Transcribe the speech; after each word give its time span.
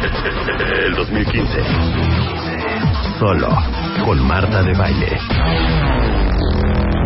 El 0.00 0.94
2015. 0.94 1.62
Solo 3.18 3.48
con 4.04 4.26
Marta 4.26 4.62
de 4.62 4.72
Baile. 4.72 5.18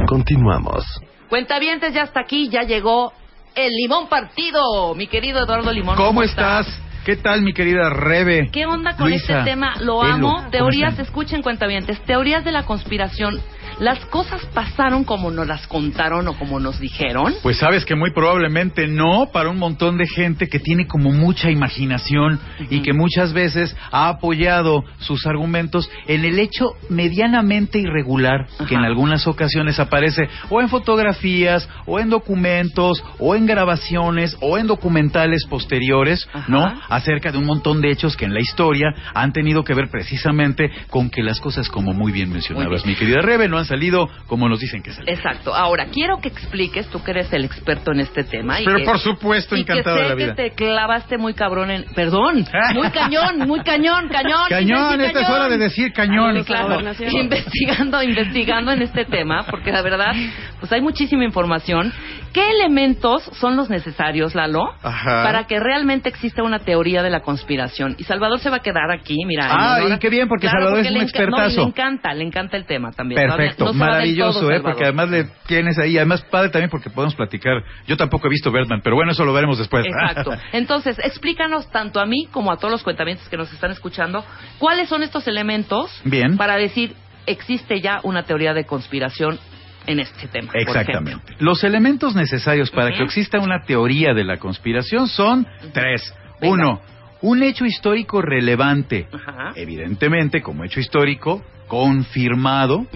Continuamos. 0.06 0.84
Cuentavientes, 1.28 1.92
ya 1.92 2.02
está 2.02 2.20
aquí, 2.20 2.48
ya 2.48 2.62
llegó 2.62 3.12
el 3.56 3.70
limón 3.72 4.08
partido, 4.08 4.94
mi 4.94 5.08
querido 5.08 5.40
Eduardo 5.40 5.72
Limón. 5.72 5.96
¿Cómo 5.96 6.22
estás? 6.22 6.66
¿Qué 7.04 7.16
tal, 7.16 7.42
mi 7.42 7.52
querida 7.52 7.90
Rebe? 7.90 8.48
¿Qué 8.50 8.64
onda 8.64 8.96
con 8.96 9.10
Luisa, 9.10 9.40
este 9.40 9.50
tema? 9.50 9.74
Lo 9.80 10.02
amo. 10.02 10.36
¿cómo 10.36 10.50
Teorías, 10.50 10.98
escuchen 10.98 11.42
cuentavientes, 11.42 12.00
teorías 12.04 12.44
de 12.44 12.52
la 12.52 12.64
conspiración. 12.64 13.40
¿Las 13.78 13.98
cosas 14.06 14.44
pasaron 14.54 15.04
como 15.04 15.30
nos 15.30 15.46
las 15.46 15.66
contaron 15.66 16.28
o 16.28 16.34
como 16.38 16.60
nos 16.60 16.78
dijeron? 16.78 17.34
Pues 17.42 17.58
sabes 17.58 17.84
que 17.84 17.94
muy 17.96 18.12
probablemente 18.12 18.86
no 18.86 19.30
para 19.32 19.48
un 19.50 19.58
montón 19.58 19.98
de 19.98 20.06
gente 20.06 20.48
que 20.48 20.60
tiene 20.60 20.86
como 20.86 21.10
mucha 21.10 21.50
imaginación 21.50 22.38
y 22.70 22.80
que 22.82 22.92
muchas 22.92 23.32
veces 23.32 23.76
ha 23.90 24.08
apoyado 24.08 24.84
sus 25.00 25.26
argumentos 25.26 25.90
en 26.06 26.24
el 26.24 26.38
hecho 26.38 26.74
medianamente 26.88 27.78
irregular 27.78 28.46
que 28.68 28.74
en 28.74 28.84
algunas 28.84 29.26
ocasiones 29.26 29.78
aparece 29.80 30.28
o 30.50 30.60
en 30.60 30.68
fotografías 30.68 31.68
o 31.86 31.98
en 31.98 32.10
documentos 32.10 33.02
o 33.18 33.34
en 33.34 33.46
grabaciones 33.46 34.36
o 34.40 34.56
en 34.58 34.66
documentales 34.66 35.44
posteriores, 35.46 36.28
Ajá. 36.32 36.44
¿no? 36.48 36.80
Acerca 36.88 37.32
de 37.32 37.38
un 37.38 37.44
montón 37.46 37.80
de 37.80 37.90
hechos 37.90 38.16
que 38.16 38.24
en 38.24 38.34
la 38.34 38.40
historia 38.40 38.88
han 39.14 39.32
tenido 39.32 39.64
que 39.64 39.74
ver 39.74 39.88
precisamente 39.90 40.70
con 40.90 41.10
que 41.10 41.22
las 41.22 41.40
cosas 41.40 41.68
como 41.68 41.92
muy 41.92 42.12
bien 42.12 42.30
mencionabas, 42.30 42.84
Muy 42.84 42.84
bien. 42.84 42.88
mi 42.88 42.94
querida 42.96 43.20
Rebe, 43.20 43.48
no 43.48 43.58
han 43.58 43.63
salido 43.64 44.08
como 44.26 44.48
nos 44.48 44.60
dicen 44.60 44.82
que 44.82 44.92
salen. 44.92 45.14
Exacto. 45.14 45.54
Ahora, 45.54 45.86
quiero 45.86 46.18
que 46.20 46.28
expliques, 46.28 46.86
tú 46.88 47.02
que 47.02 47.10
eres 47.12 47.32
el 47.32 47.44
experto 47.44 47.92
en 47.92 48.00
este 48.00 48.24
tema. 48.24 48.60
y 48.60 48.64
Pero 48.64 48.78
que- 48.78 48.84
por 48.84 48.98
supuesto, 48.98 49.56
y 49.56 49.60
encantado 49.60 49.96
que 49.96 50.02
de 50.02 50.08
la 50.08 50.14
vida. 50.14 50.34
que 50.34 50.50
te 50.50 50.50
clavaste 50.54 51.18
muy 51.18 51.34
cabrón 51.34 51.70
en... 51.70 51.84
Perdón, 51.94 52.44
muy 52.74 52.90
cañón, 52.90 53.38
muy 53.46 53.60
cañón, 53.62 54.08
cañón. 54.08 54.48
Cañón, 54.48 55.00
esta 55.00 55.20
es 55.20 55.26
cañón. 55.26 55.40
hora 55.40 55.48
de 55.48 55.58
decir 55.58 55.92
cañón. 55.92 56.38
Sí, 56.38 56.44
claro. 56.44 56.80
Investigando, 57.10 58.02
investigando 58.02 58.72
en 58.72 58.82
este 58.82 59.04
tema, 59.04 59.44
porque 59.48 59.70
la 59.72 59.82
verdad, 59.82 60.14
pues 60.60 60.72
hay 60.72 60.80
muchísima 60.80 61.24
información. 61.24 61.92
¿Qué 62.34 62.50
elementos 62.50 63.22
son 63.40 63.54
los 63.56 63.70
necesarios, 63.70 64.34
Lalo, 64.34 64.64
Ajá. 64.82 65.22
para 65.22 65.44
que 65.46 65.60
realmente 65.60 66.08
exista 66.08 66.42
una 66.42 66.58
teoría 66.58 67.00
de 67.02 67.08
la 67.08 67.20
conspiración? 67.20 67.94
Y 67.96 68.02
Salvador 68.04 68.40
se 68.40 68.50
va 68.50 68.56
a 68.56 68.60
quedar 68.60 68.90
aquí, 68.90 69.16
mira. 69.24 69.46
Ah, 69.48 69.78
y 69.88 69.98
qué 70.00 70.10
bien, 70.10 70.26
porque 70.28 70.48
Claro, 70.48 70.64
Salvador 70.66 70.80
es 70.84 70.90
un 70.90 70.96
enca- 70.96 70.98
no, 70.98 71.02
expertazo. 71.04 71.60
le 71.60 71.66
encanta, 71.68 72.12
le 72.12 72.24
encanta 72.24 72.56
el 72.56 72.66
tema 72.66 72.90
también. 72.90 73.20
Perfecto, 73.20 73.66
No 73.66 73.72
maravilloso, 73.74 74.40
todo, 74.40 74.50
¿eh? 74.50 74.60
Porque 74.60 74.82
además 74.82 75.10
le 75.10 75.24
tienes 75.46 75.78
ahí, 75.78 75.96
además 75.96 76.22
padre 76.24 76.48
también 76.48 76.70
porque 76.70 76.90
podemos 76.90 77.14
platicar. 77.14 77.62
Yo 77.86 77.96
tampoco 77.96 78.26
he 78.26 78.30
visto 78.30 78.50
Birdman, 78.50 78.80
pero 78.82 78.96
bueno, 78.96 79.12
eso 79.12 79.24
lo 79.24 79.32
veremos 79.32 79.56
después. 79.58 79.86
Exacto. 79.86 80.32
Entonces, 80.52 80.98
explícanos 80.98 81.70
tanto 81.70 82.00
a 82.00 82.04
mí 82.06 82.26
como 82.32 82.50
a 82.50 82.56
todos 82.56 82.72
los 82.72 82.82
cuentamientos 82.82 83.28
que 83.28 83.36
nos 83.36 83.52
están 83.52 83.70
escuchando, 83.70 84.24
cuáles 84.58 84.88
son 84.88 85.04
estos 85.04 85.28
elementos 85.28 86.02
Bien. 86.04 86.36
para 86.36 86.56
decir 86.56 86.94
existe 87.26 87.80
ya 87.80 88.00
una 88.02 88.24
teoría 88.24 88.52
de 88.54 88.64
conspiración 88.66 89.38
en 89.86 90.00
este 90.00 90.28
tema. 90.28 90.52
Exactamente. 90.54 91.34
Los 91.38 91.64
elementos 91.64 92.14
necesarios 92.14 92.70
para 92.70 92.90
que 92.90 93.02
exista 93.02 93.38
una 93.38 93.62
teoría 93.62 94.14
de 94.14 94.24
la 94.24 94.38
conspiración 94.38 95.08
son 95.08 95.46
tres. 95.72 96.14
Venga. 96.40 96.54
Uno, 96.54 96.80
un 97.22 97.42
hecho 97.42 97.64
histórico 97.64 98.20
relevante, 98.20 99.08
evidentemente 99.54 100.42
como 100.42 100.64
hecho 100.64 100.80
histórico, 100.80 101.42
confirmado 101.68 102.86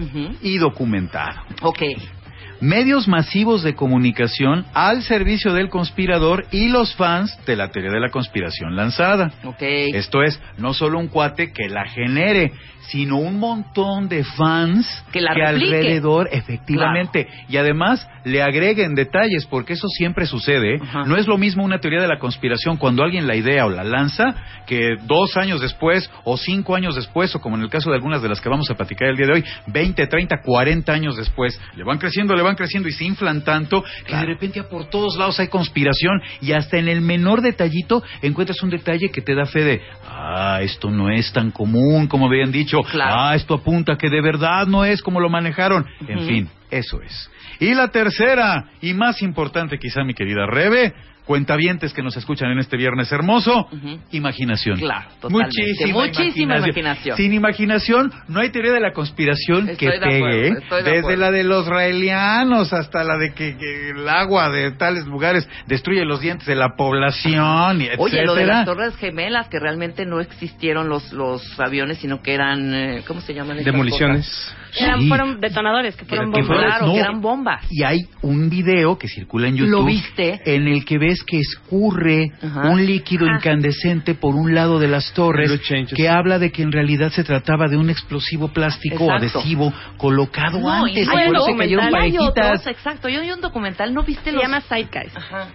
y 0.41 0.57
documentado. 0.57 1.41
Ok. 1.61 1.81
Medios 2.61 3.07
masivos 3.07 3.63
de 3.63 3.75
comunicación 3.75 4.65
al 4.73 5.03
servicio 5.03 5.53
del 5.53 5.69
conspirador 5.69 6.45
y 6.51 6.69
los 6.69 6.95
fans 6.95 7.37
de 7.45 7.55
la 7.55 7.69
teoría 7.69 7.91
de 7.91 7.99
la 7.99 8.09
conspiración 8.09 8.75
lanzada. 8.75 9.31
Esto 9.93 10.21
es, 10.23 10.39
no 10.57 10.73
solo 10.73 10.99
un 10.99 11.07
cuate 11.07 11.51
que 11.51 11.69
la 11.69 11.85
genere, 11.85 12.51
sino 12.89 13.17
un 13.17 13.39
montón 13.39 14.09
de 14.09 14.23
fans 14.23 15.05
Que 15.11 15.21
la 15.21 15.31
alrededor, 15.31 16.29
efectivamente, 16.31 17.27
y 17.47 17.57
además 17.57 18.07
le 18.23 18.41
agreguen 18.41 18.95
detalles, 18.95 19.45
porque 19.45 19.73
eso 19.73 19.87
siempre 19.87 20.25
sucede. 20.25 20.75
¿eh? 20.75 20.79
No 21.05 21.15
es 21.17 21.27
lo 21.27 21.37
mismo 21.37 21.63
una 21.63 21.79
teoría 21.79 22.01
de 22.01 22.07
la 22.07 22.19
conspiración 22.19 22.77
cuando 22.77 23.03
alguien 23.03 23.27
la 23.27 23.35
idea 23.35 23.65
o 23.65 23.69
la 23.69 23.83
lanza, 23.83 24.35
que 24.65 24.95
dos 25.03 25.37
años 25.37 25.61
después, 25.61 26.09
o 26.23 26.37
cinco 26.37 26.75
años 26.75 26.95
después, 26.95 27.33
o 27.35 27.41
como 27.41 27.55
en 27.55 27.63
el 27.63 27.69
caso 27.69 27.89
de 27.89 27.95
algunas 27.95 28.21
de 28.21 28.29
las 28.29 28.41
que 28.41 28.49
vamos 28.49 28.69
a 28.69 28.75
platicar 28.75 29.09
el 29.09 29.17
día 29.17 29.27
de 29.27 29.33
hoy, 29.33 29.45
20, 29.67 30.07
30, 30.07 30.41
40 30.43 30.91
años 30.91 31.15
después, 31.15 31.59
le 31.75 31.83
van 31.83 31.97
creciendo, 31.97 32.35
le 32.35 32.41
van 32.41 32.48
creciendo 32.55 32.89
y 32.89 32.91
se 32.91 33.05
inflan 33.05 33.43
tanto 33.43 33.83
que 34.05 34.15
de 34.15 34.25
repente 34.25 34.63
por 34.63 34.89
todos 34.89 35.17
lados 35.17 35.39
hay 35.39 35.47
conspiración 35.47 36.21
y 36.41 36.51
hasta 36.53 36.77
en 36.77 36.87
el 36.87 37.01
menor 37.01 37.41
detallito 37.41 38.03
encuentras 38.21 38.61
un 38.63 38.69
detalle 38.69 39.09
que 39.09 39.21
te 39.21 39.35
da 39.35 39.45
fe 39.45 39.63
de, 39.63 39.81
ah, 40.07 40.59
esto 40.61 40.89
no 40.89 41.09
es 41.09 41.31
tan 41.33 41.51
común 41.51 42.07
como 42.07 42.27
habían 42.27 42.51
dicho, 42.51 42.81
Claro. 42.83 43.15
ah, 43.17 43.35
esto 43.35 43.55
apunta 43.55 43.97
que 43.97 44.09
de 44.09 44.21
verdad 44.21 44.67
no 44.67 44.85
es 44.85 45.01
como 45.01 45.19
lo 45.19 45.29
manejaron. 45.29 45.85
En 46.07 46.19
fin, 46.27 46.49
eso 46.71 47.01
es. 47.01 47.29
Y 47.59 47.73
la 47.73 47.89
tercera, 47.89 48.65
y 48.81 48.93
más 48.93 49.21
importante 49.21 49.77
quizá, 49.77 50.03
mi 50.03 50.13
querida 50.13 50.45
Rebe, 50.45 50.93
cuentavientes 51.29 51.93
que 51.93 52.01
nos 52.01 52.17
escuchan 52.17 52.49
en 52.49 52.57
este 52.57 52.75
viernes 52.75 53.11
hermoso, 53.11 53.67
imaginación. 54.09 54.79
Claro, 54.79 55.09
totalmente. 55.21 55.61
Muchísima, 55.61 55.93
Muchísima 56.07 56.57
imaginación. 56.57 57.17
Sin 57.17 57.33
imaginación 57.33 58.11
no 58.27 58.39
hay 58.39 58.49
teoría 58.49 58.71
de 58.73 58.79
la 58.79 58.93
conspiración 58.93 59.69
Estoy 59.69 59.77
que 59.77 59.93
de 59.93 59.99
pegue. 59.99 60.15
acuerdo, 60.17 60.37
¿eh? 60.39 60.59
estoy 60.63 60.77
de 60.77 60.83
Desde 60.89 60.99
acuerdo. 61.01 61.21
la 61.21 61.31
de 61.31 61.43
los 61.43 61.65
israelianos 61.65 62.73
hasta 62.73 63.03
la 63.03 63.15
de 63.19 63.33
que, 63.35 63.55
que 63.57 63.89
el 63.91 64.09
agua 64.09 64.49
de 64.49 64.71
tales 64.71 65.05
lugares 65.05 65.47
destruye 65.67 66.03
los 66.03 66.19
dientes 66.19 66.47
de 66.47 66.55
la 66.55 66.69
población, 66.75 67.79
y 67.79 67.85
etcétera. 67.85 68.03
Oye, 68.03 68.25
lo 68.25 68.33
de 68.33 68.45
las 68.47 68.65
torres 68.65 68.95
gemelas, 68.95 69.49
que 69.49 69.59
realmente 69.59 70.07
no 70.07 70.21
existieron 70.21 70.89
los, 70.89 71.13
los 71.13 71.59
aviones, 71.59 71.99
sino 71.99 72.23
que 72.23 72.33
eran, 72.33 72.73
eh, 72.73 73.03
¿cómo 73.05 73.21
se 73.21 73.35
llaman? 73.35 73.63
Demoliciones. 73.63 74.25
Eran, 74.51 74.68
Sí. 74.71 75.07
fueron 75.07 75.39
detonadores, 75.39 75.95
que 75.95 76.05
fueron 76.05 76.31
que 76.31 76.41
bombas. 76.41 76.47
fueron- 76.47 76.69
Claro, 76.69 76.85
no. 76.87 76.93
que 76.93 76.99
eran 76.99 77.21
bombas. 77.21 77.65
Y 77.69 77.83
hay 77.83 77.99
un 78.21 78.49
video 78.49 78.97
que 78.97 79.07
circula 79.07 79.47
en 79.47 79.55
YouTube. 79.57 79.71
¿Lo 79.71 79.85
viste? 79.85 80.41
En 80.45 80.67
el 80.67 80.85
que 80.85 80.97
ves 80.97 81.23
que 81.23 81.39
escurre 81.39 82.31
Ajá. 82.41 82.69
un 82.69 82.85
líquido 82.85 83.25
Ah. 83.29 83.35
incandescente 83.35 84.15
por 84.15 84.35
un 84.35 84.53
lado 84.53 84.79
de 84.79 84.87
las 84.87 85.11
torres, 85.13 85.51
que 85.95 86.07
habla 86.09 86.39
de 86.39 86.51
que 86.51 86.61
en 86.63 86.71
realidad 86.71 87.09
se 87.11 87.23
trataba 87.23 87.67
de 87.67 87.77
un 87.77 87.89
explosivo 87.89 88.49
plástico 88.49 89.05
o 89.05 89.11
Exacto. 89.13 89.39
adhesivo 89.39 89.73
colocado 89.97 90.59
No, 90.59 90.69
antes. 90.85 91.07
y 91.07 91.09
cayeron 91.57 91.91
parejitas. 91.91 92.27
otros, 92.27 92.67
exacto. 92.67 93.09
Yo 93.09 93.21
vi 93.21 93.31
un 93.31 93.41
documental, 93.41 93.93
¿no 93.93 94.03
viste 94.03 94.25
Se 94.25 94.31
los... 94.31 94.43
llama. 94.43 94.61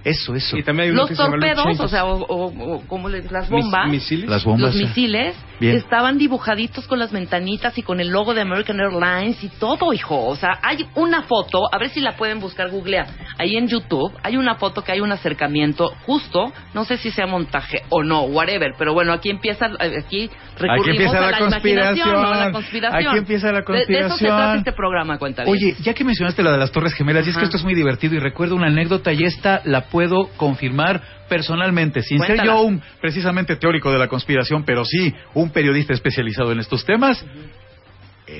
Eso, 0.04 0.34
eso. 0.34 0.56
Y 0.56 0.62
también 0.62 0.86
hay 0.86 0.90
uno 0.92 1.00
Los 1.02 1.10
que 1.10 1.16
se 1.16 1.22
llama 1.22 1.36
Los 1.36 1.54
torpedos, 1.54 1.80
o 1.80 1.88
sea, 1.88 2.04
o, 2.04 2.22
o- 2.24 2.74
o 2.76 2.80
como 2.86 3.08
las 3.08 3.50
Mis- 3.50 3.50
bombas, 3.50 3.88
misiles. 3.90 4.28
Las 4.28 4.44
bombas. 4.44 4.74
los 4.74 4.76
misiles, 4.76 5.36
Bien. 5.60 5.76
estaban 5.76 6.18
dibujaditos 6.18 6.86
con 6.86 6.98
las 6.98 7.12
ventanitas 7.12 7.76
y 7.78 7.82
con 7.82 8.00
el 8.00 8.08
logo 8.08 8.34
de 8.34 8.40
American 8.42 8.80
Airlines 8.80 9.03
y 9.42 9.48
todo, 9.60 9.92
hijo. 9.92 10.26
O 10.26 10.36
sea, 10.36 10.58
hay 10.62 10.86
una 10.94 11.22
foto, 11.24 11.62
a 11.70 11.78
ver 11.78 11.90
si 11.90 12.00
la 12.00 12.16
pueden 12.16 12.40
buscar, 12.40 12.70
googlea. 12.70 13.06
Ahí 13.38 13.56
en 13.56 13.68
YouTube 13.68 14.12
hay 14.22 14.36
una 14.36 14.54
foto 14.54 14.82
que 14.82 14.92
hay 14.92 15.00
un 15.00 15.12
acercamiento 15.12 15.90
justo, 16.06 16.52
no 16.72 16.84
sé 16.84 16.96
si 16.96 17.10
sea 17.10 17.26
montaje 17.26 17.82
o 17.90 18.02
no, 18.02 18.22
whatever, 18.22 18.72
pero 18.78 18.94
bueno, 18.94 19.12
aquí 19.12 19.28
empieza, 19.30 19.66
eh, 19.80 19.98
aquí 20.04 20.30
recurrimos 20.58 20.88
empieza 20.88 21.18
a 21.18 21.20
la 21.20 21.30
la 21.32 21.38
conspiración. 21.38 22.12
¿no? 22.12 22.34
La 22.34 22.52
conspiración. 22.52 23.06
Aquí 23.08 23.18
empieza 23.18 23.52
la 23.52 23.60
De- 23.60 23.72
De, 23.72 23.82
eso 23.82 23.86
se 23.86 24.08
conspiración. 24.08 24.36
trata 24.36 24.54
este 24.58 24.72
programa, 24.72 25.18
cuenta 25.18 25.44
Oye, 25.46 25.74
ya 25.80 25.92
que 25.94 26.04
mencionaste 26.04 26.42
la 26.42 26.52
de 26.52 26.58
las 26.58 26.72
Torres 26.72 26.94
Gemelas, 26.94 27.26
y 27.26 27.30
es 27.30 27.36
que 27.36 27.44
esto 27.44 27.56
es 27.56 27.64
muy 27.64 27.74
divertido 27.74 28.14
y 28.14 28.18
recuerdo 28.20 28.54
una 28.56 28.68
anécdota 28.68 29.12
y 29.12 29.24
esta 29.24 29.60
la 29.64 29.82
puedo 29.82 30.28
confirmar 30.36 31.02
personalmente, 31.28 32.02
sin 32.02 32.20
ser 32.20 32.44
yo 32.44 32.62
un 32.62 32.82
precisamente 33.00 33.56
teórico 33.56 33.90
de 33.92 33.98
la 33.98 34.08
conspiración, 34.08 34.64
pero 34.64 34.84
sí 34.84 35.12
un 35.34 35.50
periodista 35.50 35.92
especializado 35.92 36.52
en 36.52 36.60
estos 36.60 36.84
temas. 36.84 37.24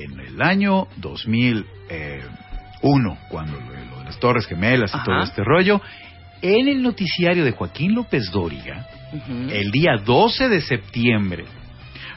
En 0.03 0.19
el 0.19 0.41
año 0.41 0.87
2001, 0.97 3.17
cuando 3.29 3.59
lo, 3.59 3.99
de 3.99 4.03
las 4.03 4.19
Torres 4.19 4.45
Gemelas 4.45 4.91
y 4.93 4.97
Ajá. 4.97 5.05
todo 5.05 5.23
este 5.23 5.43
rollo, 5.43 5.81
en 6.41 6.67
el 6.67 6.81
noticiario 6.81 7.45
de 7.45 7.51
Joaquín 7.51 7.95
López 7.95 8.29
Dóriga, 8.29 8.87
el 9.49 9.71
día 9.71 9.95
12 10.03 10.49
de 10.49 10.61
septiembre, 10.61 11.45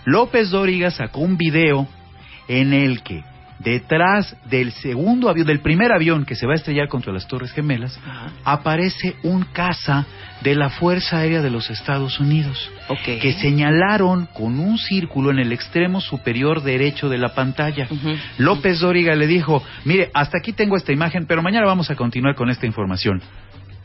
López 0.04 0.50
Dóriga 0.50 0.90
sacó 0.90 1.20
un 1.20 1.36
video 1.36 1.86
en 2.48 2.72
el 2.72 3.02
que 3.02 3.22
detrás 3.58 4.36
del 4.48 4.72
segundo 4.72 5.28
avión, 5.28 5.46
del 5.46 5.60
primer 5.60 5.92
avión 5.92 6.24
que 6.24 6.34
se 6.34 6.46
va 6.46 6.52
a 6.52 6.56
estrellar 6.56 6.88
contra 6.88 7.12
las 7.12 7.26
Torres 7.26 7.52
Gemelas, 7.52 7.98
Ajá. 8.04 8.30
aparece 8.44 9.16
un 9.22 9.42
caza 9.44 10.06
de 10.42 10.54
la 10.54 10.70
Fuerza 10.70 11.18
Aérea 11.18 11.42
de 11.42 11.50
los 11.50 11.68
Estados 11.70 12.20
Unidos, 12.20 12.70
que 13.04 13.32
señalaron 13.34 14.26
con 14.26 14.60
un 14.60 14.78
círculo 14.78 15.30
en 15.30 15.40
el 15.40 15.52
extremo 15.52 16.00
superior 16.00 16.62
derecho 16.62 17.08
de 17.08 17.18
la 17.18 17.34
pantalla. 17.34 17.88
López 18.38 18.80
Dóriga 18.80 19.14
le 19.16 19.26
dijo, 19.26 19.64
mire, 19.84 20.10
hasta 20.14 20.38
aquí 20.38 20.52
tengo 20.52 20.76
esta 20.76 20.92
imagen, 20.92 21.26
pero 21.26 21.42
mañana 21.42 21.66
vamos 21.66 21.90
a 21.90 21.96
continuar 21.96 22.36
con 22.36 22.50
esta 22.50 22.66
información. 22.66 23.20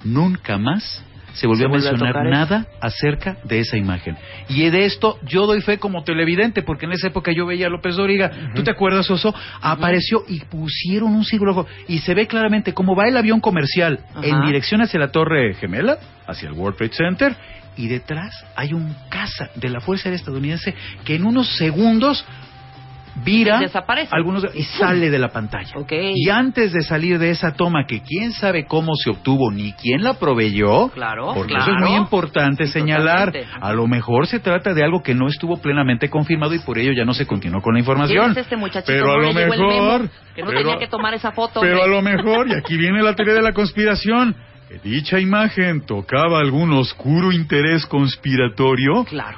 Nunca 0.04 0.58
más 0.58 1.04
se 1.34 1.48
volvió 1.48 1.68
Se 1.68 1.88
a 1.88 1.92
mencionar 1.92 2.26
nada 2.30 2.68
acerca 2.80 3.38
de 3.44 3.60
esa 3.60 3.78
imagen. 3.78 4.18
Y 4.50 4.70
de 4.70 4.86
esto 4.86 5.20
yo 5.26 5.46
doy 5.46 5.62
fe 5.62 5.78
como 5.78 6.04
televidente, 6.04 6.62
porque 6.62 6.86
en 6.86 6.94
esa 6.94 7.08
época 7.08 7.32
yo 7.32 7.46
veía 7.46 7.68
a 7.68 7.70
López 7.70 7.96
Dóriga. 7.96 8.32
¿Tú 8.56 8.64
te 8.64 8.72
acuerdas, 8.72 9.10
Oso? 9.10 9.34
Apareció 9.62 10.24
y 10.28 10.40
pusieron 10.42 11.14
un 11.14 11.26
círculo 11.26 11.68
y 11.88 12.00
se 12.00 12.14
ve 12.14 12.28
claramente 12.28 12.74
cómo 12.74 12.96
va 12.96 13.08
el 13.08 13.18
avión 13.18 13.40
comercial 13.40 14.00
en 14.22 14.46
dirección 14.46 14.82
hacia 14.82 15.00
la 15.00 15.10
Torre 15.10 15.56
Gemela, 15.56 15.98
hacia 16.28 16.50
el 16.50 16.54
World 16.54 16.78
Trade 16.78 16.94
Center, 16.94 17.36
y 17.76 17.88
detrás 17.88 18.46
hay 18.56 18.74
un 18.74 18.96
caza 19.10 19.50
de 19.56 19.70
la 19.70 19.80
Fuerza 19.80 20.10
Aérea 20.10 20.20
Estadounidense 20.20 20.76
que 21.04 21.16
en 21.16 21.26
unos 21.26 21.58
segundos 21.58 22.24
vira 23.16 23.60
Desaparece. 23.60 24.10
algunos 24.12 24.46
y 24.56 24.64
sale 24.64 25.10
de 25.10 25.20
la 25.20 25.30
pantalla. 25.30 25.72
Ok. 25.76 25.92
Y 26.16 26.30
antes 26.30 26.74
de 26.74 26.82
salir 26.82 27.20
de 27.20 27.30
esa 27.30 27.54
toma, 27.54 27.86
que 27.86 28.02
quién 28.02 28.32
sabe 28.32 28.66
cómo 28.66 28.96
se 28.96 29.12
obtuvo 29.12 29.52
ni 29.52 29.74
quién 29.74 30.04
la 30.04 30.16
proveyó, 30.16 30.90
Claro, 30.90 31.32
porque 31.36 31.54
claro. 31.54 31.72
eso 31.72 31.76
es 31.84 31.90
muy 31.90 31.98
importante 31.98 32.68
señalar. 32.68 33.28
totalmente. 33.32 33.58
A 33.62 33.74
lo 33.74 33.88
mejor 33.88 34.28
se 34.28 34.40
trata 34.40 34.74
de 34.74 34.84
algo 34.84 35.04
que 35.04 35.14
no 35.14 35.28
estuvo 35.28 35.58
plenamente 35.58 36.10
confirmado 36.10 36.54
y 36.56 36.60
por 36.60 36.78
ello 36.78 36.92
ya 36.92 37.06
no 37.06 37.14
se 37.14 37.28
continuó 37.28 37.62
con 37.62 37.74
la 37.74 37.80
información. 37.80 38.18
¿Quién 38.26 38.32
es 38.32 38.38
este 38.38 38.56
muchachito? 38.58 38.92
Pero 38.92 39.12
a 39.14 39.18
lo 39.18 39.34
memo, 39.34 39.56
mejor, 39.56 40.10
que 40.36 40.42
no 40.42 40.48
pero- 40.50 40.62
tenía 40.62 40.78
que 40.80 40.88
tomar 40.88 41.14
esa 41.14 41.32
foto. 41.32 41.62
pero 41.62 41.84
a 41.84 41.86
hombre. 41.86 41.96
lo 41.96 42.02
mejor, 42.02 42.48
y 42.50 42.54
aquí 42.54 42.78
viene 42.78 43.02
la 43.04 43.14
teoría 43.16 43.36
de 43.36 43.42
la 43.42 43.54
conspiración, 43.54 44.36
dicha 44.84 45.20
imagen 45.20 45.86
tocaba 45.86 46.40
algún 46.40 46.74
oscuro 46.74 47.32
interés 47.32 47.86
conspiratorio 47.86 49.06
Claro, 49.06 49.38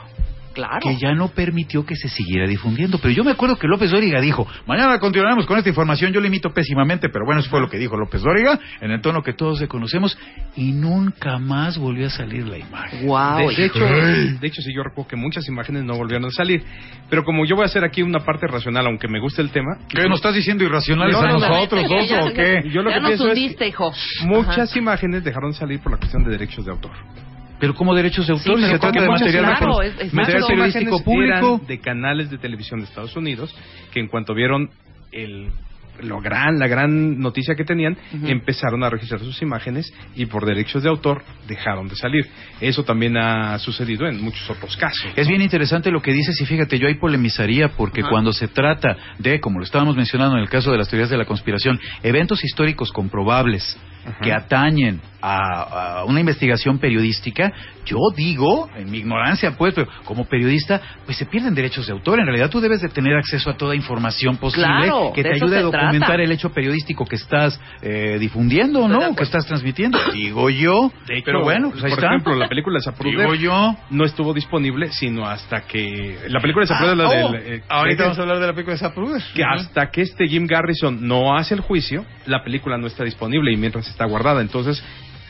claro. 0.56 0.80
que 0.82 0.98
ya 0.98 1.14
no 1.14 1.28
permitió 1.28 1.86
que 1.86 1.96
se 1.96 2.10
siguiera 2.10 2.48
difundiendo. 2.48 2.98
Pero 2.98 3.14
yo 3.14 3.24
me 3.24 3.32
acuerdo 3.32 3.58
que 3.58 3.68
López 3.68 3.92
Dóriga 3.92 4.20
dijo, 4.22 4.48
mañana 4.66 4.98
continuaremos 5.00 5.46
con 5.46 5.58
esta 5.58 5.70
información, 5.70 6.12
yo 6.14 6.20
le 6.22 6.28
imito 6.28 6.52
pésimamente, 6.52 7.10
pero 7.10 7.26
bueno, 7.26 7.42
eso 7.42 7.50
fue 7.50 7.60
lo 7.62 7.70
que 7.70 7.78
dijo 7.78 7.96
López 7.98 8.22
Dóriga, 8.22 8.60
en 8.82 8.92
el 8.92 9.02
tono 9.02 9.22
que 9.22 9.34
todos 9.34 9.62
le 9.62 9.68
conocemos, 9.68 10.18
y 10.56 10.72
nunca 10.72 11.38
más 11.38 11.78
volvió 11.78 12.08
a 12.08 12.10
salir 12.10 12.48
la 12.48 12.58
imagen. 12.58 13.06
Wow. 13.06 13.50
De, 13.50 13.56
de 13.56 13.66
hecho, 13.66 13.86
de 13.86 14.48
hecho, 14.48 14.62
sí, 14.62 14.74
yo 14.74 14.82
recuerdo 14.84 15.10
que 15.10 15.16
muchas 15.16 15.48
imágenes 15.48 15.84
no 15.84 15.96
volvieron 15.96 16.26
a 16.26 16.32
salir. 16.32 16.64
Pero 17.10 17.24
como 17.24 17.46
yo 17.46 17.56
voy 17.56 17.64
a 17.64 17.66
hacer 17.66 17.84
aquí 17.84 18.02
una 18.02 18.20
parte 18.20 18.48
racional, 18.48 18.88
aunque 18.88 19.08
me 19.08 19.20
guste 19.20 19.42
el 19.42 19.52
tema, 19.52 19.78
¿Qué 19.90 20.08
nos 20.08 20.20
estás 20.20 20.34
diciendo 20.34 20.64
irracionales 20.64 21.14
No, 21.14 21.20
a 21.22 21.28
no, 21.28 21.40
no, 21.40 21.48
nosotros, 21.48 21.86
ya, 22.10 22.24
o 22.24 22.34
qué? 22.34 22.64
Yo 22.72 22.82
lo 22.82 22.90
ya 22.90 22.96
que 22.96 23.02
nos 23.02 23.10
pienso 23.10 23.28
es 23.28 23.38
hundiste, 23.38 23.68
hijo. 23.68 23.92
muchas 24.24 24.70
Ajá. 24.72 24.80
imágenes 24.80 25.24
dejaron 25.24 25.54
salir 25.54 25.80
por 25.82 25.92
la 25.92 25.98
cuestión 25.98 26.24
de 26.24 26.32
derechos 26.32 26.66
de 26.66 26.72
autor. 26.72 26.92
Pero 27.60 27.74
como 27.74 27.96
derechos 27.96 28.28
de 28.28 28.34
autor, 28.34 28.58
Sí, 28.60 28.66
se 28.66 28.80
trata 28.80 29.02
de 29.02 29.08
material, 29.08 29.46
repro- 29.56 29.82
es- 29.84 30.00
es 30.00 30.14
material 30.14 30.42
más- 30.42 30.50
periodístico 30.50 31.04
público. 31.04 31.56
eran 31.58 31.68
de 31.68 31.80
canales 31.80 32.30
de 32.30 32.38
televisión 32.38 32.80
de 32.82 32.86
Estados 32.86 33.16
Unidos 33.16 33.56
que 33.92 34.00
en 34.00 34.08
cuanto 34.08 34.34
vieron 34.34 34.70
el 35.12 35.50
lo 36.04 36.20
gran, 36.20 36.60
la 36.60 36.68
gran 36.68 37.20
noticia 37.20 37.56
que 37.56 37.64
tenían, 37.64 37.96
empezaron 38.26 38.84
a 38.84 38.90
registrar 38.90 39.22
sus 39.22 39.42
imágenes 39.42 39.94
y 40.14 40.26
por 40.26 40.46
derechos 40.46 40.84
de 40.84 40.90
autor 40.90 41.24
dejaron 41.48 41.88
de 41.88 41.96
salir. 41.96 42.28
Eso 42.60 42.84
también 42.84 43.16
ha 43.16 43.58
sucedido 43.60 44.06
en 44.06 44.22
muchos 44.22 44.50
otros 44.50 44.76
casos. 44.76 45.06
Es 45.16 45.26
¿no? 45.26 45.30
bien 45.30 45.42
interesante 45.42 45.92
lo 45.92 46.02
que 46.02 46.12
dices 46.12 46.40
y 46.42 46.46
fíjate, 46.46 46.80
yo 46.80 46.90
ahí 46.90 46.96
polemizaría 46.96 47.70
porque 47.70 48.04
cuando 48.04 48.34
se 48.34 48.50
trata 48.50 48.98
de, 49.20 49.40
como 49.40 49.60
lo 49.60 49.64
estábamos 49.64 49.96
mencionando 49.96 50.36
en 50.36 50.42
el 50.42 50.50
caso 50.50 50.70
de 50.70 50.78
las 50.80 50.90
teorías 50.90 51.10
de 51.10 51.18
la 51.18 51.24
conspiración, 51.24 51.80
eventos 52.04 52.44
históricos 52.44 52.92
comprobables 52.92 53.80
Ajá. 54.06 54.20
que 54.22 54.32
atañen 54.34 55.02
a, 55.22 56.02
a 56.02 56.06
una 56.06 56.20
investigación 56.20 56.78
periodística, 56.78 57.52
yo 57.86 57.98
digo, 58.16 58.70
en 58.76 58.92
mi 58.92 59.00
ignorancia 59.00 59.56
pues, 59.58 59.74
pero 59.74 59.88
como 60.04 60.26
periodista, 60.26 60.80
pues 61.06 61.18
se 61.18 61.26
pierden 61.26 61.56
derechos 61.56 61.88
de 61.88 61.94
autor. 61.94 62.20
En 62.20 62.26
realidad 62.28 62.50
tú 62.50 62.60
debes 62.60 62.82
de 62.82 62.90
tener 62.90 63.16
acceso 63.16 63.50
a 63.50 63.58
toda 63.58 63.76
información 63.76 64.38
posible 64.38 64.68
Claro, 64.68 65.12
que 65.14 65.24
te 65.24 65.34
ayude 65.34 65.58
a 65.58 65.62
documentar 65.62 66.08
trata. 66.10 66.24
el 66.24 66.32
hecho 66.32 66.52
periodístico 66.52 67.06
que 67.06 67.16
estás 67.16 67.60
eh, 67.82 68.18
difundiendo, 68.20 68.88
¿no? 68.88 69.16
Que 69.16 69.24
estás 69.24 69.46
transmitiendo. 69.48 69.98
Digo 70.14 70.50
yo. 70.52 70.92
De 71.08 71.16
hecho, 71.18 71.26
pero 71.26 71.42
bueno, 71.44 71.72
pues 71.72 71.84
ahí 71.84 71.90
por 71.90 72.00
está. 72.00 72.08
ejemplo, 72.08 72.36
la 72.36 72.48
película 72.48 72.80
Zapruder 72.82 73.18
Digo 73.20 73.34
yo. 73.36 73.76
no 73.90 74.06
estuvo 74.06 74.34
disponible 74.34 74.90
sino 74.92 75.26
hasta 75.28 75.62
que 75.62 76.20
la 76.28 76.40
película 76.40 76.64
de 76.66 76.68
Zapruder 76.68 76.92
es 76.94 76.98
la 76.98 77.06
Ah, 77.06 77.14
del 77.16 77.26
oh, 77.26 77.36
eh, 77.36 77.64
ahorita 77.68 78.04
vamos 78.04 78.20
a 78.20 78.22
hablar 78.22 78.40
de 78.40 78.48
la 78.48 78.54
película 78.54 78.74
de 78.76 78.80
Zapruder. 78.80 79.22
que 79.34 79.44
hasta 79.44 79.90
que 79.90 80.02
este 80.02 80.28
Jim 80.28 80.46
Garrison 80.46 81.08
no 81.08 81.36
hace 81.36 81.54
el 81.56 81.62
juicio, 81.62 82.06
la 82.28 82.44
película 82.44 82.78
no 82.78 82.88
está 82.88 83.04
disponible 83.04 83.52
y 83.54 83.58
mientras 83.58 83.88
está 83.96 84.06
guardada. 84.06 84.42
Entonces, 84.42 84.84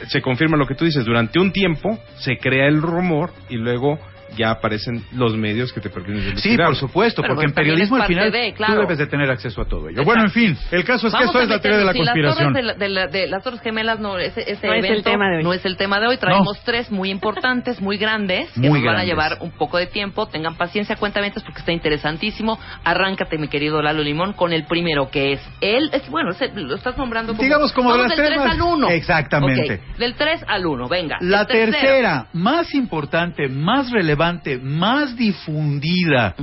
se 0.09 0.21
confirma 0.21 0.57
lo 0.57 0.67
que 0.67 0.75
tú 0.75 0.85
dices. 0.85 1.05
Durante 1.05 1.39
un 1.39 1.51
tiempo 1.51 1.99
se 2.17 2.37
crea 2.37 2.67
el 2.67 2.81
rumor 2.81 3.31
y 3.49 3.55
luego 3.55 3.99
ya 4.35 4.51
aparecen 4.51 5.03
los 5.13 5.35
medios 5.35 5.71
que 5.73 5.79
te 5.81 5.89
permiten 5.89 6.21
Sí, 6.21 6.29
investigar. 6.29 6.67
por 6.67 6.75
supuesto, 6.75 7.21
Pero 7.21 7.35
porque 7.35 7.47
en 7.47 7.53
periodismo 7.53 7.97
al 7.97 8.07
final 8.07 8.31
de, 8.31 8.53
claro. 8.53 8.73
tú 8.75 8.79
debes 8.81 8.97
de 8.97 9.07
tener 9.07 9.29
acceso 9.29 9.61
a 9.61 9.65
todo 9.65 9.89
ello. 9.89 10.01
Exacto. 10.01 10.05
Bueno, 10.05 10.23
en 10.23 10.31
fin, 10.31 10.57
el 10.71 10.83
caso 10.83 11.07
es 11.07 11.13
que 11.15 11.23
esto 11.23 11.39
es 11.41 11.49
la 11.49 11.59
teoría 11.59 11.79
de 11.79 11.85
la. 11.85 11.91
Si 11.93 11.99
conspiración. 11.99 12.53
Las 12.53 12.53
torres, 12.53 12.53
de, 12.53 12.61
la- 12.63 12.73
de 12.73 12.89
la- 12.89 13.07
de 13.07 13.27
las 13.27 13.43
Torres 13.43 13.61
Gemelas 13.61 13.99
no, 13.99 14.17
ese, 14.17 14.41
ese 14.49 14.67
No 14.67 14.73
es 14.73 14.79
el 14.83 14.85
evento 14.91 15.09
tema 15.09 15.29
de 15.29 15.37
hoy. 15.37 15.43
no 15.43 15.53
es 15.53 15.65
el 15.65 15.77
tema 15.77 15.99
de 15.99 16.07
hoy. 16.07 16.17
Traemos 16.17 16.59
tres 16.63 16.91
muy 16.91 17.09
importantes, 17.09 17.81
muy 17.81 17.97
grandes, 17.97 18.49
que 18.51 18.61
nos 18.69 18.83
van 18.83 18.97
a 18.97 19.03
llevar 19.03 19.37
un 19.41 19.51
poco 19.51 19.77
de 19.77 19.87
tiempo. 19.87 20.27
Tengan 20.27 20.55
paciencia, 20.55 20.95
cuentamientos, 20.95 21.43
porque 21.43 21.59
está 21.59 21.71
interesantísimo. 21.71 22.59
Arráncate, 22.83 23.37
mi 23.37 23.47
querido 23.47 23.81
Lalo 23.81 24.03
Limón, 24.03 24.33
con 24.33 24.53
el 24.53 24.65
primero, 24.65 25.09
que 25.09 25.33
es 25.33 25.41
él. 25.61 25.89
Es, 25.93 26.09
bueno, 26.09 26.31
es 26.31 26.39
lo 26.55 26.75
estás 26.75 26.97
nombrando 26.97 27.33
como... 27.33 27.43
Digamos 27.43 27.71
como 27.73 27.91
de 27.93 27.99
las 27.99 28.09
del 28.09 28.17
tres 28.17 28.29
3 28.29 28.39
más- 28.39 28.51
al 28.55 28.61
1. 28.61 28.89
Exactamente. 28.89 29.81
del 29.97 30.15
3 30.15 30.43
al 30.47 30.65
1, 30.65 30.87
venga. 30.87 31.17
La 31.21 31.45
tercera, 31.45 32.27
más 32.33 32.73
importante, 32.73 33.47
más 33.47 33.91
relevante, 33.91 34.15
más 34.61 35.15
difundida 35.15 36.35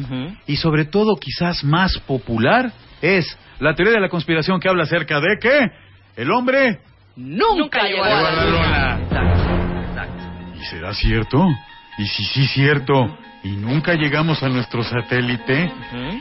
y 0.46 0.56
sobre 0.56 0.84
todo 0.84 1.16
quizás 1.16 1.64
más 1.64 1.98
popular 1.98 2.72
es 3.00 3.36
la 3.58 3.74
teoría 3.74 3.94
de 3.94 4.00
la 4.00 4.08
conspiración 4.08 4.60
que 4.60 4.68
habla 4.68 4.84
acerca 4.84 5.20
de 5.20 5.38
que 5.40 5.70
el 6.16 6.30
hombre 6.30 6.80
Nunca, 7.16 7.82
llegó 7.84 8.04
a 8.04 8.08
la 8.08 8.44
luna. 8.46 8.98
luna. 8.98 9.00
Exacto, 9.02 9.80
exacto. 9.88 10.24
¿Y 10.58 10.64
será 10.64 10.94
cierto? 10.94 11.46
¿Y 11.98 12.06
si 12.06 12.24
sí 12.24 12.46
cierto? 12.46 13.18
¿Y 13.44 13.56
nunca 13.56 13.94
llegamos 13.94 14.40
a 14.44 14.48
nuestro 14.48 14.84
satélite? 14.84 15.72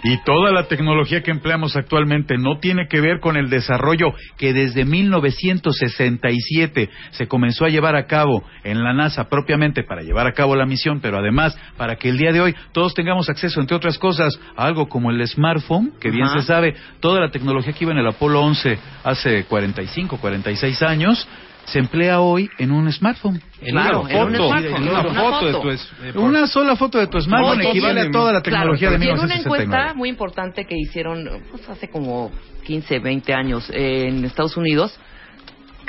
Y 0.04 0.18
toda 0.24 0.52
la 0.52 0.68
tecnología 0.68 1.22
que 1.22 1.30
empleamos 1.30 1.76
actualmente 1.76 2.36
no 2.38 2.58
tiene 2.58 2.88
que 2.88 3.00
ver 3.00 3.20
con 3.20 3.38
el 3.38 3.48
desarrollo 3.50 4.16
que 4.38 4.54
desde 4.54 4.86
1967 4.86 6.90
se 7.12 7.28
comenzó 7.28 7.66
a 7.66 7.70
llevar 7.70 7.96
a 7.96 8.08
cabo 8.08 8.44
en 8.64 8.84
la 8.84 8.94
NASA 8.94 9.30
propiamente 9.30 9.84
para 9.84 10.02
llevar 10.02 10.26
a 10.26 10.34
cabo 10.34 10.56
la 10.56 10.66
misión, 10.66 11.00
pero 11.00 11.20
además 11.20 11.56
para 11.78 11.98
que 11.98 12.10
el 12.10 12.18
día 12.18 12.32
de 12.32 12.42
hoy 12.42 12.56
todos 12.72 12.96
tengamos 12.96 13.30
acceso, 13.30 13.62
entre 13.62 13.78
otras 13.78 14.00
cosas, 14.00 14.40
a 14.56 14.66
algo 14.66 14.90
como 14.90 15.12
el 15.12 15.28
smartphone, 15.28 15.92
que 16.00 16.10
bien 16.10 16.28
se 16.30 16.42
sabe, 16.42 16.74
toda 17.00 17.20
la 17.20 17.30
tecnología 17.30 17.74
que 17.74 17.84
iba 17.84 17.94
en 17.94 18.00
el 18.00 18.08
Apolo 18.08 18.42
11 18.42 18.80
hace 19.04 19.44
45, 19.44 20.18
46 20.18 20.82
años, 20.82 21.28
se 21.72 21.80
emplea 21.80 22.20
hoy 22.22 22.50
en 22.58 22.72
un 22.72 22.92
smartphone. 22.92 23.42
En 23.62 23.72
Claro, 23.72 24.02
una 24.02 24.12
en 24.14 24.24
un 24.28 24.32
foto, 24.36 24.48
smartphone, 24.48 24.84
una 24.90 25.02
una 25.02 25.14
foto 25.22 25.46
de 25.46 25.52
foto. 25.54 25.62
tu 25.62 25.70
eh, 25.70 26.12
Una 26.16 26.48
sola 26.48 26.76
foto 26.76 26.98
de 27.00 27.08
tu 27.08 27.22
smartphone 27.22 27.62
equivale 27.62 28.04
y- 28.04 28.08
a 28.08 28.12
toda 28.12 28.34
la 28.34 28.42
tecnología 28.42 28.90
Claro, 28.90 29.00
de 29.00 29.06
y 29.06 29.10
en 29.10 29.14
una 29.14 29.24
1969. 29.26 29.64
encuesta 29.64 29.94
muy 29.98 30.10
importante 30.10 30.66
que 30.66 30.76
hicieron 30.78 31.30
pues, 31.52 31.68
hace 31.70 31.90
como 31.90 32.32
15, 32.66 33.00
20 33.00 33.34
años 33.34 33.70
eh, 33.74 34.08
en 34.08 34.26
Estados 34.26 34.58
Unidos, 34.58 34.98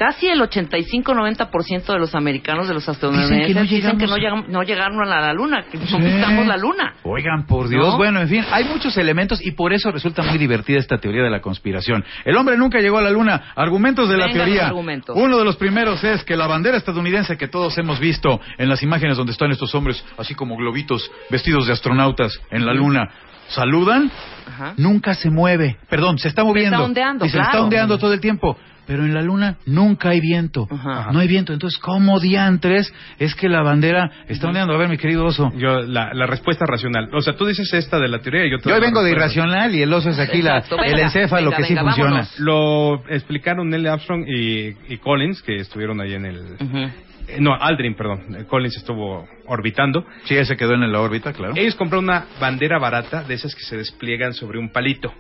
casi 0.03 0.27
el 0.27 0.41
85-90% 0.41 1.93
de 1.93 1.99
los 2.01 2.15
americanos, 2.17 2.67
de 2.67 2.75
los 2.75 2.89
estadounidenses, 2.89 3.47
Dicen 3.47 3.47
que 3.47 3.55
no 3.55 3.77
dicen 3.77 3.99
que 3.99 4.07
no, 4.53 4.63
llegaron 4.65 5.01
a 5.01 5.21
la, 5.21 5.33
luna, 5.33 5.65
que 5.71 5.79
Sí. 5.79 5.97
pisamos 5.97 6.45
la 6.47 6.57
luna. 6.57 6.95
Oigan, 7.05 7.47
por 7.47 7.69
Dios. 7.69 7.87
¿No? 7.87 7.97
Bueno, 7.97 8.21
en 8.21 8.29
fin, 8.29 8.45
hay 8.51 8.65
muchos 8.65 8.97
elementos 8.97 9.41
y 9.45 9.53
por 9.53 9.73
eso 9.73 9.93
resulta 9.93 10.23
muy 10.25 10.39
divertida 10.39 10.79
esta 10.79 10.99
teoría 10.99 11.23
de 11.23 11.31
la 11.31 11.41
conspiración. 11.41 12.05
El 12.25 12.37
hombre 12.37 12.57
nunca 12.57 12.81
llegó 12.81 12.99
a 12.99 13.03
la 13.03 13.11
luna. 13.11 13.53
Argumentos 13.55 14.09
de 14.09 14.17
la 14.17 14.27
Venga, 14.27 14.45
teoría. 14.45 14.67
argumentos. 14.67 15.17
Uno 15.17 15.39
de 15.39 15.45
los 15.45 15.57
primeros 15.57 16.03
es 16.03 16.25
que 16.25 16.37
la 16.37 16.49
bandera 16.49 16.77
estadounidense 16.79 17.37
que 17.37 17.47
todos 17.47 17.79
hemos 17.79 18.01
visto 18.01 18.41
en 18.59 18.69
las 18.69 18.83
imágenes 18.83 19.17
donde 19.17 19.33
están 19.33 19.53
estos 19.53 19.73
hombres, 19.77 20.05
así 20.19 20.35
como 20.35 20.57
globitos 20.57 21.09
vestidos 21.31 21.67
de 21.69 21.75
astronautas 21.75 22.41
en 22.51 22.67
la 22.67 22.75
luna, 22.75 23.09
saludan, 23.49 24.11
Ajá. 24.49 24.75
nunca 24.77 25.15
se 25.15 25.31
mueve. 25.31 25.77
Perdón, 25.89 26.19
se 26.19 26.29
está 26.29 26.43
moviendo. 26.43 26.77
está 26.77 26.85
ondeando, 26.85 27.25
y 27.25 27.29
se 27.29 27.39
está 27.39 27.63
ondeando 27.63 27.99
todo 27.99 28.13
el 28.15 28.21
tiempo. 28.21 28.57
Pero 28.93 29.07
en 29.07 29.15
la 29.15 29.23
luna 29.23 29.57
nunca 29.65 30.11
hay 30.11 30.21
viento. 30.21 30.69
Ajá. 30.71 31.13
No 31.13 31.21
hay 31.21 31.27
viento. 31.27 31.55
Entonces, 31.55 31.81
¿cómo 31.81 32.21
diantres 32.21 32.93
es 33.19 33.35
que 33.35 33.49
la 33.49 33.63
bandera 33.63 34.11
está 34.29 34.49
ondeando? 34.49 34.75
A 34.75 34.77
ver, 34.77 34.91
mi 34.91 34.99
querido 34.99 35.25
oso. 35.25 35.51
Yo, 35.57 35.81
la, 35.81 36.13
la 36.13 36.27
respuesta 36.27 36.67
racional. 36.67 37.09
O 37.15 37.23
sea, 37.23 37.35
tú 37.35 37.47
dices 37.47 37.73
esta 37.73 37.99
de 37.99 38.09
la 38.09 38.19
teoría 38.19 38.45
y 38.45 38.51
yo 38.51 38.59
te 38.59 38.69
Yo 38.69 38.79
vengo 38.79 39.03
de 39.03 39.13
irracional 39.13 39.75
y 39.75 39.81
el 39.81 39.91
oso 39.95 40.11
es 40.11 40.19
aquí 40.19 40.43
la, 40.43 40.59
el 40.85 40.99
encéfalo 40.99 41.47
venga, 41.47 41.57
que 41.57 41.63
sí 41.65 41.71
venga, 41.75 41.85
funciona. 41.85 42.11
vámonos. 42.11 42.39
Lo 42.39 43.03
explicaron 43.09 43.71
Neil 43.71 43.87
Armstrong 43.87 44.27
y, 44.29 44.77
y 44.93 44.99
Collins, 44.99 45.41
que 45.41 45.57
estuvieron 45.57 45.99
ahí 46.03 46.13
en 46.13 46.27
el... 46.27 46.37
Eh, 46.61 47.39
No, 47.41 47.55
Aldrin, 47.55 47.95
perdón. 47.95 48.45
Collins 48.47 48.77
estuvo 48.77 49.27
orbitando. 49.47 50.05
Sí, 50.25 50.37
ese 50.37 50.55
quedó 50.59 50.75
en 50.75 50.93
la 50.93 51.01
órbita, 51.01 51.33
claro. 51.33 51.55
Ellos 51.57 51.77
compraron 51.77 52.05
una 52.05 52.27
bandera 52.39 52.79
barata 52.79 53.23
de 53.23 53.33
esas 53.33 53.55
que 53.55 53.63
se 53.63 53.79
despliegan 53.79 54.35
sobre 54.35 54.59
un 54.59 54.71
palito. 54.71 55.11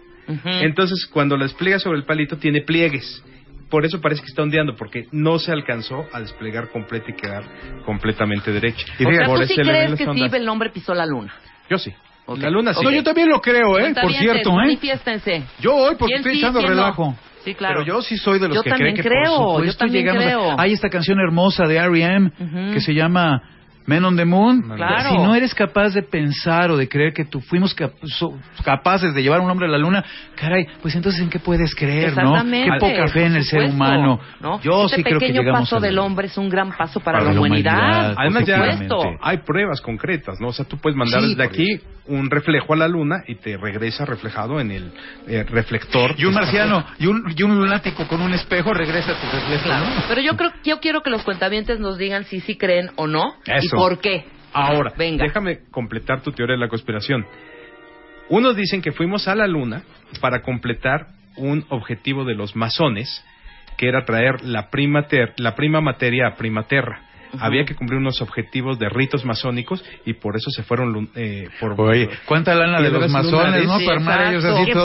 Entonces, 0.45 1.09
cuando 1.11 1.38
la 1.38 1.45
despliega 1.45 1.79
sobre 1.79 1.97
el 1.99 2.05
palito, 2.05 2.37
tiene 2.37 2.61
pliegues. 2.61 3.25
Por 3.73 3.85
eso 3.85 4.00
parece 4.00 4.21
que 4.23 4.29
está 4.29 4.43
ondeando, 4.43 4.76
porque 4.76 5.07
no 5.11 5.41
se 5.41 5.50
alcanzó 5.50 6.07
a 6.12 6.21
desplegar 6.21 6.69
completa 6.69 7.07
y 7.11 7.14
quedar 7.14 7.43
completamente 7.85 8.52
derecha. 8.52 8.87
o 9.05 9.12
sea, 9.12 9.26
Por 9.26 9.38
tú 9.38 9.43
ese 9.45 9.55
sí 9.55 9.62
le 9.64 9.73
ven 9.73 9.83
crees 9.87 9.99
que 9.99 10.09
ondas. 10.09 10.31
sí 10.31 10.37
el 10.37 10.49
hombre 10.49 10.71
pisó 10.71 10.95
la 10.95 11.07
luna. 11.07 11.33
Yo 11.69 11.79
sí. 11.79 11.93
La 12.38 12.50
luna 12.50 12.73
sí. 12.73 12.85
No, 12.85 12.91
yo 12.93 13.02
también 13.02 13.29
lo 13.29 13.41
creo, 13.41 13.79
¿eh? 13.79 13.93
Por 14.00 14.12
cierto, 14.12 14.50
¿eh? 14.50 14.55
Manifiéstense. 14.55 15.43
Yo 15.59 15.75
hoy 15.75 15.97
porque 15.99 16.14
¿Quién 16.14 16.19
estoy 16.19 16.33
sí, 16.35 16.38
echando 16.38 16.62
no? 16.62 16.69
relajo. 16.69 17.17
Sí, 17.45 17.55
claro. 17.55 17.81
Pero 17.83 17.87
yo 17.97 18.02
sí 18.02 18.17
soy 18.17 18.38
de 18.38 18.47
los 18.47 18.57
Yo 18.59 18.62
que 18.62 18.71
creen 18.71 18.95
que 18.95 19.02
creo, 19.02 19.37
por 19.37 19.64
yo 19.64 19.73
supuesto 19.73 19.79
también 19.87 20.05
llegamos 20.05 20.23
a- 20.23 20.26
creo. 20.26 20.61
Hay 20.61 20.73
esta 20.75 20.88
canción 20.88 21.19
hermosa 21.19 21.64
de 21.67 21.76
R.E.M. 21.76 22.31
Ujú. 22.38 22.73
que 22.75 22.81
se 22.81 22.95
llama 22.95 23.43
Men 23.87 24.05
on 24.05 24.17
the 24.17 24.25
Moon. 24.25 24.62
Claro. 24.77 25.11
Si 25.11 25.17
no 25.19 25.35
eres 25.35 25.55
capaz 25.55 25.95
de 25.95 26.03
pensar 26.03 26.71
o 26.71 26.77
de 26.77 26.89
creer 26.89 27.12
que 27.12 27.25
tú 27.25 27.41
fuimos 27.41 27.75
cap- 27.75 27.93
so- 28.05 28.39
capaces 28.65 29.12
de 29.15 29.23
llevar 29.23 29.41
a 29.41 29.43
un 29.43 29.51
hombre 29.51 29.67
a 29.67 29.71
la 29.71 29.79
luna, 29.79 30.05
caray, 30.37 30.67
pues 30.81 30.95
entonces 30.95 31.21
¿en 31.21 31.31
qué 31.31 31.39
puedes 31.39 31.75
creer, 31.75 32.15
no? 32.17 32.21
Exactamente. 32.31 32.71
Qué 32.73 32.79
poca 32.79 33.09
fe 33.09 33.25
en 33.27 33.37
el 33.37 33.45
ser 33.45 33.62
humano. 33.71 34.21
¿no? 34.41 34.61
Yo 34.61 34.85
este 34.85 34.97
sí 34.99 35.03
creo 35.05 35.19
que 35.19 35.27
pequeño 35.27 35.41
llegamos 35.43 35.62
paso 35.62 35.77
a 35.77 35.81
la 35.81 35.87
del 35.87 35.99
hombre 35.99 36.27
es 36.29 36.39
un 36.39 36.49
gran 36.49 36.71
paso 36.77 37.01
para, 37.01 37.19
Para 37.19 37.31
la 37.31 37.35
la 37.35 37.41
humanidad. 37.41 37.73
humanidad. 37.79 38.15
Además 38.19 38.47
ya 38.47 39.17
hay 39.21 39.39
pruebas 39.39 39.81
concretas, 39.81 40.41
¿no? 40.41 40.49
O 40.49 40.53
sea, 40.53 40.65
tú 40.65 40.77
puedes 40.79 40.97
mandar 40.97 41.21
Sí, 41.21 41.29
desde 41.31 41.43
aquí 41.45 41.81
un 42.06 42.30
reflejo 42.30 42.73
a 42.73 42.76
la 42.76 42.88
luna 42.88 43.23
y 43.26 43.37
te 43.37 43.56
regresa 43.56 44.04
reflejado 44.04 44.59
en 44.61 44.71
el 44.73 44.92
eh, 45.28 45.44
reflector. 45.44 46.14
Y 46.18 46.25
un 46.25 46.35
marciano 46.35 46.85
y 46.99 47.06
un, 47.06 47.32
y 47.37 47.42
un 47.42 47.56
lunático 47.59 48.06
con 48.09 48.21
un 48.21 48.32
espejo 48.35 48.75
regresa 48.75 49.12
a 49.12 49.21
tu 49.21 49.26
reflejo. 49.37 49.64
Claro. 49.64 49.85
¿no? 49.87 50.02
Pero 50.09 50.21
yo 50.21 50.37
creo, 50.37 50.52
yo 50.64 50.80
quiero 50.80 51.02
que 51.02 51.11
los 51.11 51.23
cuentavientes 51.23 51.78
nos 51.78 51.99
digan 51.99 52.25
si 52.25 52.40
sí 52.40 52.56
creen 52.56 52.90
o 52.97 53.06
no 53.06 53.37
y 53.47 53.68
por 53.68 54.00
qué. 54.00 54.25
Ahora, 54.52 54.92
Venga. 54.99 55.25
déjame 55.25 55.61
completar 55.71 56.23
tu 56.23 56.32
teoría 56.32 56.56
de 56.56 56.61
la 56.61 56.68
conspiración. 56.68 57.25
Unos 58.28 58.56
dicen 58.56 58.82
que 58.82 58.92
fuimos 58.92 59.28
a 59.28 59.35
la 59.35 59.47
luna 59.47 59.82
para 60.21 60.42
completar 60.42 61.06
un 61.37 61.64
objetivo 61.71 62.25
de 62.25 62.35
los 62.35 62.54
masones, 62.56 63.25
que 63.78 63.88
era 63.88 64.04
traer 64.04 64.42
la 64.44 64.68
prima, 64.71 65.06
ter- 65.06 65.35
la 65.38 65.54
prima 65.54 65.80
materia 65.80 66.26
a 66.28 66.35
prima 66.35 66.64
terra. 66.64 67.00
Había 67.39 67.65
que 67.65 67.75
cumplir 67.75 67.99
unos 67.99 68.21
objetivos 68.21 68.79
de 68.79 68.89
ritos 68.89 69.25
masónicos 69.25 69.85
y 70.05 70.15
por 70.15 70.37
eso 70.37 70.51
se 70.51 70.62
fueron 70.62 71.11
eh, 71.15 71.49
por 71.61 71.81
Oye, 71.81 72.09
cuánta 72.27 72.55
lana 72.55 72.81
de 72.81 72.91
los 72.91 73.11
masones. 73.11 73.67
¿no? 73.67 73.79
Sí, 73.79 73.87
Para 73.87 73.99
armar 73.99 74.27
ellos 74.33 74.45
así 74.45 74.65
¡Qué 74.67 74.79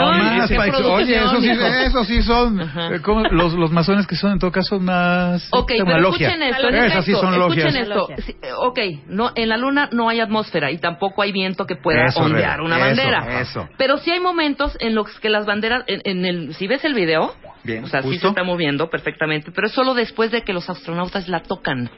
Oye, 0.00 1.16
eso 1.16 1.40
sí, 1.40 1.50
eso 1.50 2.04
sí 2.04 2.22
son. 2.22 2.60
Eh, 2.60 3.00
¿cómo? 3.02 3.22
Los, 3.30 3.54
los 3.54 3.70
masones 3.70 4.06
que 4.06 4.16
son 4.16 4.32
en 4.32 4.38
todo 4.38 4.50
caso 4.50 4.78
más. 4.80 5.48
Ok, 5.52 5.72
una 5.76 5.84
pero 5.84 6.00
logia. 6.00 6.28
escuchen 6.28 6.48
esto. 6.48 6.68
Esas 6.68 7.04
sí 7.04 7.12
son 7.12 7.38
logias. 7.38 7.66
Escuchen 7.66 7.82
esto. 7.82 7.94
Logias. 7.94 8.24
Sí, 8.24 8.36
eh, 8.42 8.48
ok, 8.56 8.78
no, 9.08 9.30
en 9.34 9.48
la 9.48 9.56
luna 9.56 9.88
no 9.92 10.08
hay 10.08 10.20
atmósfera 10.20 10.70
y 10.70 10.78
tampoco 10.78 11.22
hay 11.22 11.32
viento 11.32 11.66
que 11.66 11.76
pueda 11.76 12.06
Eso, 12.06 12.20
ondear 12.20 12.60
una 12.60 12.76
eso, 12.76 12.84
bandera. 12.86 13.40
eso. 13.40 13.68
Pero 13.78 13.98
sí 13.98 14.10
hay 14.10 14.20
momentos 14.20 14.76
en 14.80 14.94
los 14.94 15.08
que 15.20 15.28
las 15.28 15.46
banderas, 15.46 15.84
en, 15.86 16.00
en 16.04 16.24
el, 16.24 16.54
si 16.54 16.66
ves 16.66 16.84
el 16.84 16.94
video, 16.94 17.34
Bien, 17.64 17.84
o 17.84 17.86
sea, 17.88 18.02
sí 18.02 18.18
se 18.18 18.28
está 18.28 18.44
moviendo 18.44 18.90
perfectamente, 18.90 19.50
pero 19.50 19.68
es 19.68 19.72
solo 19.72 19.94
después 19.94 20.30
de 20.30 20.42
que 20.42 20.52
los 20.52 20.68
astronautas 20.68 21.28
la 21.28 21.40
tocan, 21.40 21.90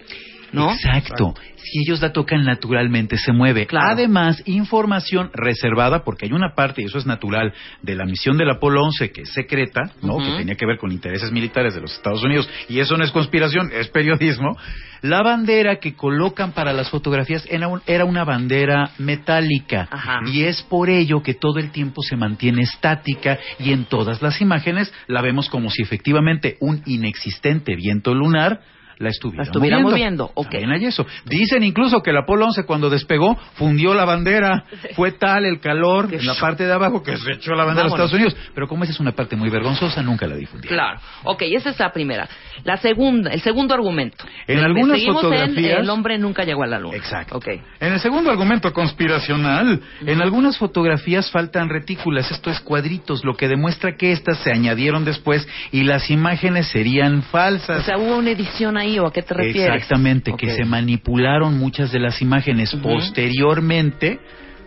¿no? 0.52 0.72
Exacto. 0.72 1.34
Si 1.56 1.80
ellos 1.80 2.00
la 2.00 2.12
tocan 2.12 2.44
naturalmente, 2.44 3.18
se 3.18 3.32
mueve. 3.32 3.66
Claro. 3.66 3.88
Además, 3.90 4.40
información 4.46 5.30
reservada, 5.34 6.04
porque 6.04 6.26
hay 6.26 6.32
una 6.32 6.54
parte, 6.54 6.82
y 6.82 6.84
eso 6.84 6.98
es 6.98 7.06
natural, 7.06 7.52
de 7.82 7.96
la 7.96 8.04
misión 8.04 8.36
del 8.38 8.50
Apolo 8.50 8.82
11 8.84 9.10
que 9.10 9.22
es 9.22 9.32
secreta, 9.32 9.80
¿no? 10.02 10.18
Que 10.18 10.36
tenía 10.38 10.54
que 10.54 10.64
ver 10.66 10.78
con 10.78 10.92
intereses 10.92 11.32
militares 11.32 11.74
de 11.74 11.80
los 11.80 11.92
Estados 11.92 12.22
Unidos. 12.22 12.48
Y 12.68 12.78
eso 12.78 12.96
no 12.96 13.02
es 13.04 13.10
conspiración, 13.10 13.70
es 13.72 13.88
periodismo. 13.88 14.56
La 15.02 15.22
bandera 15.22 15.76
que 15.76 15.94
colocan 15.94 16.52
para 16.52 16.72
las 16.72 16.88
fotografías 16.88 17.44
era, 17.50 17.66
un- 17.68 17.82
era 17.86 18.04
una 18.04 18.24
bandera 18.24 18.90
metálica. 18.98 19.88
Ajá. 19.90 20.20
Y 20.26 20.44
es 20.44 20.62
por 20.62 20.88
ello 20.88 21.22
que 21.22 21.34
todo 21.34 21.58
el 21.58 21.70
tiempo 21.72 22.02
se 22.02 22.16
mantiene 22.16 22.62
estática 22.62 23.38
y 23.58 23.72
en 23.72 23.84
todas 23.86 24.22
las 24.22 24.40
imágenes 24.40 24.92
la 25.08 25.20
vemos 25.20 25.48
como 25.50 25.70
si 25.70 25.82
efectivamente 25.82 26.56
un 26.60 26.82
inexistente 26.86 27.74
viento 27.76 28.14
lunar 28.14 28.60
la 28.98 29.10
estuviera, 29.10 29.44
La 29.44 29.50
estuviera 29.50 29.78
moviendo, 29.80 30.30
ok. 30.34 30.50
También 30.50 30.70
hay 30.72 30.84
eso. 30.86 31.06
Dicen 31.24 31.62
incluso 31.62 32.02
que 32.02 32.10
el 32.10 32.16
Apolo 32.16 32.46
11 32.46 32.64
cuando 32.64 32.88
despegó 32.88 33.36
fundió 33.54 33.94
la 33.94 34.04
bandera. 34.04 34.64
Fue 34.94 35.12
tal 35.12 35.44
el 35.44 35.60
calor 35.60 36.08
en 36.12 36.24
la 36.26 36.34
parte 36.34 36.64
de 36.66 36.72
abajo 36.72 37.02
que 37.02 37.16
se 37.16 37.32
echó 37.32 37.52
la 37.54 37.64
bandera 37.64 37.88
a 37.88 37.90
Vámonos. 37.90 37.92
Estados 37.92 38.12
Unidos. 38.12 38.36
Pero 38.54 38.68
como 38.68 38.84
esa 38.84 38.92
es 38.92 39.00
una 39.00 39.12
parte 39.12 39.36
muy 39.36 39.50
vergonzosa, 39.50 40.02
nunca 40.02 40.26
la 40.26 40.36
difundieron. 40.36 40.76
Claro. 40.76 41.00
Ok, 41.24 41.42
esa 41.42 41.70
es 41.70 41.78
la 41.78 41.92
primera. 41.92 42.28
La 42.64 42.76
segunda, 42.78 43.30
el 43.32 43.40
segundo 43.40 43.74
argumento. 43.74 44.24
En 44.46 44.60
algunas 44.60 45.02
fotografías- 45.04 45.76
en 45.78 45.80
el 45.84 45.90
hombre 45.90 46.18
nunca 46.18 46.44
llegó 46.44 46.62
a 46.62 46.66
la 46.66 46.78
luna. 46.78 46.96
Exacto. 46.96 47.36
Ok. 47.36 47.48
En 47.80 47.92
el 47.92 48.00
segundo 48.00 48.30
argumento 48.30 48.72
conspiracional, 48.72 49.80
en 50.06 50.22
algunas 50.22 50.58
fotografías 50.58 51.30
faltan 51.30 51.68
retículas, 51.68 52.30
esto 52.30 52.50
es 52.50 52.60
cuadritos, 52.60 53.24
lo 53.24 53.34
que 53.34 53.48
demuestra 53.48 53.96
que 53.96 54.12
estas 54.12 54.38
se 54.38 54.50
añadieron 54.50 55.04
después 55.04 55.46
y 55.72 55.84
las 55.84 56.10
imágenes 56.10 56.68
serían 56.68 57.22
falsas. 57.22 57.80
O 57.80 57.84
sea, 57.84 57.98
hubo 57.98 58.16
una 58.18 58.30
edición 58.30 58.76
ahí, 58.76 58.85
¿o 58.98 59.06
a 59.06 59.12
qué 59.12 59.22
te 59.22 59.34
refieres? 59.34 59.74
Exactamente, 59.76 60.32
que 60.36 60.50
se 60.50 60.64
manipularon 60.64 61.58
muchas 61.58 61.92
de 61.92 62.00
las 62.00 62.20
imágenes 62.22 62.74
posteriormente 62.82 64.18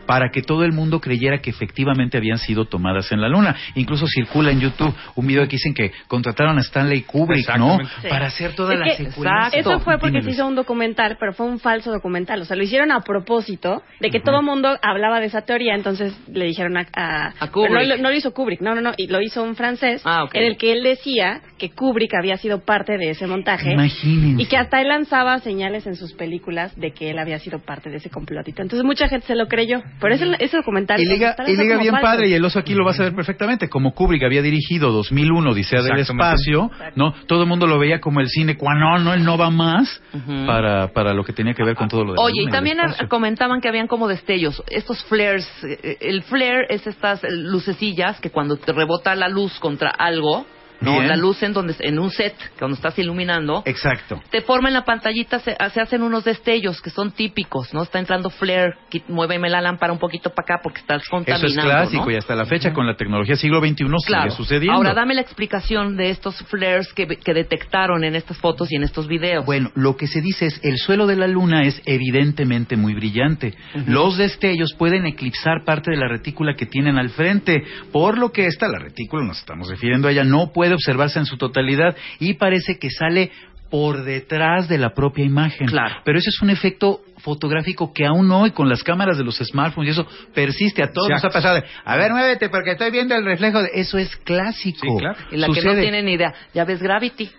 para 0.05 0.31
que 0.31 0.41
todo 0.41 0.63
el 0.63 0.71
mundo 0.71 0.99
creyera 0.99 1.37
que 1.37 1.51
efectivamente 1.51 2.17
habían 2.17 2.39
sido 2.39 2.65
tomadas 2.65 3.11
en 3.11 3.21
la 3.21 3.29
luna. 3.29 3.55
Incluso 3.75 4.07
circula 4.07 4.49
en 4.49 4.59
YouTube 4.59 4.91
un 5.15 5.27
video 5.27 5.43
que 5.43 5.51
dicen 5.57 5.75
que 5.75 5.91
contrataron 6.07 6.57
a 6.57 6.61
Stanley 6.61 7.03
Kubrick, 7.03 7.55
¿no? 7.59 7.77
Sí. 8.01 8.07
Para 8.09 8.25
hacer 8.25 8.55
toda 8.55 8.73
Es 8.73 8.79
la 8.79 8.85
secuencia. 8.95 9.21
Exacto. 9.21 9.57
Eso 9.57 9.79
fue 9.81 9.99
porque 9.99 10.23
se 10.23 10.31
hizo 10.31 10.47
un 10.47 10.55
documental, 10.55 11.15
pero 11.19 11.31
fue 11.33 11.45
un 11.45 11.59
falso 11.59 11.91
documental. 11.91 12.41
O 12.41 12.45
sea, 12.45 12.55
lo 12.57 12.63
hicieron 12.63 12.91
a 12.91 13.01
propósito 13.01 13.83
de 13.99 14.09
que 14.09 14.19
todo 14.19 14.39
el 14.39 14.45
mundo 14.47 14.79
hablaba 14.81 15.19
de 15.19 15.27
esa 15.27 15.41
teoría. 15.43 15.75
Entonces 15.75 16.17
le 16.33 16.45
dijeron 16.45 16.75
a. 16.77 16.87
a, 16.91 17.33
A 17.39 17.51
Kubrick. 17.51 17.71
pero 17.71 17.83
No, 17.87 17.95
lo- 17.95 18.01
no 18.01 18.09
lo 18.09 18.15
hizo 18.15 18.33
Kubrick, 18.33 18.61
no, 18.61 18.73
no, 18.73 18.81
no. 18.81 18.93
Y 18.97 19.09
lo 19.09 19.21
hizo 19.21 19.43
un 19.43 19.55
francés. 19.55 20.01
Ah. 20.05 20.25
En 20.33 20.43
el 20.43 20.57
que 20.57 20.71
él 20.71 20.81
decía 20.81 21.41
que 21.59 21.69
Kubrick 21.69 22.15
había 22.15 22.37
sido 22.37 22.61
parte 22.61 22.97
de 22.97 23.11
ese 23.11 23.27
montaje. 23.27 23.73
Imagínense. 23.73 24.41
Y 24.41 24.47
que 24.47 24.57
hasta 24.57 24.81
él 24.81 24.87
lanzaba 24.87 25.37
señales 25.39 25.85
en 25.85 25.95
sus 25.95 26.13
películas 26.13 26.75
de 26.75 26.91
que 26.91 27.11
él 27.11 27.19
había 27.19 27.37
sido 27.37 27.59
parte 27.59 27.91
de 27.91 27.97
ese 27.97 28.09
complotito. 28.09 28.63
Entonces 28.63 28.83
mucha 28.83 29.07
gente 29.07 29.27
se 29.27 29.35
lo 29.35 29.47
creyó. 29.47 29.83
Por 29.99 30.11
eso 30.11 30.25
ese 30.39 30.57
documental. 30.57 30.99
Y 30.99 31.05
liga, 31.05 31.35
y 31.45 31.55
bien 31.55 31.91
falso. 31.91 32.01
padre, 32.01 32.29
y 32.29 32.33
el 32.33 32.43
oso 32.43 32.57
aquí 32.57 32.73
lo 32.73 32.83
vas 32.83 32.99
a 32.99 33.03
ver 33.03 33.13
perfectamente. 33.13 33.69
Como 33.69 33.93
Kubrick 33.93 34.23
había 34.23 34.41
dirigido 34.41 34.91
2001, 34.91 35.51
Odisea 35.51 35.83
del. 35.83 35.99
Espacio, 35.99 36.71
¿no? 36.95 37.13
Todo 37.27 37.43
el 37.43 37.49
mundo 37.49 37.67
lo 37.67 37.77
veía 37.77 37.99
como 37.99 38.21
el 38.21 38.29
cine 38.29 38.55
cuando 38.57 38.97
no, 38.99 39.13
él 39.13 39.23
no 39.23 39.37
va 39.37 39.49
más 39.49 40.01
para, 40.47 40.87
para 40.93 41.13
lo 41.13 41.23
que 41.23 41.33
tenía 41.33 41.53
que 41.53 41.63
ver 41.63 41.75
con 41.75 41.89
todo 41.89 42.05
lo 42.05 42.11
de 42.13 42.17
la 42.17 42.23
Oye, 42.23 42.43
y 42.43 42.47
también 42.47 42.77
comentaban 43.09 43.59
que 43.59 43.67
habían 43.67 43.87
como 43.87 44.07
destellos, 44.07 44.63
estos 44.69 45.03
flares. 45.05 45.45
eh, 45.63 45.97
El 45.99 46.23
flare 46.23 46.67
es 46.69 46.87
estas 46.87 47.23
eh, 47.23 47.27
lucecillas 47.31 48.19
que 48.21 48.29
cuando 48.29 48.55
te 48.55 48.71
rebota 48.71 49.13
la 49.15 49.27
luz 49.27 49.59
contra 49.59 49.89
algo, 49.89 50.45
no, 50.81 50.93
Bien. 50.93 51.07
la 51.07 51.15
luz 51.15 51.41
en 51.43 51.53
donde 51.53 51.75
en 51.79 51.99
un 51.99 52.09
set, 52.11 52.35
cuando 52.57 52.75
estás 52.75 52.97
iluminando, 52.99 53.63
Exacto. 53.65 54.21
te 54.31 54.41
forma 54.41 54.69
en 54.69 54.73
la 54.75 54.85
pantallita, 54.85 55.39
se, 55.39 55.55
se 55.73 55.81
hacen 55.81 56.01
unos 56.03 56.23
destellos 56.23 56.81
que 56.81 56.89
son 56.89 57.11
típicos, 57.11 57.73
¿no? 57.73 57.83
Está 57.83 57.99
entrando 57.99 58.29
flare, 58.29 58.75
qui- 58.91 59.03
muéveme 59.07 59.49
la 59.49 59.61
lámpara 59.61 59.91
un 59.93 59.99
poquito 59.99 60.29
para 60.31 60.55
acá 60.55 60.59
porque 60.63 60.79
estás 60.79 61.01
Eso 61.01 61.11
contaminando, 61.11 61.47
es 61.61 61.65
clásico 61.65 62.05
¿no? 62.05 62.11
y 62.11 62.15
hasta 62.15 62.35
la 62.35 62.45
fecha 62.45 62.73
con 62.73 62.87
la 62.87 62.95
tecnología 62.95 63.35
siglo 63.35 63.59
XXI 63.59 63.85
Claro. 64.05 64.29
sigue 64.31 64.35
sucediendo. 64.37 64.73
Ahora 64.77 64.93
dame 64.93 65.13
la 65.13 65.21
explicación 65.21 65.97
de 65.97 66.09
estos 66.09 66.37
flares 66.47 66.91
que, 66.93 67.07
que 67.07 67.33
detectaron 67.33 68.03
en 68.03 68.15
estas 68.15 68.37
fotos 68.37 68.71
y 68.71 68.75
en 68.75 68.83
estos 68.83 69.07
videos. 69.07 69.45
Bueno, 69.45 69.71
lo 69.75 69.97
que 69.97 70.07
se 70.07 70.21
dice 70.21 70.45
es 70.47 70.59
el 70.63 70.77
suelo 70.77 71.07
de 71.07 71.15
la 71.15 71.27
luna 71.27 71.63
es 71.63 71.81
evidentemente 71.85 72.75
muy 72.77 72.93
brillante. 72.93 73.53
Los 73.87 74.17
destellos 74.17 74.73
pueden 74.77 75.05
eclipsar 75.05 75.63
parte 75.65 75.91
de 75.91 75.97
la 75.97 76.07
retícula 76.07 76.55
que 76.55 76.65
tienen 76.65 76.97
al 76.97 77.09
frente, 77.09 77.63
por 77.91 78.17
lo 78.17 78.31
que 78.31 78.45
esta, 78.47 78.67
la 78.67 78.79
retícula, 78.79 79.23
nos 79.25 79.39
estamos 79.39 79.69
refiriendo 79.69 80.07
a 80.07 80.11
ella, 80.11 80.23
no 80.23 80.51
puede 80.53 80.68
observarse 80.75 81.19
en 81.19 81.25
su 81.25 81.37
totalidad 81.37 81.95
y 82.19 82.33
parece 82.35 82.77
que 82.79 82.89
sale 82.89 83.31
por 83.69 84.03
detrás 84.03 84.67
de 84.67 84.79
la 84.79 84.95
propia 84.95 85.23
imagen. 85.23 85.67
Claro. 85.67 85.97
Pero 86.03 86.17
eso 86.17 86.29
es 86.29 86.41
un 86.41 86.49
efecto 86.49 87.01
fotográfico 87.19 87.93
que 87.93 88.03
aún 88.05 88.31
hoy 88.31 88.49
con 88.51 88.67
las 88.67 88.83
cámaras 88.83 89.17
de 89.19 89.23
los 89.23 89.37
smartphones 89.37 89.89
y 89.89 89.91
eso 89.91 90.07
persiste 90.33 90.81
a 90.81 90.91
todos 90.91 91.07
Sí, 91.07 91.13
nos 91.13 91.23
ha 91.25 91.29
pasado 91.29 91.55
de, 91.55 91.63
a 91.85 91.95
ver 91.97 92.11
muévete 92.11 92.49
porque 92.49 92.71
estoy 92.71 92.89
viendo 92.89 93.13
el 93.15 93.23
reflejo 93.25 93.61
de 93.61 93.69
eso 93.75 93.97
es 93.99 94.15
clásico 94.17 94.79
Sí, 94.81 94.97
claro. 94.97 95.17
y 95.31 95.37
la 95.37 95.47
que 95.47 95.53
no 95.53 95.61
Sucede. 95.61 95.81
tiene 95.81 96.01
ni 96.01 96.13
idea, 96.13 96.33
ya 96.53 96.65
ves 96.65 96.81
Gravity, 96.81 97.29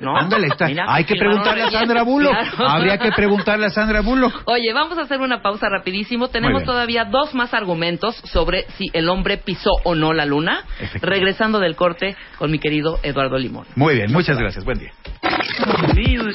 ¿no? 0.00 0.16
Ándale, 0.16 0.48
está. 0.48 0.66
Mira, 0.66 0.84
Hay 0.88 1.04
que 1.04 1.16
preguntarle 1.16 1.62
a. 1.62 1.70
Sandra 1.70 2.02
Bullock. 2.02 2.32
Claro. 2.32 2.68
Habría 2.68 2.98
que 2.98 3.10
preguntarle 3.12 3.66
a 3.66 3.70
Sandra 3.70 4.00
Bullock. 4.00 4.42
Oye, 4.46 4.72
vamos 4.72 4.98
a 4.98 5.02
hacer 5.02 5.20
una 5.20 5.42
pausa 5.42 5.68
rapidísimo. 5.68 6.28
Tenemos 6.28 6.64
todavía 6.64 7.04
dos 7.04 7.34
más 7.34 7.54
argumentos 7.54 8.16
sobre 8.24 8.66
si 8.76 8.86
el 8.92 9.08
hombre 9.08 9.38
pisó 9.38 9.70
o 9.84 9.94
no 9.94 10.12
la 10.12 10.24
luna. 10.24 10.64
Regresando 11.00 11.58
del 11.58 11.76
corte 11.76 12.16
con 12.38 12.50
mi 12.50 12.58
querido 12.58 12.98
Eduardo 13.02 13.38
Limón. 13.38 13.66
Muy 13.76 13.94
bien, 13.94 14.12
muchas 14.12 14.38
gracias. 14.38 14.64
Buen 14.64 14.78
día. 14.78 14.92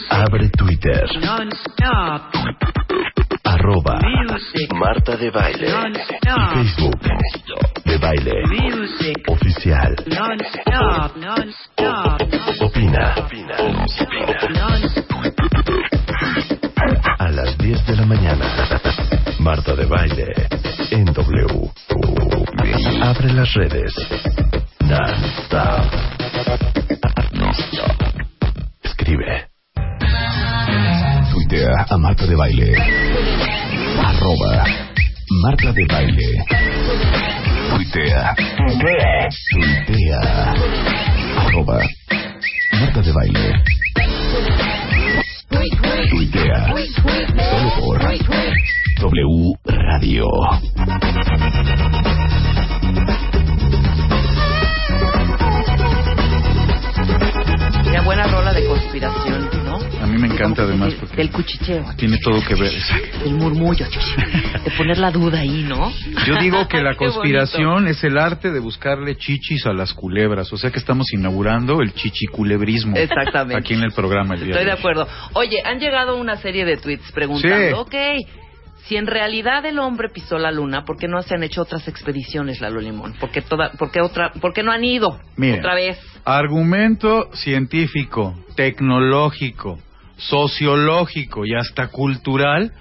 Abre 0.10 0.50
Twitter. 0.50 1.06
Arroba 3.66 4.00
Marta 4.76 5.18
de 5.18 5.32
Baile. 5.32 5.68
Facebook. 6.54 7.00
De 7.84 7.98
Baile. 7.98 8.32
Oficial. 9.28 9.96
Opina. 12.62 13.16
A 17.18 17.30
las 17.30 17.58
10 17.58 17.88
de 17.88 17.96
la 17.96 18.06
mañana. 18.06 18.46
Marta 19.40 19.76
de 19.76 19.86
Baile. 19.86 20.32
En 20.92 21.06
W. 21.06 21.72
Abre 23.02 23.34
las 23.34 23.52
redes. 23.56 23.96
Non-stop. 24.82 25.92
Non-stop. 27.32 28.04
Escribe. 28.84 29.48
Tuitea 31.32 31.86
a 31.90 31.98
Marta 31.98 32.26
de 32.28 32.36
Baile. 32.36 33.55
Arroba 34.04 34.64
Marta 35.42 35.72
de 35.72 35.86
Baile. 35.86 36.46
Tuitea. 37.70 38.36
Tuitea. 38.58 39.30
Tuitea. 39.52 40.54
Arroba 41.38 41.80
Marta 42.80 43.02
de 43.02 43.12
Baile. 43.12 43.64
Tuitea. 46.10 46.74
Solo 47.50 47.70
por 47.80 48.00
W 49.00 49.54
Radio. 49.66 50.28
Mira, 57.86 58.02
buena 58.02 58.28
rola 58.28 58.54
de 58.54 58.66
conspiración, 58.66 59.50
mí 60.16 60.28
me 60.28 60.34
encanta 60.34 60.64
además 60.64 60.94
porque 61.00 61.16
Del 61.18 61.32
cuchicheo. 61.32 61.84
tiene 61.98 62.18
todo 62.20 62.42
que 62.48 62.56
ver. 62.56 62.72
El 63.26 63.34
murmullo. 63.36 63.86
De 64.64 64.72
poner 64.78 64.98
la 64.98 65.12
duda 65.12 65.40
ahí, 65.40 65.64
¿no? 65.68 65.92
Yo 66.26 66.36
digo 66.40 66.68
que 66.68 66.82
la 66.82 66.96
conspiración 66.98 67.88
es 67.88 68.04
el 68.04 68.18
arte 68.18 68.52
de 68.52 68.60
buscarle 68.60 69.16
chichis 69.18 69.66
a 69.66 69.74
las 69.74 69.94
culebras. 69.94 70.52
O 70.54 70.58
sea 70.58 70.72
que 70.72 70.80
estamos 70.80 71.12
inaugurando 71.14 71.82
el 71.82 71.94
chichiculebrismo. 71.94 72.96
Exactamente. 72.98 73.58
Aquí 73.58 73.74
en 73.74 73.84
el 73.84 73.92
programa 73.92 74.36
el 74.36 74.42
día 74.42 74.50
Estoy 74.52 74.66
de 74.66 74.72
hoy. 74.72 74.78
acuerdo. 74.80 75.08
Oye, 75.34 75.62
han 75.64 75.80
llegado 75.80 76.18
una 76.18 76.38
serie 76.38 76.66
de 76.66 76.78
tweets 76.78 77.12
preguntando, 77.12 77.86
Sí. 77.90 78.22
ok, 78.22 78.28
si 78.88 78.98
en 78.98 79.08
realidad 79.08 79.66
el 79.66 79.80
hombre 79.80 80.10
pisó 80.10 80.38
la 80.38 80.52
luna, 80.52 80.84
¿por 80.86 80.98
qué 80.98 81.08
no 81.08 81.20
se 81.24 81.34
han 81.34 81.42
hecho 81.44 81.62
otras 81.64 81.88
expediciones, 81.88 82.62
Lalo 82.62 82.80
Limón? 82.80 83.14
¿Por 83.20 83.32
qué, 83.32 83.42
toda, 83.42 83.72
por 83.72 83.90
qué 83.92 84.00
otra, 84.02 84.32
por 84.40 84.54
qué 84.54 84.62
no 84.62 84.72
han 84.72 84.84
ido 84.84 85.20
otra 85.58 85.74
vez? 85.74 85.98
Argumento 86.24 87.30
científico, 87.34 88.36
tecnológico, 88.56 89.80
sociológico 90.18 91.46
y 91.46 91.56
hasta 91.56 91.88
cultural, 91.88 92.72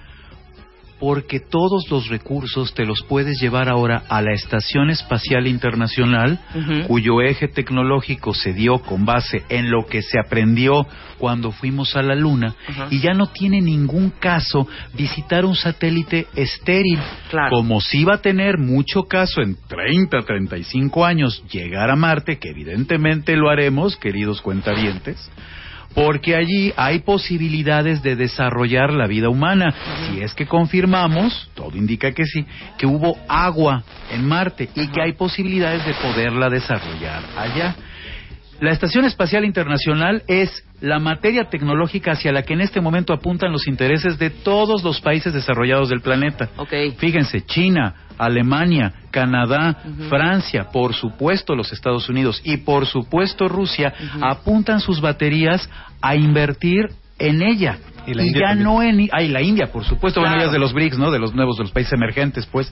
porque 1.00 1.38
todos 1.40 1.90
los 1.90 2.08
recursos 2.08 2.72
te 2.72 2.86
los 2.86 3.02
puedes 3.02 3.38
llevar 3.38 3.68
ahora 3.68 4.04
a 4.08 4.22
la 4.22 4.32
Estación 4.32 4.88
Espacial 4.90 5.46
Internacional, 5.46 6.38
cuyo 6.86 7.20
eje 7.20 7.48
tecnológico 7.48 8.32
se 8.32 8.54
dio 8.54 8.78
con 8.78 9.04
base 9.04 9.42
en 9.50 9.70
lo 9.70 9.84
que 9.86 10.00
se 10.02 10.18
aprendió 10.18 10.86
cuando 11.18 11.50
fuimos 11.50 11.94
a 11.96 12.02
la 12.02 12.14
Luna, 12.14 12.54
y 12.90 13.00
ya 13.00 13.12
no 13.12 13.26
tiene 13.26 13.60
ningún 13.60 14.10
caso 14.18 14.66
visitar 14.94 15.44
un 15.44 15.56
satélite 15.56 16.26
estéril, 16.36 17.00
Claro. 17.28 17.50
como 17.50 17.80
si 17.82 18.04
va 18.04 18.14
a 18.14 18.22
tener 18.22 18.56
mucho 18.56 19.02
caso 19.02 19.42
en 19.42 19.56
30, 19.68 20.20
35 20.22 21.04
años 21.04 21.42
llegar 21.52 21.90
a 21.90 21.96
Marte, 21.96 22.38
que 22.38 22.50
evidentemente 22.50 23.36
lo 23.36 23.50
haremos, 23.50 23.96
queridos 23.96 24.40
cuentavientes, 24.40 25.30
porque 25.94 26.34
allí 26.34 26.72
hay 26.76 27.00
posibilidades 27.00 28.02
de 28.02 28.16
desarrollar 28.16 28.92
la 28.92 29.06
vida 29.06 29.28
humana. 29.28 29.72
Si 30.08 30.20
es 30.20 30.34
que 30.34 30.46
confirmamos, 30.46 31.48
todo 31.54 31.76
indica 31.76 32.12
que 32.12 32.24
sí, 32.26 32.44
que 32.76 32.86
hubo 32.86 33.16
agua 33.28 33.84
en 34.12 34.26
Marte 34.26 34.68
y 34.74 34.88
que 34.88 35.00
hay 35.00 35.12
posibilidades 35.12 35.86
de 35.86 35.94
poderla 35.94 36.50
desarrollar 36.50 37.22
allá. 37.36 37.76
La 38.60 38.70
Estación 38.70 39.04
Espacial 39.04 39.44
Internacional 39.44 40.22
es 40.28 40.64
la 40.80 40.98
materia 40.98 41.44
tecnológica 41.50 42.12
hacia 42.12 42.32
la 42.32 42.42
que 42.42 42.54
en 42.54 42.60
este 42.60 42.80
momento 42.80 43.12
apuntan 43.12 43.52
los 43.52 43.66
intereses 43.66 44.18
de 44.18 44.30
todos 44.30 44.82
los 44.84 45.00
países 45.00 45.32
desarrollados 45.34 45.88
del 45.88 46.00
planeta. 46.00 46.48
Ok. 46.56 46.72
Fíjense, 46.98 47.42
China, 47.42 47.94
Alemania, 48.18 48.92
Canadá. 49.10 49.78
Francia, 50.08 50.68
por 50.72 50.94
supuesto 50.94 51.54
los 51.54 51.72
Estados 51.72 52.08
Unidos 52.08 52.40
y 52.44 52.58
por 52.58 52.86
supuesto 52.86 53.48
Rusia 53.48 53.92
apuntan 54.20 54.80
sus 54.80 55.00
baterías 55.00 55.68
a 56.00 56.14
invertir 56.16 56.86
en 57.18 57.42
ella. 57.42 57.78
Y 58.06 58.10
Y, 58.10 58.14
la 58.14 58.22
India 58.24 58.40
ya 58.42 58.46
también. 58.48 58.64
no 58.64 58.82
en... 58.82 59.08
Ah, 59.12 59.22
y 59.22 59.28
la 59.28 59.40
India, 59.40 59.66
por 59.72 59.84
supuesto. 59.84 60.20
Bueno, 60.20 60.34
Claro. 60.34 60.42
ya 60.42 60.46
es 60.48 60.52
de 60.52 60.58
los 60.58 60.74
BRICS, 60.74 60.98
¿no? 60.98 61.10
De 61.10 61.18
los 61.18 61.34
nuevos, 61.34 61.56
de 61.56 61.62
los 61.64 61.72
países 61.72 61.92
emergentes, 61.94 62.44
pues. 62.46 62.70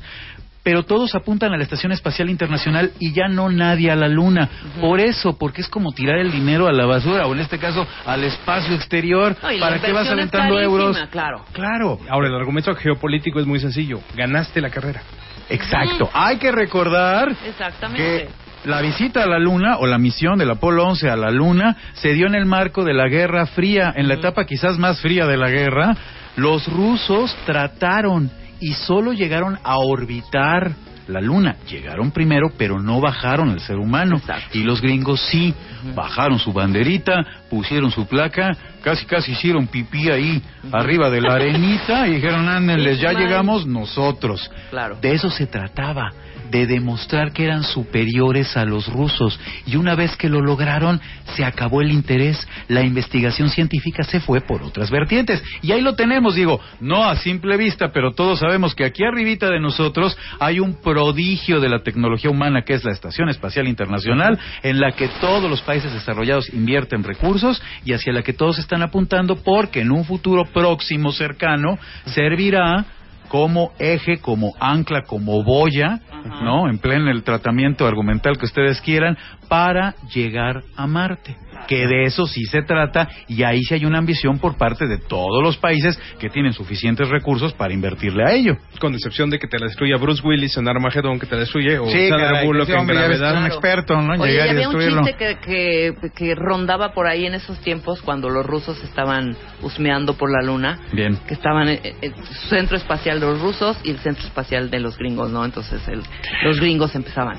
Pero 0.63 0.85
todos 0.85 1.15
apuntan 1.15 1.53
a 1.53 1.57
la 1.57 1.65
Estación 1.65 1.91
Espacial 1.93 2.31
Internacional 2.31 2.93
y 3.01 3.13
ya 3.13 3.27
no 3.29 3.49
nadie 3.49 3.91
a 3.91 3.97
la 3.97 4.09
Luna. 4.09 4.49
Por 4.81 5.01
eso, 5.01 5.37
porque 5.37 5.61
es 5.61 5.69
como 5.69 5.93
tirar 5.93 6.19
el 6.19 6.31
dinero 6.31 6.69
a 6.69 6.73
la 6.73 6.87
basura, 6.87 7.27
o 7.27 7.35
en 7.35 7.41
este 7.41 7.59
caso, 7.59 7.87
al 8.07 8.23
espacio 8.23 8.75
exterior. 8.75 9.37
No, 9.43 9.49
¿Para 9.59 9.81
qué 9.81 9.93
vas 9.93 10.09
aventando 10.09 10.61
euros? 10.61 10.97
Claro. 11.11 11.45
Claro. 11.53 11.99
Ahora, 12.09 12.29
el 12.29 12.35
argumento 12.35 12.75
geopolítico 12.77 13.41
es 13.41 13.47
muy 13.47 13.59
sencillo. 13.59 14.01
Ganaste 14.15 14.61
la 14.61 14.71
carrera. 14.71 15.03
Exacto. 15.49 16.09
Hay 16.13 16.39
que 16.39 16.53
recordar 16.53 17.35
Exactamente. 17.45 18.03
que 18.03 18.69
la 18.69 18.81
visita 18.81 19.25
a 19.25 19.27
la 19.27 19.39
Luna 19.39 19.79
o 19.79 19.87
la 19.87 19.99
misión 19.99 20.39
del 20.39 20.51
Apolo 20.51 20.87
11 20.87 21.11
a 21.11 21.17
la 21.17 21.31
Luna 21.31 21.77
se 21.95 22.13
dio 22.13 22.27
en 22.27 22.37
el 22.37 22.47
marco 22.47 22.85
de 22.85 22.95
la 22.95 23.09
Guerra 23.09 23.47
Fría, 23.47 23.93
en 23.97 24.07
la 24.07 24.15
etapa 24.15 24.47
quizás 24.47 24.79
más 24.79 25.01
fría 25.01 25.27
de 25.27 25.37
la 25.37 25.51
guerra. 25.51 25.97
Los 26.37 26.67
rusos 26.69 27.37
trataron 27.45 28.31
y 28.63 28.75
solo 28.75 29.13
llegaron 29.13 29.59
a 29.65 29.77
orbitar 29.77 30.71
la 31.09 31.21
Luna. 31.21 31.57
Llegaron 31.69 32.13
primero, 32.13 32.53
pero 32.57 32.81
no 32.81 33.01
bajaron 33.01 33.51
al 33.51 33.59
ser 33.59 33.77
humano. 33.77 34.19
Exacto. 34.19 34.57
Y 34.57 34.63
los 34.63 34.81
gringos 34.81 35.21
sí, 35.21 35.53
bajaron 35.97 36.39
su 36.39 36.53
banderita, 36.53 37.25
pusieron 37.51 37.91
su 37.91 38.07
placa, 38.07 38.57
casi 38.81 39.05
casi 39.05 39.33
hicieron 39.33 39.67
pipí 39.67 40.09
ahí 40.11 40.41
arriba 40.71 41.11
de 41.11 41.21
la 41.21 41.35
arenita 41.35 42.07
y 42.07 42.15
dijeron, 42.15 42.49
ándenles, 42.49 43.01
ya 43.01 43.13
llegamos 43.13 43.67
nosotros. 43.67 44.49
Claro. 44.71 44.97
De 45.01 45.13
eso 45.13 45.29
se 45.29 45.49
trataba, 45.49 46.13
de 46.53 46.67
demostrar 46.67 47.33
que 47.33 47.45
eran 47.45 47.65
superiores 47.65 48.57
a 48.59 48.65
los 48.67 48.87
rusos. 48.87 49.41
Y 49.67 49.77
una 49.77 49.95
vez 49.95 50.17
que 50.17 50.29
lo 50.29 50.43
lograron, 50.43 51.01
se 51.35 51.45
acabó 51.45 51.81
el 51.81 51.91
interés. 51.91 52.47
La 52.69 52.83
investigación 52.83 53.49
científica 53.49 54.05
se 54.05 54.21
fue 54.21 54.43
por 54.43 54.63
otras 54.63 54.91
vertientes. 54.91 55.43
Y 55.63 55.73
ahí 55.73 55.81
lo 55.81 55.97
tenemos, 55.97 56.35
digo, 56.35 56.61
no 56.79 57.05
a 57.05 57.17
simple 57.17 57.57
vista, 57.57 57.91
pero 57.91 58.13
todos 58.13 58.39
sabemos 58.39 58.75
que 58.75 58.85
aquí 58.85 59.03
arribita 59.03 59.49
de 59.49 59.61
nosotros 59.61 60.17
hay 60.39 60.61
un 60.61 60.75
prodigio 60.75 61.59
de 61.59 61.71
la 61.71 61.83
tecnología 61.83 62.31
humana 62.31 62.63
que 62.63 62.75
es 62.75 62.85
la 62.85 62.93
Estación 62.93 63.31
Espacial 63.31 63.67
Internacional, 63.67 64.39
en 64.63 64.79
la 64.79 64.93
que 64.93 65.09
todos 65.21 65.49
los 65.49 65.63
países 65.63 65.93
desarrollados 65.93 66.53
invierten 66.53 67.03
recursos 67.03 67.63
y 67.87 67.95
hacia 67.95 68.13
la 68.13 68.23
que 68.23 68.35
todos 68.35 68.59
están 68.59 68.83
apuntando 68.83 69.37
porque 69.37 69.81
en 69.81 69.91
un 69.91 70.05
futuro 70.05 70.45
próximo 70.53 71.13
cercano 71.13 71.79
servirá 72.05 72.85
como 73.33 73.73
eje, 73.79 74.19
como 74.19 74.53
ancla, 74.61 75.05
como 75.05 75.43
boya, 75.43 76.01
Ajá. 76.11 76.45
¿no? 76.45 76.69
En 76.69 76.77
pleno 76.77 77.11
el 77.11 77.23
tratamiento 77.23 77.87
argumental 77.87 78.37
que 78.37 78.45
ustedes 78.45 78.83
quieran, 78.83 79.17
para 79.49 79.95
llegar 80.15 80.63
a 80.77 80.87
Marte. 80.87 81.35
Que 81.67 81.87
de 81.87 82.05
eso 82.05 82.27
sí 82.27 82.45
se 82.45 82.63
trata 82.63 83.09
y 83.29 83.43
ahí 83.45 83.63
sí 83.63 83.75
hay 83.75 83.85
una 83.85 83.99
ambición 83.99 84.39
por 84.39 84.57
parte 84.57 84.87
de 84.87 84.99
todos 84.99 85.43
los 85.43 85.57
países 85.57 85.99
que 86.19 86.29
tienen 86.29 86.53
suficientes 86.53 87.09
recursos 87.09 87.53
para 87.55 87.73
invertirle 87.73 88.25
a 88.25 88.33
ello. 88.33 88.57
Con 88.81 88.95
excepción 88.95 89.31
de 89.31 89.39
que 89.39 89.47
te 89.47 89.59
la 89.59 89.67
destruya 89.67 89.97
Bruce 89.97 90.23
Willis 90.27 90.57
en 90.57 90.69
Armagedón, 90.69 91.19
que 91.19 91.27
te 91.27 91.35
la 91.35 91.41
destruye, 91.43 91.79
o 91.79 91.87
Sí, 91.87 92.09
Sandra 92.09 92.29
caray, 92.29 92.47
Bullock 92.47 92.65
ese 92.65 92.73
en 92.73 92.79
hombre 92.81 92.97
gravedad. 92.97 93.39
un 93.39 93.47
experto, 93.47 94.01
¿no? 94.01 94.21
Oye, 94.23 94.33
llegar 94.33 94.47
y 94.47 94.51
había 94.51 94.69
un 94.69 94.79
chiste 94.81 95.15
que, 95.17 95.37
que, 95.41 96.11
que 96.15 96.35
rondaba 96.35 96.93
por 96.93 97.07
ahí 97.07 97.27
en 97.27 97.35
esos 97.35 97.59
tiempos 97.61 98.03
cuando 98.03 98.29
los 98.29 98.45
rusos 98.45 98.83
estaban 98.83 99.37
husmeando 99.63 100.15
por 100.15 100.31
la 100.31 100.43
luna. 100.45 100.79
Bien. 100.93 101.17
que 101.27 101.35
estaban 101.35 101.69
en 101.69 101.81
el 102.01 102.15
centro 102.49 102.77
espacial 102.77 103.21
de 103.21 103.27
los 103.27 103.41
rusos 103.41 103.79
y 103.85 103.91
el 103.91 103.99
centro 103.99 104.25
espacial 104.27 104.71
de 104.71 104.81
los 104.81 104.97
gringos, 104.99 105.31
¿no? 105.31 105.45
Entonces 105.45 105.81
el- 105.89 106.03
los 106.45 106.59
gringos 106.61 106.95
empezaban 106.95 107.39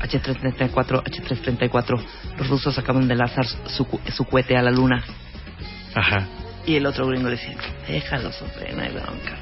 H334, 0.00 1.02
H334, 1.04 2.00
los 2.38 2.48
rusos 2.48 2.78
acaban 2.78 3.08
de 3.08 3.14
lanzar 3.14 3.46
su, 3.46 3.86
su 4.14 4.24
cohete 4.24 4.56
a 4.56 4.62
la 4.62 4.70
luna 4.70 5.02
Ajá. 5.94 6.26
y 6.66 6.74
el 6.76 6.86
otro 6.86 7.06
gringo 7.06 7.28
le 7.28 7.36
decía, 7.36 7.56
déjalos, 7.88 8.40
hombre, 8.42 8.72
no 8.74 8.82
hay 8.82 8.90
bronca. 8.92 9.36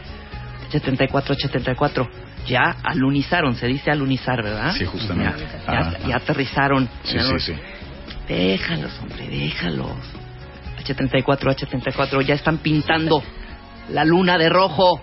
H34, 0.71 1.37
H34, 1.37 2.09
ya 2.47 2.77
alunizaron, 2.83 3.55
se 3.57 3.67
dice 3.67 3.91
alunizar, 3.91 4.43
¿verdad? 4.43 4.73
Sí, 4.77 4.85
justamente. 4.85 5.43
Ya, 5.67 5.73
ya- 5.73 5.79
Ajá. 5.81 5.99
ya 6.09 6.17
aterrizaron. 6.17 6.89
Sí, 7.05 7.19
sí, 7.19 7.39
sí. 7.41 7.55
Déjalos, 8.29 8.93
hombre, 9.01 9.29
déjalos. 9.29 9.91
H34, 10.85 11.57
H34, 11.57 12.23
ya 12.23 12.35
están 12.35 12.59
pintando 12.59 13.23
la 13.91 14.05
luna 14.05 14.37
de 14.39 14.49
rojo. 14.49 15.01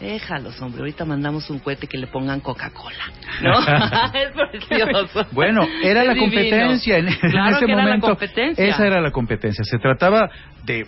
Déjalos, 0.00 0.60
hombre, 0.62 0.80
ahorita 0.80 1.04
mandamos 1.04 1.50
un 1.50 1.58
cohete 1.58 1.86
que 1.86 1.98
le 1.98 2.06
pongan 2.06 2.40
Coca-Cola. 2.40 3.04
¿No? 3.42 3.58
es 4.18 4.32
precioso. 4.68 5.26
Bueno, 5.32 5.66
era 5.82 6.04
la 6.04 6.16
competencia 6.16 6.96
en, 6.98 7.08
en 7.08 7.14
Claro 7.16 7.56
ese 7.56 7.66
que 7.66 7.72
era 7.72 7.76
la 7.82 7.86
momento. 7.88 8.06
competencia. 8.08 8.64
Esa 8.66 8.86
era 8.86 9.00
la 9.00 9.10
competencia. 9.10 9.62
Se 9.64 9.78
trataba 9.78 10.30
de 10.64 10.86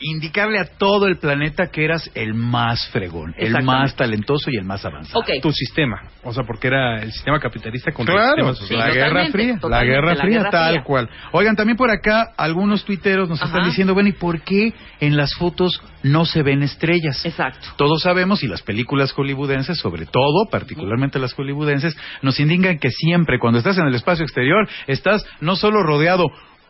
indicarle 0.00 0.58
a 0.60 0.64
todo 0.78 1.06
el 1.06 1.18
planeta 1.18 1.66
que 1.72 1.84
eras 1.84 2.08
el 2.14 2.34
más 2.34 2.88
fregón, 2.90 3.34
el 3.36 3.62
más 3.64 3.96
talentoso 3.96 4.50
y 4.50 4.56
el 4.56 4.64
más 4.64 4.84
avanzado. 4.84 5.20
Ok. 5.20 5.30
Tu 5.42 5.50
sistema. 5.52 6.02
O 6.22 6.32
sea, 6.32 6.44
porque 6.44 6.68
era 6.68 7.02
el 7.02 7.10
sistema 7.12 7.40
capitalista 7.40 7.90
contra 7.92 8.14
el 8.14 8.20
Claro, 8.20 8.54
sistema 8.54 8.54
Sí, 8.54 8.74
social. 8.74 8.88
la 8.88 8.94
Guerra 8.94 9.26
Fría, 9.30 9.58
la 9.68 9.84
Guerra 9.84 10.14
la 10.14 10.22
Fría, 10.22 10.38
Guerra 10.38 10.50
tal 10.50 10.72
Fría. 10.74 10.84
cual. 10.84 11.10
Oigan, 11.32 11.56
también 11.56 11.76
por 11.76 11.90
acá 11.90 12.32
algunos 12.36 12.84
tuiteros 12.84 13.28
nos 13.28 13.40
Ajá. 13.42 13.48
están 13.50 13.64
diciendo, 13.68 13.94
bueno, 13.94 14.08
¿y 14.08 14.12
por 14.12 14.40
qué 14.42 14.72
en 15.00 15.16
las 15.16 15.34
fotos 15.34 15.82
no 16.04 16.24
se 16.24 16.42
ven 16.42 16.62
estrellas? 16.62 17.24
Exacto. 17.26 17.66
Todos 17.76 18.02
sabemos, 18.02 18.42
y 18.44 18.46
las 18.48 18.62
películas 18.62 19.12
hollywoodenses, 19.12 19.78
sobre 19.78 20.06
todo, 20.06 20.46
particularmente 20.50 21.18
las 21.18 21.34
hollywoodenses, 21.34 21.96
nos 22.22 22.38
indican 22.38 22.78
que 22.78 22.90
siempre, 22.90 23.38
cuando 23.40 23.58
estás 23.58 23.78
en 23.78 23.86
el 23.86 23.94
espacio 23.94 24.24
exterior, 24.24 24.68
estás 24.86 25.26
no 25.40 25.56
solo 25.56 25.82
rodeado 25.82 26.24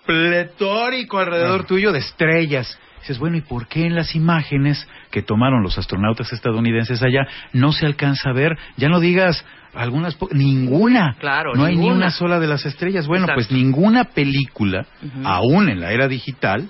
pletórico 0.06 1.18
alrededor 1.18 1.64
tuyo 1.66 1.92
de 1.92 1.98
estrellas. 1.98 2.78
Dices, 3.00 3.18
bueno, 3.18 3.37
¿y 3.37 3.40
por 3.42 3.68
qué 3.68 3.87
en 3.87 3.94
las 3.94 4.14
imágenes 4.14 4.87
que 5.11 5.22
tomaron 5.22 5.62
los 5.62 5.78
astronautas 5.78 6.32
estadounidenses 6.32 7.02
allá 7.02 7.26
no 7.52 7.72
se 7.72 7.87
alcanza 7.87 8.30
a 8.30 8.32
ver? 8.32 8.56
Ya 8.76 8.88
no 8.88 9.00
digas 9.00 9.44
algunas, 9.74 10.14
po- 10.14 10.28
ninguna. 10.32 11.16
Claro, 11.20 11.54
no 11.54 11.64
hay 11.64 11.74
ni 11.74 11.80
ninguna. 11.82 11.96
una 11.96 12.11
sola 12.11 12.40
de 12.40 12.46
las 12.48 12.66
estrellas. 12.66 13.06
Bueno, 13.06 13.24
Exacto. 13.26 13.46
pues 13.48 13.52
ninguna 13.52 14.04
película, 14.04 14.87
Ujú. 15.02 15.26
aún 15.26 15.68
en 15.68 15.80
la 15.80 15.92
era 15.92 16.08
digital, 16.08 16.68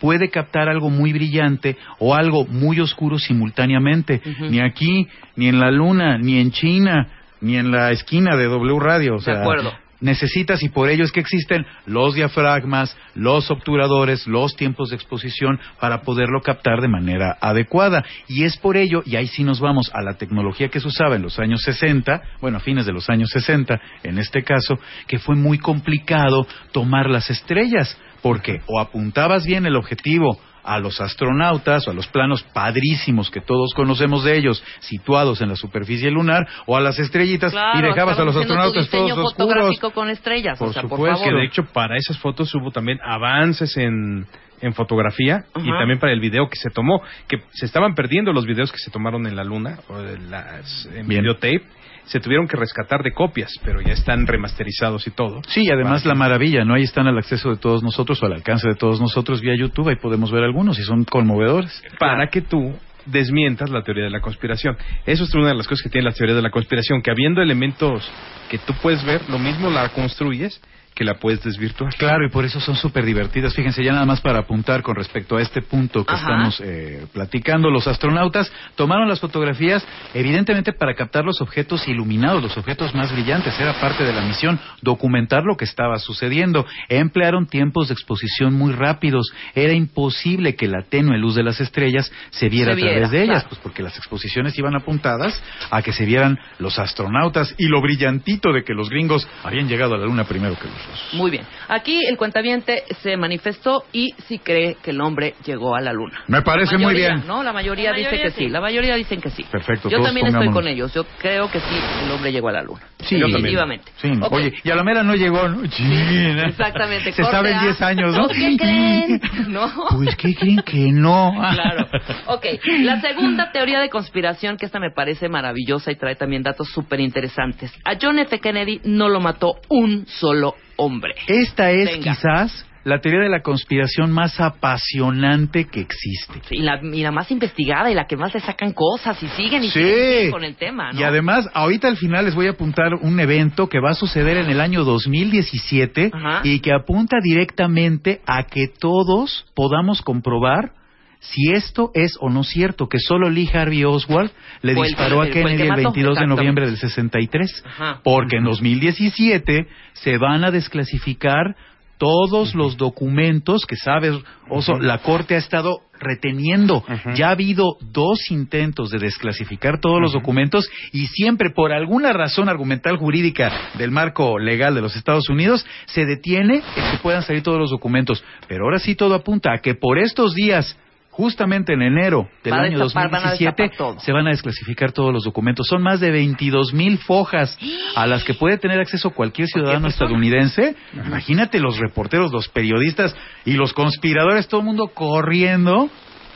puede 0.00 0.30
captar 0.30 0.68
algo 0.68 0.90
muy 0.90 1.12
brillante 1.12 1.76
o 1.98 2.14
algo 2.14 2.46
muy 2.46 2.78
oscuro 2.80 3.18
simultáneamente. 3.18 4.20
Ni 4.50 4.60
aquí, 4.60 5.08
ni 5.36 5.48
en 5.48 5.58
la 5.58 5.70
Luna, 5.70 6.18
ni 6.18 6.38
en 6.38 6.50
China, 6.52 7.08
ni 7.40 7.56
en 7.56 7.70
la 7.70 7.90
esquina 7.90 8.36
de 8.36 8.44
W 8.46 8.78
Radio. 8.80 9.16
O 9.16 9.20
De 9.20 9.32
acuerdo. 9.32 9.72
Necesitas 10.00 10.62
y 10.62 10.68
por 10.68 10.88
ello 10.88 11.04
es 11.04 11.12
que 11.12 11.20
existen 11.20 11.66
los 11.86 12.14
diafragmas, 12.14 12.96
los 13.14 13.50
obturadores, 13.50 14.26
los 14.26 14.56
tiempos 14.56 14.90
de 14.90 14.96
exposición 14.96 15.58
para 15.80 16.02
poderlo 16.02 16.40
captar 16.42 16.80
de 16.80 16.88
manera 16.88 17.36
adecuada. 17.40 18.04
Y 18.28 18.44
es 18.44 18.56
por 18.56 18.76
ello, 18.76 19.02
y 19.04 19.16
ahí 19.16 19.26
sí 19.26 19.44
nos 19.44 19.60
vamos 19.60 19.90
a 19.94 20.02
la 20.02 20.14
tecnología 20.14 20.68
que 20.68 20.80
se 20.80 20.88
usaba 20.88 21.16
en 21.16 21.22
los 21.22 21.38
años 21.38 21.62
60, 21.62 22.22
bueno, 22.40 22.58
a 22.58 22.60
fines 22.60 22.86
de 22.86 22.92
los 22.92 23.08
años 23.10 23.30
60 23.30 23.80
en 24.04 24.18
este 24.18 24.42
caso, 24.42 24.78
que 25.06 25.18
fue 25.18 25.34
muy 25.34 25.58
complicado 25.58 26.46
tomar 26.72 27.08
las 27.08 27.30
estrellas, 27.30 27.98
porque 28.22 28.60
o 28.66 28.80
apuntabas 28.80 29.46
bien 29.46 29.66
el 29.66 29.76
objetivo 29.76 30.40
a 30.64 30.78
los 30.78 31.00
astronautas 31.00 31.86
o 31.86 31.90
a 31.90 31.94
los 31.94 32.06
planos 32.08 32.42
padrísimos 32.54 33.30
que 33.30 33.40
todos 33.40 33.72
conocemos 33.74 34.24
de 34.24 34.36
ellos 34.36 34.62
situados 34.80 35.40
en 35.40 35.48
la 35.48 35.56
superficie 35.56 36.10
lunar 36.10 36.46
o 36.66 36.76
a 36.76 36.80
las 36.80 36.98
estrellitas 36.98 37.52
Claro, 37.52 37.78
y 37.78 37.82
dejabas 37.82 38.18
a 38.18 38.24
los 38.24 38.36
astronautas 38.36 38.84
diseño 38.84 39.14
todos 39.14 39.26
oscuros. 39.32 39.48
fotográfico 39.54 39.90
con 39.92 40.10
estrellas, 40.10 40.58
Por 40.58 40.68
o 40.68 40.72
sea, 40.72 40.82
por 40.82 40.90
supuesto. 40.92 41.18
favor. 41.18 41.32
Que 41.32 41.38
de 41.40 41.44
hecho 41.46 41.64
para 41.72 41.96
esas 41.96 42.18
fotos 42.18 42.54
hubo 42.54 42.70
también 42.70 42.98
avances 43.04 43.76
en, 43.76 44.26
en 44.60 44.74
fotografía 44.74 45.44
y 45.56 45.70
también 45.70 45.98
para 45.98 46.12
el 46.12 46.20
video 46.20 46.48
que 46.48 46.56
se 46.56 46.70
tomó, 46.70 47.00
que 47.28 47.38
se 47.52 47.66
estaban 47.66 47.94
perdiendo 47.94 48.32
los 48.32 48.44
videos 48.46 48.72
que 48.72 48.78
se 48.78 48.90
tomaron 48.90 49.26
en 49.26 49.36
la 49.36 49.44
luna, 49.44 49.78
o 49.88 49.98
de 49.98 50.18
las, 50.18 50.86
en 50.94 51.06
videotape, 51.06 51.62
se 52.08 52.20
tuvieron 52.20 52.48
que 52.48 52.56
rescatar 52.56 53.02
de 53.02 53.12
copias, 53.12 53.52
pero 53.62 53.80
ya 53.80 53.92
están 53.92 54.26
remasterizados 54.26 55.06
y 55.06 55.10
todo. 55.10 55.42
Sí, 55.48 55.62
y 55.64 55.70
además 55.70 56.04
la 56.04 56.14
maravilla, 56.14 56.64
¿no? 56.64 56.74
Ahí 56.74 56.82
están 56.82 57.06
al 57.06 57.18
acceso 57.18 57.50
de 57.50 57.58
todos 57.58 57.82
nosotros 57.82 58.22
o 58.22 58.26
al 58.26 58.32
alcance 58.32 58.66
de 58.66 58.74
todos 58.74 59.00
nosotros 59.00 59.40
vía 59.40 59.54
YouTube, 59.56 59.88
ahí 59.88 59.96
podemos 59.96 60.30
ver 60.32 60.42
algunos 60.42 60.78
y 60.78 60.82
son 60.82 61.04
conmovedores. 61.04 61.82
para 61.98 62.28
que 62.28 62.40
tú 62.40 62.74
desmientas 63.06 63.70
la 63.70 63.82
teoría 63.82 64.04
de 64.04 64.10
la 64.10 64.20
conspiración. 64.20 64.76
Eso 65.06 65.24
es 65.24 65.34
una 65.34 65.48
de 65.48 65.54
las 65.54 65.66
cosas 65.66 65.82
que 65.82 65.90
tiene 65.90 66.08
la 66.08 66.14
teoría 66.14 66.34
de 66.34 66.42
la 66.42 66.50
conspiración, 66.50 67.02
que 67.02 67.10
habiendo 67.10 67.40
elementos 67.42 68.10
que 68.50 68.58
tú 68.58 68.74
puedes 68.82 69.04
ver, 69.04 69.28
lo 69.28 69.38
mismo 69.38 69.70
la 69.70 69.88
construyes 69.90 70.60
que 70.98 71.04
la 71.04 71.14
puedes 71.14 71.40
desvirtuar. 71.44 71.94
Claro, 71.94 72.26
y 72.26 72.28
por 72.28 72.44
eso 72.44 72.58
son 72.58 72.74
súper 72.74 73.04
divertidas. 73.04 73.54
Fíjense, 73.54 73.84
ya 73.84 73.92
nada 73.92 74.04
más 74.04 74.20
para 74.20 74.40
apuntar 74.40 74.82
con 74.82 74.96
respecto 74.96 75.36
a 75.36 75.40
este 75.40 75.62
punto 75.62 76.04
que 76.04 76.12
Ajá. 76.12 76.22
estamos 76.22 76.60
eh, 76.60 77.06
platicando, 77.12 77.70
los 77.70 77.86
astronautas 77.86 78.50
tomaron 78.74 79.08
las 79.08 79.20
fotografías 79.20 79.86
evidentemente 80.12 80.72
para 80.72 80.96
captar 80.96 81.24
los 81.24 81.40
objetos 81.40 81.86
iluminados, 81.86 82.42
los 82.42 82.56
objetos 82.58 82.96
más 82.96 83.12
brillantes. 83.12 83.54
Era 83.60 83.74
parte 83.80 84.02
de 84.02 84.12
la 84.12 84.22
misión, 84.22 84.58
documentar 84.82 85.44
lo 85.44 85.56
que 85.56 85.66
estaba 85.66 86.00
sucediendo. 86.00 86.66
Emplearon 86.88 87.46
tiempos 87.46 87.86
de 87.86 87.94
exposición 87.94 88.54
muy 88.54 88.72
rápidos. 88.72 89.32
Era 89.54 89.74
imposible 89.74 90.56
que 90.56 90.66
la 90.66 90.82
tenue 90.82 91.16
luz 91.16 91.36
de 91.36 91.44
las 91.44 91.60
estrellas 91.60 92.10
se 92.30 92.48
viera 92.48 92.74
Se 92.74 92.80
a 92.80 92.82
través 92.82 92.94
viera, 92.96 93.08
de 93.08 93.22
ellas, 93.22 93.34
claro. 93.44 93.48
pues 93.50 93.60
porque 93.60 93.84
las 93.84 93.96
exposiciones 93.96 94.58
iban 94.58 94.74
apuntadas 94.74 95.40
a 95.70 95.80
que 95.80 95.92
se 95.92 96.04
vieran 96.04 96.40
los 96.58 96.76
astronautas 96.80 97.54
y 97.56 97.68
lo 97.68 97.80
brillantito 97.80 98.52
de 98.52 98.64
que 98.64 98.74
los 98.74 98.90
gringos 98.90 99.28
habían 99.44 99.68
llegado 99.68 99.94
a 99.94 99.98
la 99.98 100.06
luna 100.06 100.24
primero 100.24 100.58
que 100.58 100.66
los. 100.66 100.87
Muy 101.12 101.30
bien. 101.30 101.44
Aquí 101.68 102.00
el 102.06 102.16
cuentaviente 102.16 102.84
se 103.02 103.16
manifestó 103.16 103.84
y 103.92 104.08
sí 104.26 104.38
cree 104.38 104.76
que 104.82 104.90
el 104.90 105.00
hombre 105.00 105.34
llegó 105.44 105.74
a 105.74 105.80
la 105.80 105.92
luna. 105.92 106.20
Me 106.28 106.42
parece 106.42 106.72
La 106.72 106.78
muy 106.78 106.86
mayoría, 106.86 107.14
bien. 107.14 107.26
¿no? 107.26 107.42
La 107.42 107.52
mayoría, 107.52 107.90
La 107.90 107.96
dice 107.96 108.10
mayoría 108.10 108.24
que 108.30 108.30
sí. 108.38 108.44
sí. 108.44 108.48
La 108.50 108.60
mayoría 108.60 108.94
dicen 108.96 109.20
que 109.20 109.30
sí. 109.30 109.44
Perfecto, 109.50 109.88
Yo 109.88 109.96
todos 109.98 110.08
también 110.08 110.26
estoy 110.26 110.46
pongámonos. 110.46 110.62
con 110.62 110.68
ellos. 110.68 110.94
Yo 110.94 111.04
creo 111.20 111.50
que 111.50 111.60
sí, 111.60 111.76
el 112.04 112.10
hombre 112.10 112.32
llegó 112.32 112.48
a 112.48 112.52
la 112.52 112.62
luna. 112.62 112.80
Sí, 113.00 113.16
definitivamente. 113.18 113.92
Sí, 113.96 114.10
Ok. 114.20 114.32
oye, 114.32 114.52
y 114.64 114.70
a 114.70 114.74
la 114.74 114.82
mera 114.82 115.02
no 115.02 115.14
llegó, 115.14 115.48
¿no? 115.48 115.62
Exactamente. 115.64 117.12
Se 117.12 117.22
sabe 117.24 117.50
en 117.52 117.56
A. 117.58 117.62
10 117.62 117.82
años, 117.82 118.16
¿no? 118.16 118.28
¿Qué 118.28 118.56
creen? 118.56 119.20
¿No? 119.48 119.70
Pues, 119.96 120.16
¿qué 120.16 120.34
creen 120.34 120.62
que 120.64 120.90
no? 120.92 121.32
Claro. 121.52 121.86
Ok, 122.26 122.44
la 122.80 123.00
segunda 123.00 123.50
teoría 123.52 123.80
de 123.80 123.88
conspiración, 123.88 124.56
que 124.56 124.66
esta 124.66 124.78
me 124.80 124.90
parece 124.90 125.28
maravillosa 125.28 125.90
y 125.92 125.96
trae 125.96 126.16
también 126.16 126.42
datos 126.42 126.68
súper 126.68 127.00
interesantes. 127.00 127.72
A 127.84 127.92
John 128.00 128.18
F. 128.18 128.38
Kennedy 128.40 128.80
no 128.84 129.08
lo 129.08 129.20
mató 129.20 129.54
un 129.68 130.06
solo 130.06 130.54
hombre. 130.78 131.14
Esta 131.26 131.70
es 131.70 131.90
Venga. 131.92 132.12
quizás 132.14 132.64
la 132.84 133.00
teoría 133.00 133.20
de 133.20 133.28
la 133.28 133.42
conspiración 133.42 134.10
más 134.12 134.40
apasionante 134.40 135.66
que 135.66 135.80
existe. 135.80 136.40
Sí, 136.48 136.54
y, 136.56 136.62
la, 136.62 136.80
y 136.82 137.02
la 137.02 137.10
más 137.10 137.30
investigada 137.30 137.90
y 137.90 137.94
la 137.94 138.06
que 138.06 138.16
más 138.16 138.32
le 138.32 138.40
sacan 138.40 138.72
cosas 138.72 139.22
y 139.22 139.28
siguen 139.28 139.64
y 139.64 139.68
Sí. 139.70 139.82
siguen 139.82 140.30
con 140.30 140.44
el 140.44 140.54
tema, 140.56 140.92
¿no? 140.92 140.98
Y 140.98 141.02
además, 141.02 141.50
ahorita 141.52 141.86
al 141.88 141.98
final 141.98 142.24
les 142.24 142.34
voy 142.34 142.46
a 142.46 142.50
apuntar 142.52 142.94
un 142.94 143.20
evento 143.20 143.68
que 143.68 143.80
va 143.80 143.90
a 143.90 143.94
suceder 143.94 144.38
en 144.38 144.48
el 144.48 144.60
año 144.60 144.84
2017 144.84 146.10
Ajá. 146.14 146.40
y 146.44 146.60
que 146.60 146.72
apunta 146.72 147.18
directamente 147.22 148.20
a 148.26 148.44
que 148.44 148.68
todos 148.68 149.44
podamos 149.54 150.00
comprobar 150.00 150.72
si 151.20 151.52
esto 151.52 151.90
es 151.94 152.16
o 152.20 152.30
no 152.30 152.44
cierto, 152.44 152.88
que 152.88 152.98
solo 152.98 153.28
Lee 153.28 153.50
Harvey 153.52 153.84
Oswald 153.84 154.30
le 154.62 154.74
Fue 154.74 154.86
el 154.86 154.88
disparó 154.92 155.20
a 155.20 155.26
el 155.26 155.32
Kennedy 155.32 155.62
el 155.62 155.68
mató, 155.68 155.82
22 155.82 156.18
de 156.18 156.26
noviembre 156.26 156.66
del 156.66 156.76
63. 156.76 157.64
Ajá. 157.66 158.00
Porque 158.04 158.36
en 158.36 158.44
2017 158.44 159.66
se 159.94 160.18
van 160.18 160.44
a 160.44 160.50
desclasificar 160.50 161.56
todos 161.98 162.54
los 162.54 162.76
documentos 162.76 163.66
que 163.66 163.76
sabes, 163.76 164.14
Oso, 164.48 164.78
la 164.78 164.98
Corte 164.98 165.34
ha 165.34 165.38
estado 165.38 165.80
reteniendo. 165.98 166.84
Ya 167.14 167.28
ha 167.28 167.32
habido 167.32 167.76
dos 167.80 168.30
intentos 168.30 168.90
de 168.90 168.98
desclasificar 168.98 169.80
todos 169.80 170.00
los 170.00 170.12
documentos 170.12 170.70
y 170.92 171.06
siempre 171.08 171.50
por 171.50 171.72
alguna 171.72 172.12
razón 172.12 172.48
argumental 172.48 172.96
jurídica 172.96 173.52
del 173.76 173.90
marco 173.90 174.38
legal 174.38 174.76
de 174.76 174.80
los 174.80 174.96
Estados 174.96 175.28
Unidos 175.28 175.66
se 175.86 176.06
detiene 176.06 176.62
el 176.76 176.92
que 176.92 176.98
puedan 177.02 177.22
salir 177.22 177.42
todos 177.42 177.58
los 177.58 177.70
documentos. 177.70 178.22
Pero 178.46 178.64
ahora 178.64 178.78
sí 178.78 178.94
todo 178.94 179.14
apunta 179.14 179.52
a 179.52 179.58
que 179.58 179.74
por 179.74 179.98
estos 179.98 180.34
días 180.34 180.78
justamente 181.18 181.72
en 181.72 181.82
enero 181.82 182.28
del 182.44 182.52
año 182.52 182.78
destapar, 182.78 183.10
van 183.10 183.26
a 183.26 183.30
2017 183.30 183.62
destapar 183.62 183.76
todo. 183.76 184.00
se 184.00 184.12
van 184.12 184.28
a 184.28 184.30
desclasificar 184.30 184.92
todos 184.92 185.12
los 185.12 185.24
documentos. 185.24 185.66
Son 185.66 185.82
más 185.82 185.98
de 185.98 186.12
22 186.12 186.72
mil 186.72 186.96
fojas 186.98 187.58
a 187.96 188.06
las 188.06 188.22
que 188.22 188.34
puede 188.34 188.56
tener 188.56 188.78
acceso 188.78 189.10
cualquier 189.10 189.48
ciudadano 189.48 189.88
estadounidense. 189.88 190.76
Imagínate 190.94 191.58
los 191.58 191.76
reporteros, 191.76 192.30
los 192.30 192.48
periodistas 192.48 193.16
y 193.44 193.54
los 193.54 193.72
conspiradores, 193.72 194.46
todo 194.46 194.60
el 194.60 194.66
mundo 194.66 194.92
corriendo 194.94 195.90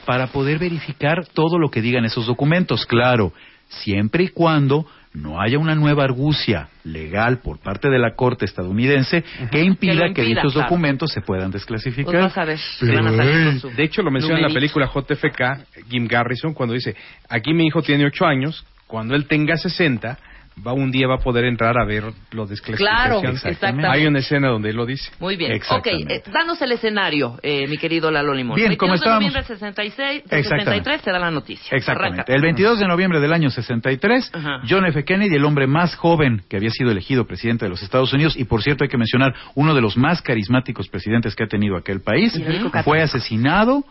para 0.04 0.26
poder 0.26 0.58
verificar 0.58 1.26
todo 1.32 1.60
lo 1.60 1.70
que 1.70 1.80
digan 1.80 2.04
esos 2.04 2.26
documentos. 2.26 2.84
Claro, 2.84 3.32
siempre 3.68 4.24
y 4.24 4.28
cuando 4.30 4.84
no 5.14 5.40
haya 5.40 5.58
una 5.58 5.74
nueva 5.74 6.04
argucia 6.04 6.68
legal 6.84 7.38
por 7.38 7.58
parte 7.58 7.88
de 7.90 7.98
la 7.98 8.14
Corte 8.14 8.44
estadounidense 8.44 9.22
que 9.50 9.62
impida 9.62 10.04
Que 10.14 10.22
impida, 10.22 10.24
dichos 10.24 10.52
claro. 10.54 10.68
documentos 10.68 11.12
se 11.12 11.20
puedan 11.20 11.50
desclasificar. 11.50 12.20
Pues 12.20 12.38
a 12.38 12.44
ver, 12.44 12.58
que 12.80 12.94
van 12.94 13.06
a 13.06 13.16
salir 13.16 13.44
con 13.44 13.60
su 13.60 13.70
De 13.70 13.84
hecho, 13.84 14.02
lo 14.02 14.10
menciona 14.10 14.36
en 14.36 14.42
la 14.42 14.54
película 14.54 14.90
JFK, 14.92 15.88
Jim 15.90 16.06
Garrison, 16.06 16.54
cuando 16.54 16.74
dice, 16.74 16.96
aquí 17.28 17.52
mi 17.52 17.66
hijo 17.66 17.82
tiene 17.82 18.06
ocho 18.06 18.24
años, 18.24 18.64
cuando 18.86 19.14
él 19.14 19.26
tenga 19.26 19.56
60, 19.56 20.18
va 20.66 20.72
un 20.72 20.90
día 20.90 21.06
va 21.08 21.16
a 21.16 21.18
poder 21.18 21.44
entrar 21.44 21.76
a 21.78 21.84
ver 21.84 22.04
los 22.30 22.48
desclasificación. 22.48 23.20
Claro, 23.20 23.34
exactamente. 23.34 23.88
Hay 23.90 24.06
una 24.06 24.20
escena 24.20 24.48
donde 24.48 24.70
él 24.70 24.76
lo 24.76 24.86
dice. 24.86 25.10
Muy 25.18 25.36
bien. 25.36 25.50
Ok, 25.52 25.56
Exactamente. 25.56 26.14
eh, 26.16 26.22
danos 26.32 26.60
el 26.62 26.72
escenario, 26.72 27.38
eh, 27.42 27.66
mi 27.66 27.78
querido 27.78 28.10
Lalo 28.10 28.32
Limón. 28.34 28.56
Bien, 28.56 28.76
como 28.76 28.92
22 28.92 29.00
de 29.00 29.04
estábamos- 29.04 29.20
noviembre 29.22 29.42
del 29.42 29.58
66, 29.58 30.24
del 30.28 30.38
Exactamente. 30.40 30.70
63 30.70 31.02
te 31.02 31.10
da 31.12 31.18
la 31.18 31.30
noticia. 31.30 31.76
Exactamente. 31.76 32.20
Arranca. 32.22 32.32
El 32.34 32.42
22 32.42 32.78
de 32.78 32.86
noviembre 32.86 33.20
del 33.20 33.32
año 33.32 33.50
63, 33.50 34.30
Ajá. 34.34 34.60
John 34.68 34.86
F. 34.86 35.04
Kennedy, 35.04 35.34
el 35.36 35.44
hombre 35.44 35.66
más 35.66 35.94
joven 35.96 36.42
que 36.48 36.56
había 36.56 36.70
sido 36.70 36.90
elegido 36.90 37.26
presidente 37.26 37.64
de 37.64 37.70
los 37.70 37.82
Estados 37.82 38.12
Unidos, 38.12 38.36
y 38.36 38.44
por 38.44 38.62
cierto 38.62 38.84
hay 38.84 38.88
que 38.90 38.98
mencionar 38.98 39.34
uno 39.54 39.74
de 39.74 39.80
los 39.80 39.96
más 39.96 40.22
carismáticos 40.22 40.88
presidentes 40.88 41.34
que 41.34 41.44
ha 41.44 41.48
tenido 41.48 41.76
aquel 41.76 42.00
país, 42.00 42.34
el 42.36 42.70
fue 42.84 43.02
asesinado 43.02 43.84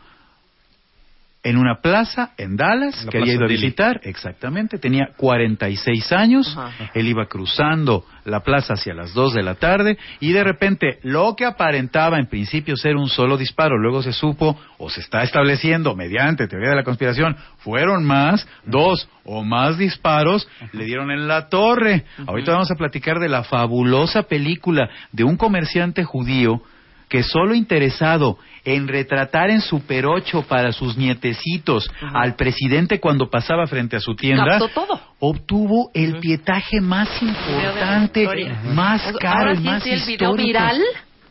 en 1.44 1.58
una 1.58 1.82
plaza 1.82 2.32
en 2.38 2.56
Dallas 2.56 3.04
La 3.06 3.12
que 3.12 3.18
había 3.18 3.34
ido 3.34 3.46
a 3.46 3.48
visitar, 3.48 4.00
exactamente, 4.04 4.78
tenía 4.78 5.10
46 5.18 6.12
años, 6.12 6.56
Ajá. 6.56 6.92
él 6.94 7.08
iba 7.08 7.26
cruzando 7.26 8.06
la 8.26 8.42
plaza 8.42 8.74
hacia 8.74 8.94
las 8.94 9.14
2 9.14 9.34
de 9.34 9.42
la 9.42 9.56
tarde 9.56 9.98
y 10.20 10.34
de 10.34 10.44
repente 10.44 11.00
lo 11.02 11.36
que 11.36 11.46
aparentaba 11.46 12.20
en 12.20 12.28
principio 12.28 12.78
ser 12.78 12.96
un 12.96 13.10
solo 13.10 13.38
disparo, 13.38 13.78
luego 13.80 14.04
se 14.04 14.14
supo 14.14 14.60
o 14.78 14.90
se 14.90 15.02
está 15.02 15.24
estableciendo 15.24 15.96
mediante 15.96 16.48
teoría 16.48 16.70
de 16.70 16.76
la 16.76 16.84
conspiración, 16.84 17.36
fueron 17.58 18.06
más, 18.06 18.48
dos 18.66 19.10
o 19.24 19.44
más 19.44 19.78
disparos, 19.78 20.48
le 20.74 20.86
dieron 20.86 21.12
en 21.12 21.28
la 21.28 21.50
torre. 21.50 22.06
Ahorita 22.28 22.52
vamos 22.52 22.72
a 22.72 22.76
platicar 22.76 23.20
de 23.20 23.30
la 23.30 23.44
fabulosa 23.44 24.24
película 24.24 24.90
de 25.12 25.24
un 25.24 25.38
comerciante 25.38 26.04
judío 26.04 26.62
que 27.12 27.24
solo 27.24 27.54
interesado 27.54 28.38
en 28.64 28.88
retratar 28.88 29.50
en 29.50 29.60
Super 29.60 30.06
8 30.06 30.44
para 30.48 30.72
sus 30.72 30.96
nietecitos 30.96 31.92
al 32.14 32.36
presidente 32.36 33.00
cuando 33.02 33.30
pasaba 33.30 33.68
frente 33.68 33.98
a 33.98 34.00
su 34.00 34.16
tienda, 34.16 34.58
Captó 34.60 34.70
todo. 34.70 35.02
obtuvo 35.20 35.92
el 35.94 36.20
pietaje 36.20 36.80
más 36.80 37.10
importante, 37.22 38.26
más 38.74 39.02
caro, 39.20 39.52
el 39.52 39.58
sí 39.58 39.64
más 39.64 39.86
el 39.86 40.02
video 40.06 40.34
viral. 40.36 40.82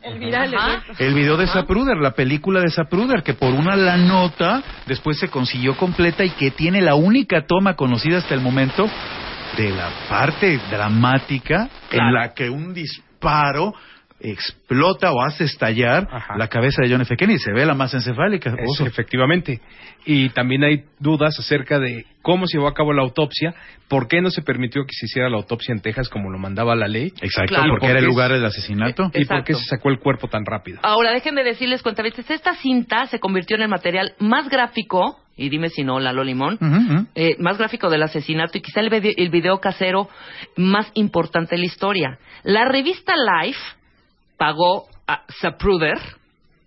El 0.02 0.18
viral, 0.18 0.52
exacto. 0.54 0.92
El 0.98 1.14
video 1.14 1.36
de. 1.36 1.46
Zapruder, 1.46 1.96
la 1.98 2.12
película 2.12 2.60
de 2.60 2.70
Zapruder, 2.70 3.22
que 3.22 3.34
por 3.34 3.52
una 3.52 3.76
la 3.76 3.96
nota 3.96 4.62
después 4.86 5.18
se 5.18 5.28
consiguió 5.28 5.76
completa 5.76 6.24
y 6.24 6.30
que 6.30 6.50
tiene 6.50 6.80
la 6.80 6.94
única 6.94 7.46
toma 7.46 7.74
conocida 7.74 8.18
hasta 8.18 8.34
el 8.34 8.40
momento 8.40 8.88
de 9.58 9.70
la 9.70 9.88
parte 10.08 10.58
dramática 10.70 11.68
Claro. 11.90 12.08
en 12.08 12.14
la 12.14 12.34
que 12.34 12.48
un 12.50 12.72
disparo 12.74 13.74
explota 14.20 15.12
o 15.12 15.22
hace 15.22 15.44
estallar 15.44 16.08
Ajá. 16.10 16.36
la 16.36 16.48
cabeza 16.48 16.82
de 16.82 16.90
John 16.90 17.00
F. 17.02 17.16
Kennedy. 17.16 17.38
Se 17.38 17.52
ve 17.52 17.64
la 17.66 17.74
masa 17.74 17.96
encefálica. 17.98 18.50
Es- 18.50 18.70
Oso. 18.70 18.86
efectivamente. 18.86 19.60
Y 20.04 20.30
también 20.30 20.64
hay 20.64 20.84
dudas 20.98 21.38
acerca 21.38 21.78
de 21.78 22.06
cómo 22.22 22.46
se 22.46 22.56
llevó 22.58 22.68
a 22.68 22.74
cabo 22.74 22.92
la 22.92 23.02
autopsia, 23.02 23.54
por 23.88 24.08
qué 24.08 24.20
no 24.20 24.30
se 24.30 24.42
permitió 24.42 24.82
que 24.84 24.92
se 24.94 25.06
hiciera 25.06 25.28
la 25.28 25.36
autopsia 25.36 25.72
en 25.72 25.80
Texas 25.80 26.08
como 26.08 26.30
lo 26.30 26.38
mandaba 26.38 26.74
la 26.76 26.86
ley, 26.88 27.12
Exacto, 27.20 27.54
Claro. 27.54 27.70
porque 27.72 27.86
era 27.88 27.98
el 27.98 28.04
lugar 28.06 28.30
del 28.32 28.44
asesinato. 28.44 29.04
Eh, 29.14 29.22
y 29.22 29.24
por 29.24 29.44
qué 29.44 29.54
se 29.54 29.64
sacó 29.64 29.88
el 29.90 29.98
cuerpo 29.98 30.28
tan 30.28 30.44
rápido. 30.44 30.78
Ahora, 30.82 31.12
déjenme 31.12 31.42
decirles, 31.44 31.82
cuentavientes, 31.82 32.30
esta 32.30 32.54
cinta 32.56 33.06
se 33.06 33.18
convirtió 33.20 33.56
en 33.56 33.62
el 33.62 33.68
material 33.68 34.14
más 34.18 34.48
gráfico, 34.48 35.18
y 35.36 35.48
dime 35.48 35.70
si 35.70 35.82
no, 35.84 35.98
Lalo 36.00 36.22
Limón, 36.24 36.58
eh, 37.14 37.36
más 37.38 37.56
gráfico 37.58 37.88
del 37.88 38.02
asesinato 38.02 38.58
y 38.58 38.60
quizá 38.60 38.80
el 38.80 38.90
video, 38.90 39.12
el 39.16 39.30
video 39.30 39.58
casero 39.60 40.08
más 40.56 40.90
importante 40.94 41.54
de 41.56 41.60
la 41.60 41.66
historia. 41.66 42.18
La 42.42 42.66
revista 42.66 43.14
Life 43.42 43.58
pagó 44.40 44.86
a 45.06 45.24
Zapruder, 45.42 45.98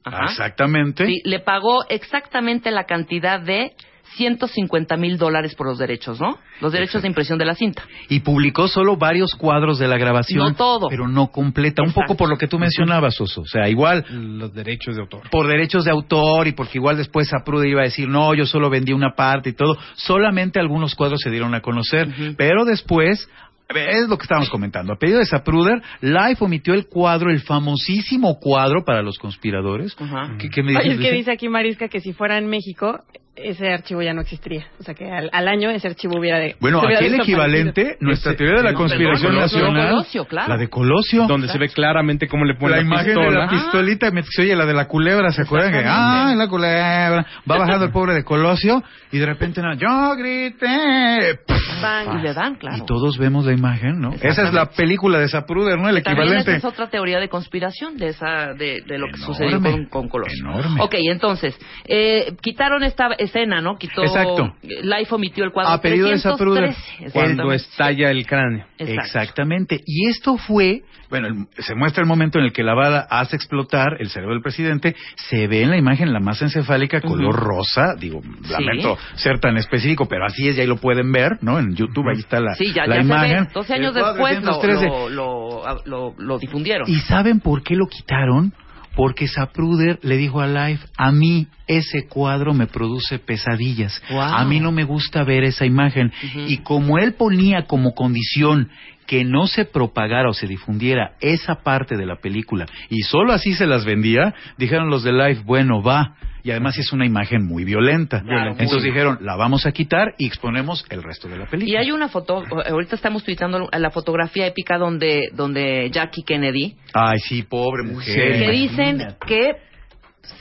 ajá, 0.03 0.25
Exactamente. 0.25 1.07
sí, 1.07 1.21
le 1.25 1.39
pagó 1.39 1.85
exactamente 1.89 2.69
la 2.69 2.83
cantidad 2.83 3.39
de 3.41 3.71
150 4.15 4.95
mil 4.97 5.17
dólares 5.17 5.55
por 5.55 5.65
los 5.65 5.79
derechos, 5.79 6.19
¿no? 6.21 6.37
Los 6.61 6.71
derechos 6.71 7.01
de 7.01 7.07
impresión 7.07 7.39
de 7.39 7.45
la 7.45 7.55
cinta. 7.55 7.81
Y 8.09 8.19
publicó 8.19 8.67
solo 8.67 8.95
varios 8.95 9.33
cuadros 9.33 9.79
de 9.79 9.87
la 9.87 9.97
grabación. 9.97 10.49
No 10.49 10.53
todo. 10.53 10.87
Pero 10.87 11.07
no 11.07 11.31
completa. 11.31 11.81
Un 11.81 11.93
poco 11.93 12.15
por 12.15 12.29
lo 12.29 12.37
que 12.37 12.47
tú 12.47 12.59
mencionabas, 12.59 13.19
Oso. 13.19 13.41
O 13.41 13.47
sea, 13.47 13.67
igual 13.69 14.05
Los 14.37 14.53
derechos 14.53 14.95
de 14.97 15.01
autor. 15.01 15.29
por 15.31 15.47
derechos 15.47 15.85
de 15.85 15.91
autor 15.91 16.47
y 16.47 16.51
porque 16.51 16.77
igual 16.77 16.97
después 16.97 17.27
Zapruder 17.29 17.67
iba 17.69 17.81
a 17.81 17.85
decir, 17.85 18.07
no, 18.07 18.35
yo 18.35 18.45
solo 18.45 18.69
vendí 18.69 18.93
una 18.93 19.15
parte 19.15 19.49
y 19.49 19.53
todo. 19.53 19.79
Solamente 19.95 20.59
algunos 20.59 20.93
cuadros 20.93 21.19
se 21.21 21.31
dieron 21.31 21.55
a 21.55 21.61
conocer. 21.61 22.07
Pero 22.37 22.65
después, 22.65 23.27
es 23.75 24.07
lo 24.07 24.17
que 24.17 24.23
estábamos 24.23 24.49
comentando. 24.49 24.93
A 24.93 24.97
pedido 24.97 25.19
de 25.19 25.25
Zapruder, 25.25 25.81
Life 26.01 26.43
omitió 26.43 26.73
el 26.73 26.87
cuadro, 26.87 27.29
el 27.29 27.41
famosísimo 27.41 28.39
cuadro 28.39 28.83
para 28.85 29.01
los 29.01 29.17
conspiradores. 29.17 29.95
Ajá. 29.99 30.35
¿Qué, 30.39 30.49
qué 30.49 30.63
me 30.63 30.77
Oye, 30.77 30.83
dices, 30.83 30.99
es 30.99 31.05
que 31.05 31.15
dice 31.15 31.31
aquí 31.31 31.49
Marisca 31.49 31.87
que 31.87 31.99
si 31.99 32.13
fuera 32.13 32.37
en 32.37 32.47
México, 32.47 33.03
ese 33.35 33.73
archivo 33.73 34.01
ya 34.03 34.13
no 34.13 34.21
existiría. 34.21 34.67
O 34.79 34.83
sea, 34.83 34.93
que 34.93 35.09
al, 35.11 35.29
al 35.33 35.47
año 35.47 35.69
ese 35.71 35.87
archivo 35.87 36.19
hubiera 36.19 36.37
de. 36.37 36.55
Bueno, 36.59 36.79
hubiera 36.79 36.97
aquí 36.97 37.05
el 37.07 37.15
equivalente, 37.21 37.97
nuestra 37.99 38.31
Ese- 38.33 38.37
teoría 38.37 38.57
de 38.57 38.63
la 38.63 38.73
conspiración 38.75 39.35
nacional, 39.35 39.89
Colosio, 39.89 40.25
claro. 40.25 40.49
la 40.49 40.57
de 40.57 40.69
Colosio, 40.69 41.25
Donde 41.27 41.47
se 41.47 41.57
ve 41.57 41.69
claramente 41.69 42.27
cómo 42.27 42.45
le 42.45 42.53
pone 42.55 42.71
la 42.71 42.77
la, 42.77 42.83
imagen 42.83 43.07
de 43.07 43.13
pistola. 43.15 43.45
la 43.45 43.49
pistolita, 43.49 44.11
me 44.11 44.21
se 44.23 44.41
oye 44.43 44.55
la 44.55 44.65
de 44.65 44.73
la 44.73 44.87
culebra, 44.87 45.31
¿se 45.31 45.41
acuerdan? 45.41 45.71
Que, 45.71 45.83
ah, 45.85 46.33
la 46.35 46.47
culebra, 46.47 47.25
va 47.49 47.57
bajando 47.57 47.85
el 47.85 47.91
pobre 47.91 48.13
de 48.13 48.23
Colosio 48.23 48.83
y 49.11 49.17
de 49.17 49.25
repente, 49.25 49.61
no, 49.61 49.73
yo 49.75 50.15
grité, 50.15 51.39
Bang. 51.81 52.19
Y 52.19 52.21
le 52.21 52.33
dan, 52.33 52.55
claro. 52.55 52.77
y 52.77 52.85
todos 52.85 53.17
vemos 53.17 53.45
la 53.45 53.51
imagen, 53.53 53.99
¿no? 53.99 54.13
Esa 54.21 54.43
es 54.43 54.53
la 54.53 54.67
película 54.67 55.19
de 55.19 55.27
Zapruder, 55.27 55.77
¿no? 55.79 55.89
El 55.89 56.01
También 56.03 56.27
esa 56.27 56.39
equivalente. 56.39 56.55
es 56.55 56.65
otra 56.65 56.87
teoría 56.87 57.19
de 57.19 57.29
conspiración 57.29 57.97
de 57.97 58.07
esa 58.09 58.53
de, 58.53 58.81
de 58.85 58.97
lo 58.97 59.07
que 59.07 59.15
Enorme, 59.17 59.25
sucedió 59.25 59.61
con, 59.61 59.85
con 59.87 60.07
Colosio. 60.09 60.45
enorme. 60.47 60.81
Ok, 60.81 60.95
entonces, 60.99 61.57
eh, 61.85 62.35
quitaron 62.41 62.83
esta 62.83 63.09
escena, 63.23 63.61
¿no? 63.61 63.77
Quitó... 63.77 64.03
Exacto. 64.03 64.53
Life 64.61 65.13
omitió 65.13 65.43
el 65.43 65.51
cuadro 65.51 65.71
A 65.73 65.81
pedido 65.81 66.07
de 66.07 66.13
313, 66.19 66.73
Zapruder. 66.73 67.11
Cuando 67.11 67.51
estalla 67.51 68.09
el 68.11 68.25
cráneo. 68.25 68.65
Exacto. 68.77 69.01
Exactamente. 69.01 69.81
Y 69.85 70.07
esto 70.09 70.37
fue, 70.37 70.81
bueno, 71.09 71.27
el- 71.27 71.47
se 71.63 71.75
muestra 71.75 72.01
el 72.01 72.07
momento 72.07 72.39
en 72.39 72.45
el 72.45 72.53
que 72.53 72.63
la 72.63 72.73
bala 72.73 73.07
hace 73.09 73.35
explotar 73.35 73.97
el 73.99 74.09
cerebro 74.09 74.33
del 74.33 74.41
presidente, 74.43 74.95
se 75.15 75.47
ve 75.47 75.61
en 75.63 75.69
la 75.69 75.77
imagen 75.77 76.11
la 76.13 76.19
masa 76.19 76.45
encefálica 76.45 77.01
color 77.01 77.35
rosa, 77.35 77.95
digo, 77.99 78.21
lamento 78.49 78.97
ser 79.15 79.39
tan 79.39 79.57
específico, 79.57 80.07
pero 80.07 80.25
así 80.25 80.47
es, 80.47 80.57
y 80.57 80.61
ahí 80.61 80.67
lo 80.67 80.77
pueden 80.77 81.11
ver, 81.11 81.37
¿no? 81.41 81.59
En 81.59 81.75
YouTube, 81.75 82.07
ahí 82.09 82.19
está 82.19 82.39
la, 82.39 82.55
Sí, 82.55 82.73
ya, 82.73 82.85
la 82.85 82.95
ya 82.97 83.01
imagen. 83.01 83.37
se 83.37 83.43
ve. 83.45 83.49
12 83.53 83.73
años 83.73 83.93
después 83.93 84.43
lo, 84.43 84.59
313. 84.59 84.85
lo, 84.87 85.09
lo, 85.09 85.63
lo- 85.85 86.15
lo 86.17 86.37
difundieron. 86.39 86.89
¿Y 86.89 86.99
saben 87.01 87.39
por 87.39 87.63
qué 87.63 87.75
lo 87.75 87.87
quitaron? 87.87 88.53
Porque 88.95 89.27
Zapruder 89.27 89.99
le 90.03 90.17
dijo 90.17 90.41
a 90.41 90.47
Life, 90.47 90.85
a 90.97 91.11
mí 91.11 91.47
ese 91.67 92.07
cuadro 92.07 92.53
me 92.53 92.67
produce 92.67 93.17
pesadillas. 93.19 94.01
Wow. 94.09 94.21
A 94.21 94.45
mí 94.45 94.59
no 94.59 94.71
me 94.71 94.83
gusta 94.83 95.23
ver 95.23 95.43
esa 95.43 95.65
imagen. 95.65 96.11
Y 96.47 96.57
como 96.57 96.99
él 96.99 97.13
ponía 97.13 97.65
como 97.65 97.93
condición 97.95 98.69
que 99.05 99.23
no 99.23 99.47
se 99.47 99.65
propagara 99.65 100.29
o 100.29 100.33
se 100.33 100.47
difundiera 100.47 101.13
esa 101.19 101.55
parte 101.55 101.97
de 101.97 102.05
la 102.05 102.17
película 102.17 102.65
y 102.89 103.01
solo 103.01 103.33
así 103.33 103.53
se 103.53 103.67
las 103.67 103.85
vendía, 103.85 104.33
dijeron 104.57 104.89
los 104.89 105.03
de 105.03 105.11
Life, 105.11 105.41
bueno, 105.45 105.81
va. 105.81 106.15
Y 106.43 106.51
además 106.51 106.77
es 106.77 106.91
una 106.91 107.05
imagen 107.05 107.45
muy 107.45 107.63
violenta. 107.63 108.21
Claro, 108.21 108.51
Entonces 108.51 108.79
muy. 108.79 108.89
dijeron, 108.89 109.19
la 109.21 109.37
vamos 109.37 109.65
a 109.65 109.71
quitar 109.71 110.13
y 110.17 110.27
exponemos 110.27 110.85
el 110.89 111.01
resto 111.01 111.29
de 111.29 111.37
la 111.37 111.45
película. 111.45 111.73
Y 111.73 111.77
hay 111.81 111.91
una 111.91 112.09
foto, 112.09 112.43
ahorita 112.69 112.95
estamos 112.97 113.23
tuitando 113.23 113.69
la 113.71 113.89
fotografía 113.91 114.45
épica 114.47 114.77
donde, 114.77 115.29
donde 115.33 115.89
Jackie 115.89 116.23
Kennedy, 116.23 116.75
Ay, 116.93 117.19
sí, 117.19 117.43
pobre 117.43 117.83
mujer. 117.83 118.39
que 118.39 118.51
dicen 118.51 119.07
que 119.25 119.51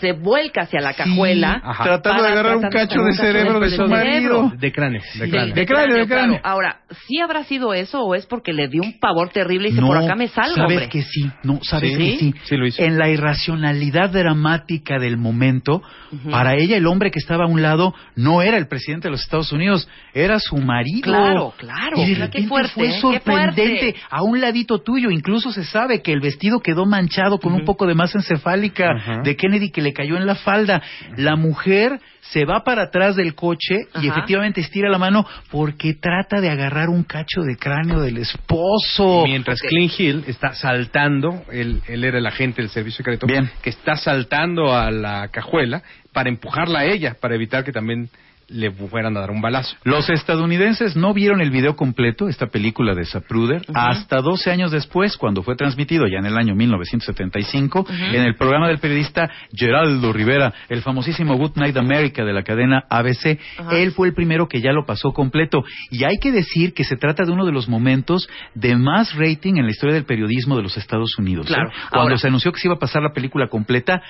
se 0.00 0.12
vuelca 0.12 0.62
hacia 0.62 0.80
la 0.80 0.94
cajuela. 0.94 1.60
Tratando 1.82 2.22
de 2.22 2.28
agarrar 2.28 2.56
un 2.56 2.68
cacho 2.70 3.02
de 3.02 3.12
cerebro 3.14 3.58
de 3.60 3.70
su 3.70 3.84
marido. 3.86 4.52
De 4.56 4.70
cráneo. 4.72 5.02
De 5.18 5.28
cráneo. 5.28 5.54
De 5.54 5.66
cráneo, 5.66 5.96
de 5.96 6.06
cráneo. 6.06 6.40
claro. 6.40 6.40
Ahora, 6.44 6.80
¿sí 7.06 7.18
habrá 7.20 7.42
sido 7.44 7.74
eso 7.74 8.00
o 8.02 8.14
es 8.14 8.26
porque 8.26 8.52
le 8.52 8.68
dio 8.68 8.82
un 8.82 8.98
pavor 9.00 9.30
terrible 9.30 9.68
y 9.68 9.70
dice, 9.72 9.80
No, 9.80 9.88
por 9.88 9.96
acá 9.98 10.14
me 10.14 10.28
salgo, 10.28 10.54
sabes 10.56 10.70
hombre? 10.70 10.88
que 10.88 11.02
sí, 11.02 11.28
no, 11.42 11.58
sabes 11.62 11.90
Sí, 11.92 11.98
que 11.98 12.18
sí. 12.18 12.34
sí 12.44 12.56
lo 12.56 12.66
hizo. 12.66 12.82
En 12.82 12.96
la 12.96 13.08
irracionalidad 13.08 14.10
dramática 14.10 14.98
del 14.98 15.16
momento, 15.16 15.82
para 16.30 16.54
ella 16.54 16.76
el 16.76 16.86
hombre 16.86 17.10
que 17.10 17.18
estaba 17.18 17.44
a 17.44 17.48
un 17.48 17.62
lado 17.62 17.92
no 18.14 18.40
era 18.42 18.58
el 18.58 18.68
presidente 18.68 19.08
de 19.08 19.12
los 19.12 19.22
Estados 19.22 19.50
Unidos, 19.52 19.88
era 20.14 20.38
su 20.38 20.56
marido. 20.58 21.02
Claro, 21.02 21.54
claro. 21.56 21.96
Y 21.96 22.06
de 22.10 22.14
Qué 22.14 22.20
repente 22.20 22.48
fuerte, 22.48 22.70
fue. 22.74 22.86
Qué 22.86 23.00
sorprendente 23.00 23.96
a 24.10 24.22
un 24.22 24.40
ladito 24.40 24.78
tuyo. 24.80 25.10
Incluso 25.10 25.50
se 25.50 25.64
sabe 25.64 26.02
que 26.02 26.12
el 26.12 26.20
vestido 26.20 26.60
quedó 26.60 26.86
manchado 26.86 27.38
con 27.38 27.52
un 27.52 27.64
poco 27.64 27.86
de 27.86 27.94
masa 27.94 28.18
encefálica 28.18 29.20
de 29.24 29.36
Kennedy 29.36 29.71
que 29.72 29.82
le 29.82 29.92
cayó 29.92 30.16
en 30.16 30.26
la 30.26 30.34
falda. 30.36 30.82
La 31.16 31.36
mujer 31.36 31.98
se 32.20 32.44
va 32.44 32.62
para 32.62 32.84
atrás 32.84 33.16
del 33.16 33.34
coche 33.34 33.74
y 33.96 34.08
Ajá. 34.08 34.18
efectivamente 34.18 34.60
estira 34.60 34.88
la 34.88 34.98
mano 34.98 35.26
porque 35.50 35.94
trata 35.94 36.40
de 36.40 36.50
agarrar 36.50 36.88
un 36.88 37.02
cacho 37.02 37.42
de 37.42 37.56
cráneo 37.56 38.00
del 38.00 38.18
esposo. 38.18 39.24
Mientras 39.24 39.60
Ok. 39.60 39.68
Clint 39.68 39.92
Hill 39.98 40.24
está 40.26 40.54
saltando, 40.54 41.42
él, 41.50 41.82
él 41.88 42.04
era 42.04 42.18
el 42.18 42.26
agente 42.26 42.62
del 42.62 42.70
servicio 42.70 42.98
secreto, 42.98 43.26
Bien. 43.26 43.50
que 43.62 43.70
está 43.70 43.96
saltando 43.96 44.74
a 44.74 44.90
la 44.90 45.28
cajuela 45.28 45.82
para 46.12 46.28
empujarla 46.28 46.80
a 46.80 46.84
ella, 46.84 47.16
para 47.20 47.34
evitar 47.34 47.64
que 47.64 47.72
también 47.72 48.08
le 48.52 48.70
fueran 48.70 49.16
a 49.16 49.20
dar 49.20 49.30
un 49.30 49.40
balazo. 49.40 49.76
Los 49.84 50.08
estadounidenses 50.10 50.96
no 50.96 51.14
vieron 51.14 51.40
el 51.40 51.50
video 51.50 51.76
completo, 51.76 52.28
esta 52.28 52.46
película 52.46 52.94
de 52.94 53.04
Zapruder, 53.04 53.62
hasta 53.74 54.20
12 54.20 54.50
años 54.50 54.70
después, 54.70 55.16
cuando 55.16 55.42
fue 55.42 55.56
transmitido, 55.56 56.06
ya 56.06 56.18
en 56.18 56.26
el 56.26 56.36
año 56.36 56.54
1975, 56.54 57.86
en 58.12 58.22
el 58.22 58.34
programa 58.36 58.68
del 58.68 58.78
periodista 58.78 59.30
Geraldo 59.54 60.12
Rivera, 60.12 60.52
el 60.68 60.82
famosísimo 60.82 61.36
Good 61.36 61.56
Night 61.56 61.76
America 61.76 62.24
de 62.24 62.32
la 62.32 62.42
cadena 62.42 62.84
ABC. 62.88 63.38
Él 63.72 63.92
fue 63.92 64.08
el 64.08 64.14
primero 64.14 64.48
que 64.48 64.60
ya 64.60 64.72
lo 64.72 64.84
pasó 64.84 65.12
completo. 65.12 65.62
Y 65.90 66.04
hay 66.04 66.18
que 66.18 66.32
decir 66.32 66.74
que 66.74 66.84
se 66.84 66.96
trata 66.96 67.24
de 67.24 67.32
uno 67.32 67.44
de 67.44 67.52
los 67.52 67.68
momentos 67.68 68.28
de 68.54 68.76
más 68.76 69.14
rating 69.16 69.54
en 69.56 69.64
la 69.64 69.70
historia 69.70 69.94
del 69.94 70.04
periodismo 70.04 70.56
de 70.56 70.62
los 70.62 70.76
Estados 70.76 71.18
Unidos. 71.18 71.46
¿eh? 71.46 71.48
Claro. 71.54 71.70
Cuando 71.90 72.00
Ahora- 72.10 72.18
se 72.18 72.28
anunció 72.28 72.52
que 72.52 72.60
se 72.60 72.68
iba 72.68 72.76
a 72.76 72.78
pasar 72.78 73.02
la 73.02 73.12
película 73.12 73.48
completa, 73.48 74.02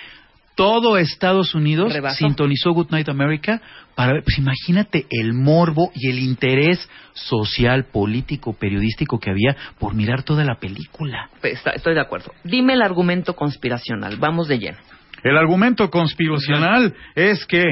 todo 0.55 0.99
Estados 0.99 1.55
Unidos 1.55 1.93
Rebasó. 1.93 2.19
sintonizó 2.19 2.73
Good 2.73 2.91
Night 2.91 3.09
America 3.09 3.61
para 3.95 4.15
ver, 4.15 4.23
pues 4.25 4.38
imagínate 4.38 5.07
el 5.11 5.33
morbo 5.35 5.91
y 5.95 6.09
el 6.11 6.19
interés 6.19 6.88
social, 7.15 7.85
político, 7.93 8.53
periodístico 8.55 9.19
que 9.19 9.31
había 9.31 9.57
por 9.79 9.95
mirar 9.95 10.23
toda 10.23 10.45
la 10.45 10.57
película. 10.57 11.29
Está- 11.43 11.71
estoy 11.71 11.95
de 11.95 12.01
acuerdo. 12.01 12.33
Dime 12.45 12.73
el 12.75 12.83
argumento 12.83 13.35
conspiracional. 13.35 14.17
Vamos 14.17 14.49
de 14.49 14.59
lleno. 14.59 14.79
El 15.23 15.37
argumento 15.37 15.88
conspiracional 15.91 16.95
es 17.15 17.47
que 17.47 17.62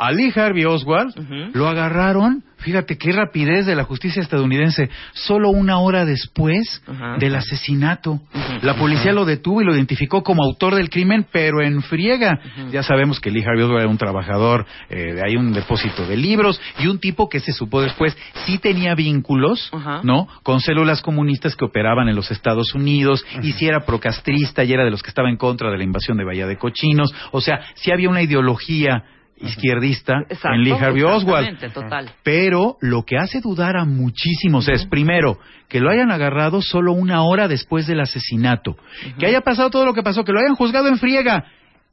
a 0.00 0.12
Lee 0.12 0.32
Harvey 0.34 0.64
Oswald 0.64 1.14
lo 1.52 1.68
agarraron, 1.68 2.42
fíjate 2.56 2.96
qué 2.96 3.12
rapidez 3.12 3.66
de 3.66 3.74
la 3.74 3.84
justicia 3.84 4.22
estadounidense, 4.22 4.88
solo 5.12 5.50
una 5.50 5.78
hora 5.78 6.06
después 6.06 6.82
del 7.18 7.34
asesinato. 7.34 8.18
La 8.62 8.76
policía 8.76 9.12
lo 9.12 9.26
detuvo 9.26 9.60
y 9.60 9.64
lo 9.66 9.74
identificó 9.74 10.22
como 10.22 10.42
autor 10.42 10.74
del 10.74 10.88
crimen, 10.88 11.26
pero 11.30 11.60
en 11.60 11.82
friega. 11.82 12.40
Ya 12.72 12.82
sabemos 12.82 13.20
que 13.20 13.30
Lee 13.30 13.44
Harvey 13.46 13.62
Oswald 13.62 13.82
era 13.82 13.90
un 13.90 13.98
trabajador, 13.98 14.64
eh, 14.88 15.12
de 15.12 15.22
ahí 15.22 15.36
un 15.36 15.52
depósito 15.52 16.06
de 16.06 16.16
libros 16.16 16.58
y 16.78 16.86
un 16.86 16.98
tipo 16.98 17.28
que 17.28 17.40
se 17.40 17.52
supo 17.52 17.82
después 17.82 18.16
sí 18.46 18.56
tenía 18.56 18.94
vínculos. 18.94 19.70
¿no? 20.02 20.28
Con 20.42 20.60
células 20.60 21.02
comunistas 21.02 21.54
que 21.56 21.66
operaban 21.66 22.08
en 22.08 22.16
los 22.16 22.30
Estados 22.30 22.74
Unidos 22.74 23.22
y 23.42 23.52
si 23.52 23.66
era 23.66 23.84
procastrista 23.84 24.64
y 24.64 24.72
era 24.72 24.84
de 24.84 24.90
los 24.90 25.02
que 25.02 25.10
estaba 25.10 25.28
en 25.28 25.36
contra 25.36 25.70
de 25.70 25.76
la 25.76 25.84
invasión 25.84 26.16
de 26.16 26.24
Bahía 26.24 26.46
de 26.46 26.56
Cochinos. 26.56 27.12
O 27.32 27.42
sea, 27.42 27.60
sí 27.74 27.92
había 27.92 28.08
una 28.08 28.22
ideología 28.22 29.04
izquierdista 29.40 30.20
Exacto, 30.28 30.54
en 30.54 30.64
Lee 30.64 30.72
Harvey 30.72 31.02
Oswald. 31.02 31.72
total. 31.72 32.10
Pero 32.22 32.76
lo 32.80 33.04
que 33.04 33.16
hace 33.16 33.40
dudar 33.40 33.76
a 33.76 33.84
muchísimos 33.84 34.68
es, 34.68 34.86
primero, 34.86 35.38
que 35.68 35.80
lo 35.80 35.90
hayan 35.90 36.10
agarrado 36.10 36.62
solo 36.62 36.92
una 36.92 37.22
hora 37.22 37.48
después 37.48 37.86
del 37.86 38.00
asesinato, 38.00 38.76
que 39.18 39.26
haya 39.26 39.40
pasado 39.40 39.70
todo 39.70 39.86
lo 39.86 39.94
que 39.94 40.02
pasó, 40.02 40.24
que 40.24 40.32
lo 40.32 40.40
hayan 40.40 40.56
juzgado 40.56 40.88
en 40.88 40.98
friega. 40.98 41.44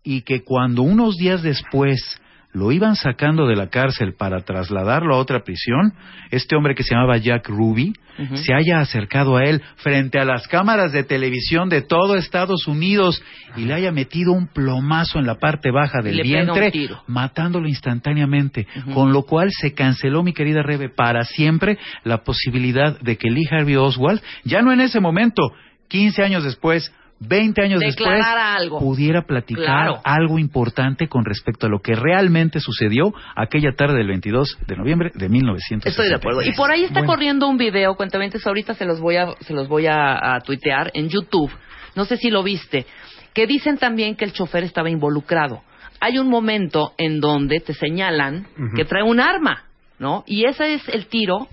Y 0.04 0.22
que 0.22 0.44
cuando 0.44 0.84
unos 0.84 1.18
días 1.18 1.42
después 1.44 2.20
lo 2.58 2.72
iban 2.72 2.96
sacando 2.96 3.46
de 3.46 3.56
la 3.56 3.68
cárcel 3.68 4.16
para 4.18 4.42
trasladarlo 4.42 5.16
a 5.16 5.20
otra 5.20 5.44
prisión, 5.44 5.94
este 6.32 6.56
hombre 6.56 6.76
que 6.76 6.84
se 6.84 6.96
llamaba 6.96 7.18
Jack 7.18 7.48
Ruby 7.48 7.94
se 8.34 8.52
haya 8.54 8.80
acercado 8.80 9.38
a 9.38 9.44
él 9.44 9.62
frente 9.76 10.20
a 10.20 10.26
las 10.26 10.48
cámaras 10.48 10.92
de 10.92 11.04
televisión 11.04 11.70
de 11.70 11.84
todo 11.84 12.16
Estados 12.16 12.68
Unidos 12.68 13.22
y 13.56 13.66
le 13.66 13.76
haya 13.76 13.92
metido 13.92 14.34
un 14.34 14.48
plomazo 14.48 15.20
en 15.20 15.28
la 15.28 15.36
parte 15.36 15.70
baja 15.70 16.02
del 16.02 16.18
le 16.18 16.24
vientre, 16.24 16.72
matándolo 17.06 17.68
instantáneamente, 17.68 18.68
con 18.94 19.14
lo 19.14 19.24
cual 19.24 19.50
se 19.52 19.74
canceló, 19.74 20.24
mi 20.24 20.34
querida 20.34 20.64
Rebe, 20.64 20.90
para 20.90 21.24
siempre 21.26 21.78
la 22.04 22.24
posibilidad 22.24 23.00
de 23.00 23.18
que 23.18 23.30
Lee 23.30 23.48
Harvey 23.52 23.76
Oswald, 23.76 24.22
ya 24.44 24.64
no 24.64 24.72
en 24.72 24.82
ese 24.82 25.00
momento, 25.00 25.52
15 25.90 26.24
años 26.24 26.44
después, 26.44 26.92
20 27.20 27.62
años 27.64 27.80
después, 27.80 28.24
algo. 28.26 28.80
pudiera 28.80 29.24
platicar 29.24 29.66
Claro. 29.66 30.02
algo 30.04 30.38
importante 30.38 31.08
con 31.08 31.26
respecto 31.26 31.66
a 31.66 31.70
lo 31.70 31.80
que 31.80 31.96
realmente 31.96 32.60
sucedió 32.60 33.14
aquella 33.36 33.72
tarde 33.72 33.98
del 33.98 34.08
22 34.08 34.58
de 34.68 34.76
noviembre 34.76 35.12
de 35.16 35.28
1960. 35.28 35.90
Estoy 35.90 36.10
de 36.10 36.16
acuerdo. 36.16 36.42
Y 36.44 36.52
por 36.54 36.70
ahí 36.72 36.84
está 36.84 37.00
Bueno. 37.00 37.08
corriendo 37.14 37.48
un 37.48 37.58
video, 37.58 37.96
cuentamente 37.96 38.38
ahorita 38.46 38.74
se 38.76 38.86
los 38.86 39.00
voy 39.00 39.16
a 39.18 39.34
se 39.42 39.54
los 39.54 39.68
voy 39.68 39.88
a, 39.88 40.36
a 40.36 40.40
tuitear 40.42 40.92
en 40.94 41.10
YouTube. 41.10 41.52
No 41.96 42.06
sé 42.06 42.18
si 42.18 42.30
lo 42.30 42.44
viste, 42.44 42.86
que 43.34 43.48
dicen 43.48 43.78
también 43.78 44.16
que 44.16 44.26
el 44.26 44.34
chofer 44.34 44.64
estaba 44.64 44.90
involucrado. 44.90 45.64
Hay 46.00 46.20
un 46.20 46.30
momento 46.30 46.94
en 47.00 47.20
donde 47.20 47.60
te 47.60 47.74
señalan 47.74 48.46
que 48.76 48.86
trae 48.86 49.02
un 49.02 49.20
arma, 49.20 49.64
¿no? 49.98 50.24
Y 50.28 50.46
ese 50.46 50.76
es 50.76 50.88
el 50.90 51.08
tiro. 51.08 51.48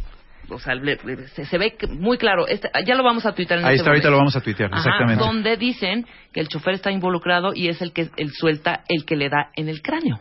O 0.51 0.59
sea, 0.59 0.75
le- 0.75 0.99
le- 1.05 1.29
se, 1.29 1.45
se 1.47 1.59
ve 1.59 1.75
muy 1.91 2.19
claro. 2.19 2.47
Este- 2.47 2.71
ya 2.87 2.95
lo 2.95 3.03
vamos 3.03 3.25
a 3.27 3.33
tuitear 3.35 3.61
en 3.61 3.67
Ahí 3.67 3.73
este 3.75 3.83
está, 3.83 3.91
ahorita 3.91 4.11
lo 4.11 4.17
vamos 4.19 4.37
a 4.37 4.41
tuitear, 4.41 4.71
Ajá, 4.73 4.79
exactamente. 4.81 5.25
donde 5.25 5.57
dicen 5.57 6.07
que 6.33 6.41
el 6.41 6.49
chofer 6.49 6.75
está 6.75 6.91
involucrado 6.91 7.53
y 7.55 7.69
es 7.69 7.81
el 7.83 7.93
que 7.93 8.09
él 8.17 8.31
suelta 8.33 8.83
el 8.89 9.05
que 9.05 9.17
le 9.17 9.29
da 9.29 9.51
en 9.57 9.69
el 9.69 9.83
cráneo. 9.83 10.21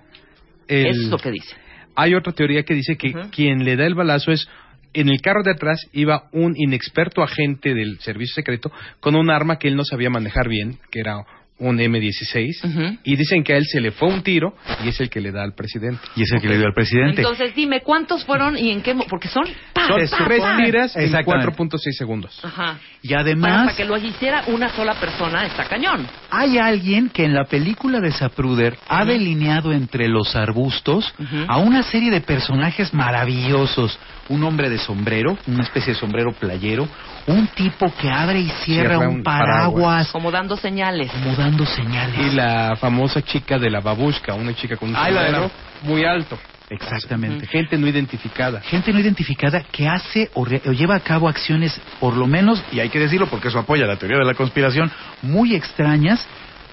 El- 0.67 0.87
Eso 0.87 1.01
es 1.01 1.07
lo 1.09 1.17
que 1.17 1.31
dice. 1.31 1.55
Hay 1.95 2.15
otra 2.15 2.33
teoría 2.33 2.63
que 2.63 2.73
dice 2.73 2.97
que 2.97 3.13
quien 3.31 3.65
le 3.65 3.75
da 3.75 3.85
el 3.85 3.95
balazo 3.95 4.31
es 4.31 4.47
en 4.93 5.09
el 5.09 5.21
carro 5.21 5.43
de 5.43 5.51
atrás 5.51 5.79
iba 5.91 6.29
un 6.31 6.53
inexperto 6.55 7.21
agente 7.23 7.73
del 7.73 7.99
servicio 7.99 8.35
secreto 8.35 8.71
con 8.99 9.15
un 9.15 9.29
arma 9.29 9.57
que 9.57 9.67
él 9.67 9.75
no 9.75 9.83
sabía 9.83 10.09
manejar 10.09 10.47
bien, 10.47 10.77
que 10.91 10.99
era 10.99 11.17
un 11.59 11.77
M16, 11.79 12.63
Ujú. 12.65 12.97
y 13.03 13.15
dicen 13.15 13.43
que 13.43 13.53
a 13.53 13.57
él 13.57 13.65
se 13.65 13.79
le 13.79 13.91
fue 13.91 14.09
un 14.09 14.23
tiro 14.23 14.55
y 14.83 14.89
es 14.89 14.99
el 14.99 15.09
que 15.09 15.21
le 15.21 15.31
da 15.31 15.43
al 15.43 15.53
presidente. 15.53 16.01
Y 16.15 16.23
es 16.23 16.31
el 16.31 16.41
que 16.41 16.47
le 16.49 16.57
dio 16.57 16.65
al 16.65 16.73
presidente. 16.73 17.21
Entonces, 17.21 17.53
dime, 17.55 17.81
¿cuántos 17.81 18.25
fueron 18.25 18.57
y 18.57 18.71
en 18.71 18.81
qué? 18.81 18.93
mo- 18.93 19.05
Porque 19.09 19.27
son... 19.27 19.43
pa, 19.73 19.87
Son 19.87 19.99
pa, 20.09 20.25
tres 20.25 20.41
pa. 20.41 20.57
tiras 20.57 20.95
en 20.95 21.03
Exactamente. 21.03 21.53
4.6 21.55 21.77
segundos. 21.97 22.39
Ajá. 22.43 22.79
Y 23.03 23.09
Para, 23.09 23.21
además, 23.21 23.63
para 23.65 23.75
que 23.75 23.85
lo 23.85 23.97
hiciera 23.97 24.43
una 24.47 24.69
sola 24.69 24.95
persona 24.95 25.45
está 25.45 25.65
cañón. 25.65 26.07
hay 26.31 26.57
alguien 26.57 27.09
que 27.09 27.25
en 27.25 27.33
la 27.35 27.43
película 27.43 27.99
de 27.99 28.11
Zapruder 28.11 28.77
ha 28.87 29.03
delineado 29.05 29.73
entre 29.73 30.07
los 30.07 30.35
arbustos 30.35 31.13
a 31.47 31.57
una 31.57 31.83
serie 31.83 32.09
de 32.09 32.21
personajes 32.21 32.93
maravillosos. 32.93 33.99
Un 34.29 34.41
hombre 34.45 34.69
de 34.69 34.77
sombrero, 34.77 35.37
una 35.47 35.63
especie 35.63 35.93
de 35.93 35.99
sombrero 35.99 36.31
playero, 36.31 36.87
un 37.27 37.45
tipo 37.47 37.93
que 37.99 38.09
abre 38.09 38.39
y 38.39 38.49
cierra, 38.63 38.91
Cierra 38.95 39.09
un, 39.09 39.15
un 39.17 39.23
paraguas, 39.23 40.07
Como 40.13 40.31
dando 40.31 40.55
señales. 40.55 41.11
como 41.11 41.35
dando 41.35 41.65
señales. 41.65 42.17
Y 42.31 42.35
la 42.35 42.77
famosa 42.79 43.21
chica 43.21 43.59
de 43.59 43.69
la 43.69 43.81
babushka, 43.81 44.33
una 44.33 44.53
chica 44.55 44.77
con 44.77 44.89
un 44.89 44.95
sombrero 44.95 45.51
muy 45.83 46.05
alto. 46.05 46.39
Exactamente. 46.69 47.45
Gente 47.47 47.77
no 47.77 47.87
identificada. 47.87 48.61
Gente 48.61 48.91
no 48.93 48.99
identificada 48.99 49.61
que 49.71 49.87
hace 49.87 50.29
o, 50.33 50.45
re- 50.45 50.61
o 50.65 50.71
lleva 50.71 50.95
a 50.95 50.99
cabo 50.99 51.27
acciones, 51.29 51.79
por 51.99 52.15
lo 52.15 52.27
menos, 52.27 52.63
y 52.71 52.79
hay 52.79 52.89
que 52.89 52.99
decirlo 52.99 53.27
porque 53.27 53.49
eso 53.49 53.59
apoya 53.59 53.85
la 53.85 53.97
teoría 53.97 54.17
de 54.17 54.25
la 54.25 54.33
conspiración, 54.33 54.91
muy 55.21 55.55
extrañas, 55.55 56.25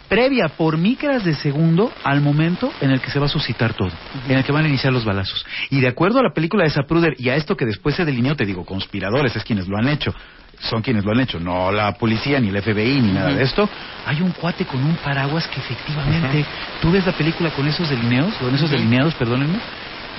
previa 0.09 0.49
por 0.49 0.77
micras 0.77 1.25
de 1.25 1.35
segundo 1.35 1.93
al 2.03 2.21
momento 2.21 2.73
en 2.81 2.91
el 2.91 3.01
que 3.01 3.11
se 3.11 3.19
va 3.21 3.27
a 3.27 3.29
suscitar 3.29 3.75
todo, 3.75 3.91
en 4.29 4.39
el 4.39 4.45
que 4.45 4.51
van 4.53 4.65
a 4.65 4.69
iniciar 4.69 4.93
los 4.93 5.05
balazos. 5.05 5.47
Y 5.71 5.81
de 5.81 5.89
acuerdo 5.89 6.19
a 6.19 6.23
la 6.23 6.33
película 6.35 6.65
de 6.65 6.71
Zapruder 6.71 7.15
y 7.19 7.29
a 7.29 7.37
esto 7.37 7.57
que 7.57 7.65
después 7.65 7.95
se 7.95 8.05
delineó, 8.05 8.35
te 8.35 8.45
digo, 8.45 8.65
conspiradores 8.65 9.37
es 9.37 9.45
quienes 9.45 9.69
lo 9.69 9.77
han 9.77 9.89
hecho, 9.89 10.13
son 10.61 10.83
quienes 10.83 11.05
lo 11.05 11.13
han 11.13 11.21
hecho, 11.21 11.41
no 11.41 11.73
la 11.73 11.93
policía, 11.95 12.39
ni 12.41 12.49
el 12.49 12.63
FBI, 12.63 13.01
ni 13.01 13.13
nada 13.13 13.35
de 13.35 13.43
esto. 13.43 13.69
Hay 14.07 14.21
un 14.21 14.33
cuate 14.33 14.65
con 14.65 14.83
un 14.83 14.97
paraguas 14.97 15.47
que 15.49 15.61
efectivamente, 15.61 16.45
tú 16.81 16.91
ves 16.91 17.07
la 17.07 17.13
película 17.13 17.51
con 17.51 17.67
esos 17.67 17.89
delineados, 17.89 18.35
con 18.35 18.55
esos 18.55 18.71
delineados, 18.71 19.15
perdónenme, 19.15 19.59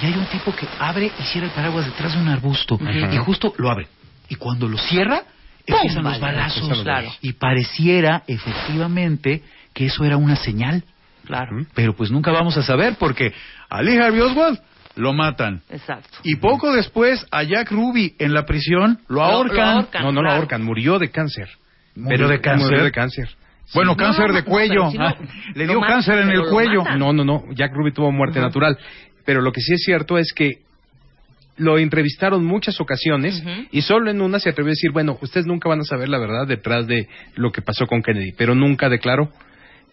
y 0.02 0.06
hay 0.06 0.14
un 0.14 0.26
tipo 0.26 0.54
que 0.56 0.68
abre 0.80 1.12
y 1.20 1.24
cierra 1.24 1.48
el 1.48 1.54
paraguas 1.54 1.86
detrás 1.86 2.14
de 2.14 2.20
un 2.20 2.28
arbusto. 2.28 2.80
Y 3.12 3.18
justo 3.18 3.54
lo 3.58 3.70
abre. 3.70 3.88
Y 4.30 4.36
cuando 4.36 4.68
lo 4.68 4.78
cierra, 4.78 5.24
empiezan 5.66 6.04
los 6.04 6.20
balazos. 6.20 6.82
Claro. 6.82 7.12
Y 7.22 7.34
pareciera, 7.34 8.24
efectivamente, 8.26 9.44
que 9.74 9.86
eso 9.86 10.04
era 10.04 10.18
una 10.18 10.36
señal. 10.36 10.84
Claro. 11.26 11.66
Pero 11.76 11.96
pues 11.96 12.10
nunca 12.10 12.32
vamos 12.32 12.58
a 12.58 12.64
saber 12.64 12.96
porque 12.98 13.34
a 13.70 13.82
Lee 13.84 13.98
Harvey 13.98 14.22
Oswald 14.22 14.60
lo 14.96 15.14
matan. 15.14 15.62
Exacto. 15.70 16.10
Y 16.24 16.36
poco 16.38 16.74
después 16.74 17.26
a 17.32 17.44
Jack 17.44 17.72
Ruby 17.72 18.16
en 18.20 18.34
la 18.34 18.46
prisión 18.46 19.00
lo 19.08 19.24
ahorcan. 19.24 19.56
lo 19.58 19.64
ahorcan. 19.64 20.04
No, 20.04 20.12
no 20.12 20.22
lo 20.22 20.32
ahorcan, 20.32 20.64
murió 20.64 21.00
de 21.00 21.10
cáncer. 21.12 21.50
¿Murió 21.96 22.28
de 22.28 22.40
cáncer? 22.42 22.68
Murió 22.70 22.84
de 22.84 22.92
cáncer. 22.92 23.30
Bueno, 23.74 23.92
Sí, 23.94 23.98
cáncer 24.00 24.28
no, 24.30 24.34
de 24.34 24.44
cuello. 24.44 24.74
pero 24.74 24.92
si 24.92 24.98
no, 24.98 25.06
Ah, 25.08 25.16
le 25.56 25.66
dio 25.68 25.80
matan, 25.80 25.94
cáncer 25.96 26.20
en 26.20 26.28
pero 26.28 26.40
el 26.42 26.46
lo 26.46 26.52
cuello. 26.52 26.84
matan. 26.84 27.00
No, 27.00 27.14
no, 27.14 27.24
no. 27.24 27.44
Jack 27.54 27.72
Ruby 27.74 27.92
tuvo 27.94 28.12
muerte 28.12 28.40
natural. 28.40 28.78
Pero 29.26 29.42
lo 29.42 29.52
que 29.52 29.62
sí 29.62 29.74
es 29.74 29.84
cierto 29.84 30.18
es 30.18 30.34
que 30.34 30.60
lo 31.58 31.78
entrevistaron 31.78 32.44
muchas 32.44 32.80
ocasiones 32.82 33.44
y 33.72 33.82
solo 33.82 34.10
en 34.10 34.22
una 34.22 34.40
se 34.40 34.50
atrevió 34.50 34.70
a 34.70 34.72
decir, 34.72 34.92
bueno, 34.92 35.18
ustedes 35.22 35.46
nunca 35.46 35.70
van 35.70 35.80
a 35.82 35.84
saber 35.84 36.10
la 36.10 36.18
verdad 36.18 36.48
detrás 36.48 36.88
de 36.88 37.08
lo 37.36 37.52
que 37.52 37.62
pasó 37.62 37.86
con 37.86 38.02
Kennedy, 38.02 38.32
pero 38.38 38.56
nunca 38.56 38.90
declaró. 38.90 39.30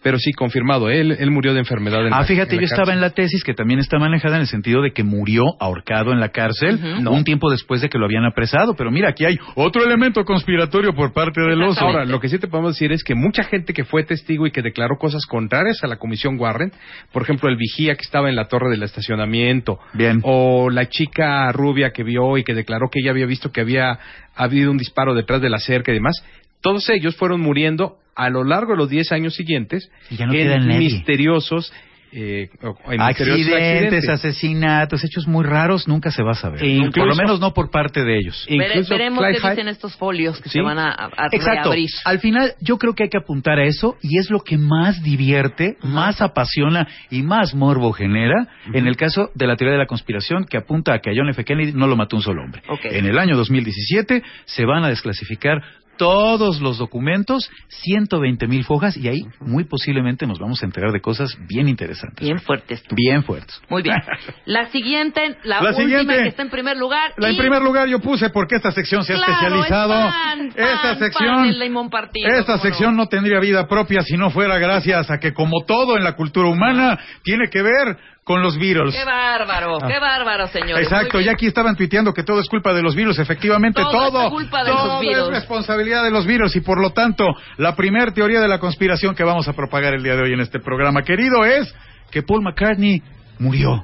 Pero 0.01 0.17
sí, 0.17 0.31
confirmado, 0.31 0.89
él, 0.89 1.11
él 1.19 1.29
murió 1.29 1.53
de 1.53 1.59
enfermedad. 1.59 2.07
En 2.07 2.13
Ah, 2.13 2.19
la- 2.21 2.25
fíjate, 2.25 2.55
en 2.55 2.61
yo 2.61 2.65
estaba 2.67 2.93
en 2.93 3.01
la 3.01 3.09
tesis 3.09 3.43
que 3.43 3.53
también 3.53 3.79
está 3.81 3.99
manejada 3.99 4.35
en 4.35 4.41
el 4.43 4.47
sentido 4.47 4.81
de 4.81 4.91
que 4.91 5.03
murió 5.03 5.43
ahorcado 5.59 6.13
en 6.13 6.21
la 6.21 6.29
cárcel 6.29 6.75
Ujú. 7.01 7.09
un 7.13 7.23
tiempo 7.25 7.49
después 7.51 7.81
de 7.81 7.89
que 7.89 7.97
lo 7.97 8.05
habían 8.05 8.23
apresado. 8.23 8.75
Pero 8.75 8.91
mira, 8.91 9.09
aquí 9.09 9.25
hay 9.25 9.37
otro 9.55 9.83
elemento 9.83 10.23
conspiratorio 10.23 10.93
por 10.93 11.11
parte 11.11 11.41
del 11.41 11.61
oso. 11.63 11.81
Ahora, 11.85 12.05
lo 12.05 12.19
que 12.21 12.29
sí 12.29 12.39
te 12.39 12.47
podemos 12.47 12.75
decir 12.75 12.91
es 12.93 13.03
que 13.03 13.13
mucha 13.13 13.43
gente 13.43 13.73
que 13.73 13.83
fue 13.83 14.03
testigo 14.03 14.47
y 14.47 14.51
que 14.51 14.61
declaró 14.61 14.95
cosas 14.97 15.25
contrarias 15.25 15.83
a 15.83 15.87
la 15.87 15.97
comisión 15.97 16.39
Warren, 16.39 16.71
por 17.11 17.23
ejemplo, 17.23 17.49
el 17.49 17.57
vigía 17.57 17.95
que 17.95 18.03
estaba 18.03 18.29
en 18.29 18.37
la 18.37 18.45
torre 18.47 18.69
del 18.69 18.83
estacionamiento, 18.83 19.79
Bien. 19.93 20.21
o 20.23 20.69
la 20.69 20.87
chica 20.87 21.51
rubia 21.51 21.91
que 21.91 22.03
vio 22.03 22.37
y 22.37 22.43
que 22.45 22.53
declaró 22.53 22.87
que 22.89 22.99
ella 23.01 23.11
había 23.11 23.25
visto 23.25 23.51
que 23.51 23.61
había 23.61 23.99
habido 24.35 24.71
un 24.71 24.77
disparo 24.77 25.13
detrás 25.13 25.41
de 25.41 25.49
la 25.49 25.57
cerca 25.59 25.91
y 25.91 25.95
demás, 25.95 26.23
todos 26.61 26.89
ellos 26.89 27.15
fueron 27.15 27.41
muriendo 27.41 27.97
a 28.15 28.29
lo 28.29 28.43
largo 28.43 28.73
de 28.73 28.77
los 28.77 28.89
10 28.89 29.11
años 29.11 29.35
siguientes 29.35 29.89
Y 30.09 30.17
ya 30.17 30.25
no 30.25 30.33
queda 30.33 30.55
en 30.55 30.67
nadie. 30.67 30.79
misteriosos, 30.89 31.71
eh, 32.11 32.49
en 32.89 32.97
misteriosos 33.05 33.53
accidentes, 33.53 34.09
asesinatos, 34.09 35.03
hechos 35.03 35.27
muy 35.27 35.45
raros, 35.45 35.87
nunca 35.87 36.09
se 36.09 36.23
va 36.23 36.31
a 36.31 36.33
saber. 36.33 36.63
E 36.63 36.67
incluso- 36.69 36.99
por 37.01 37.07
lo 37.07 37.15
menos 37.15 37.39
no 37.39 37.53
por 37.53 37.69
parte 37.69 38.03
de 38.03 38.17
ellos. 38.17 38.47
Vere- 38.49 38.65
Incluso 38.69 38.89
veremos 38.95 39.19
Clyde 39.19 39.33
qué 39.35 39.39
Hyde- 39.41 39.49
dicen 39.51 39.67
estos 39.67 39.95
folios 39.95 40.41
que 40.41 40.49
Sí. 40.49 40.57
se 40.57 40.61
van 40.61 40.79
a, 40.79 40.89
a- 40.89 41.05
a 41.15 41.27
Exacto. 41.31 41.69
reabrir. 41.69 41.87
Al 42.05 42.17
final, 42.19 42.53
yo 42.61 42.77
creo 42.79 42.93
que 42.95 43.03
hay 43.03 43.09
que 43.09 43.19
apuntar 43.19 43.59
a 43.59 43.65
eso 43.65 43.95
y 44.01 44.17
es 44.17 44.31
lo 44.31 44.39
que 44.39 44.57
más 44.57 45.03
divierte, 45.03 45.77
más 45.83 46.19
apasiona 46.19 46.87
y 47.11 47.21
más 47.21 47.53
morbo 47.53 47.91
genera 47.93 48.47
en 48.73 48.87
el 48.87 48.97
caso 48.97 49.29
de 49.35 49.45
la 49.45 49.55
teoría 49.55 49.73
de 49.73 49.79
la 49.79 49.85
conspiración 49.85 50.45
que 50.45 50.57
apunta 50.57 50.95
a 50.95 50.99
que 50.99 51.11
a 51.11 51.13
John 51.15 51.29
F. 51.29 51.43
Kennedy 51.45 51.73
no 51.73 51.85
lo 51.85 51.95
mató 51.95 52.15
un 52.15 52.23
solo 52.23 52.43
hombre. 52.43 52.63
Ok. 52.69 52.85
En 52.85 53.05
el 53.05 53.19
año 53.19 53.37
2017 53.37 54.23
se 54.45 54.65
van 54.65 54.83
a 54.83 54.89
desclasificar 54.89 55.61
todos 55.99 56.61
los 56.61 56.77
documentos, 56.79 57.51
120 57.67 58.47
mil 58.47 58.63
fojas 58.63 58.95
y 58.97 59.07
ahí 59.09 59.21
muy 59.41 59.65
posiblemente 59.65 60.25
nos 60.25 60.39
vamos 60.39 60.63
a 60.63 60.65
enterar 60.65 60.91
de 60.93 61.01
cosas 61.01 61.37
bien 61.47 61.67
interesantes. 61.67 62.25
Bien 62.25 62.39
fuertes. 62.39 62.81
Bien 62.95 63.23
fuertes. 63.23 63.61
Muy 63.69 63.83
bien. 63.83 63.97
La 64.45 64.69
siguiente, 64.71 65.37
la, 65.43 65.61
La 65.61 65.69
última 65.71 65.83
siguiente. 65.83 66.23
que 66.23 66.27
está 66.29 66.41
en 66.41 66.49
primer 66.49 66.77
lugar. 66.77 67.11
La, 67.17 67.29
en 67.29 67.37
primer 67.37 67.61
lugar 67.61 67.87
yo 67.87 67.99
puse 67.99 68.29
porque 68.29 68.55
esta 68.55 68.71
sección 68.71 69.03
se 69.03 69.13
ha 69.13 69.17
Claro, 69.17 69.33
especializado. 69.33 69.93
es 70.07 70.13
fan, 70.13 70.47
esta 70.47 70.77
fan, 70.81 70.99
sección, 70.99 71.89
partido, 71.89 72.29
esta 72.29 72.57
sección 72.59 72.95
no. 72.95 73.03
no 73.03 73.09
tendría 73.09 73.39
vida 73.39 73.67
propia 73.67 74.01
si 74.01 74.15
no 74.15 74.29
fuera 74.29 74.57
gracias 74.57 75.11
a 75.11 75.19
que 75.19 75.33
como 75.33 75.65
todo 75.65 75.97
en 75.97 76.03
la 76.05 76.15
cultura 76.15 76.47
humana 76.47 76.97
tiene 77.23 77.49
que 77.51 77.61
ver 77.61 77.97
con 78.29 78.43
los 78.43 78.59
Beatles. 78.59 78.93
Qué 78.93 79.03
bárbaro, 79.03 79.79
qué 79.87 79.97
bárbaro, 79.97 80.45
señor. 80.49 80.79
Exacto, 80.79 81.19
ya 81.19 81.31
aquí 81.31 81.47
estaban 81.47 81.75
tuiteando 81.75 82.13
que 82.13 82.21
todo 82.21 82.39
es 82.39 82.47
culpa 82.47 82.75
de 82.75 82.83
los 82.83 82.93
virus, 82.95 83.17
efectivamente 83.17 83.81
Todo 83.81 83.91
todo. 83.91 84.23
es 84.27 84.29
culpa 84.29 84.63
de 84.63 84.69
todo 84.69 84.85
los 84.85 85.01
virus. 85.01 85.17
es 85.17 85.27
responsabilidad 85.29 86.03
de 86.03 86.11
los 86.11 86.27
virus 86.27 86.55
y 86.55 86.61
por 86.61 86.79
lo 86.79 86.91
tanto, 86.91 87.25
la 87.57 87.75
primer 87.75 88.11
teoría 88.13 88.39
de 88.39 88.47
la 88.47 88.59
conspiración 88.59 89.15
que 89.15 89.23
vamos 89.23 89.47
a 89.47 89.53
propagar 89.53 89.95
el 89.95 90.03
día 90.03 90.15
de 90.15 90.21
hoy 90.21 90.33
en 90.33 90.41
este 90.41 90.59
programa, 90.59 91.01
querido, 91.01 91.43
es 91.43 91.73
que 92.11 92.21
Paul 92.21 92.43
McCartney 92.43 93.01
murió. 93.39 93.83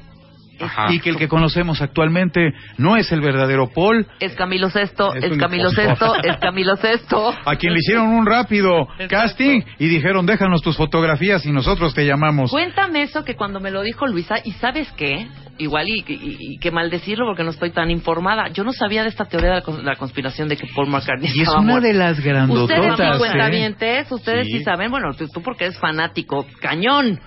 Ajá. 0.60 0.92
Y 0.94 1.00
que 1.00 1.10
el 1.10 1.18
que 1.18 1.28
conocemos 1.28 1.82
actualmente 1.82 2.54
no 2.78 2.96
es 2.98 3.12
el 3.12 3.22
verdadero 3.22 3.70
Paul, 3.74 4.08
Es 4.20 4.34
Camilo 4.36 4.70
Sesto, 4.70 5.14
Es 5.14 5.38
Camilo. 5.38 5.70
Sesto, 5.72 6.16
es 6.24 6.38
Camilo 6.38 6.76
Sesto. 6.78 7.34
a 7.46 7.56
quien 7.56 7.74
le 7.74 7.80
hicieron 7.80 8.08
un 8.08 8.26
rápido 8.26 8.88
Exacto. 9.00 9.08
casting 9.10 9.62
y 9.80 9.88
dijeron, 9.88 10.26
déjanos 10.26 10.62
tus 10.62 10.78
fotografías 10.78 11.46
y 11.46 11.52
nosotros 11.52 11.94
te 11.94 12.06
llamamos. 12.06 12.52
Cuéntame 12.52 13.04
eso 13.04 13.24
que 13.24 13.36
cuando 13.36 13.60
me 13.60 13.72
lo 13.72 13.82
dijo 13.82 14.06
Luisa, 14.08 14.36
y 14.44 14.52
¿sabes 14.54 14.92
qué? 14.94 15.28
Igual 15.58 15.88
y, 15.88 16.04
y, 16.06 16.38
y 16.56 16.58
que 16.60 16.70
maldecirlo 16.70 17.26
porque 17.26 17.44
no 17.44 17.52
estoy 17.52 17.72
tan 17.72 17.90
informada. 17.90 18.50
Yo 18.50 18.64
no 18.66 18.74
sabía 18.74 19.04
de 19.04 19.10
esta 19.10 19.24
teoría 19.26 19.50
de 19.52 19.56
la, 19.56 19.64
cons- 19.64 19.82
la 19.84 19.96
conspiración 19.96 20.50
de 20.50 20.58
que 20.58 20.68
Paul 20.76 20.90
McCartney 20.90 21.30
Y 21.34 21.42
es 21.44 21.48
una 21.48 21.62
muerto. 21.62 21.88
de 21.88 21.94
las 21.94 22.18
Ustedes 22.18 22.26
grandototas. 22.34 22.98
sí 22.98 23.04
¿eh? 23.04 23.18
cuentavientes, 23.18 24.12
ustedes 24.12 24.48
Sí. 24.48 24.58
sí. 24.58 24.64
saben, 24.66 24.92
bueno, 24.92 25.14
tú, 25.18 25.28
tú 25.30 25.42
porque 25.42 25.66
eres 25.66 25.80
fanático, 25.80 26.46
cañón. 26.60 27.20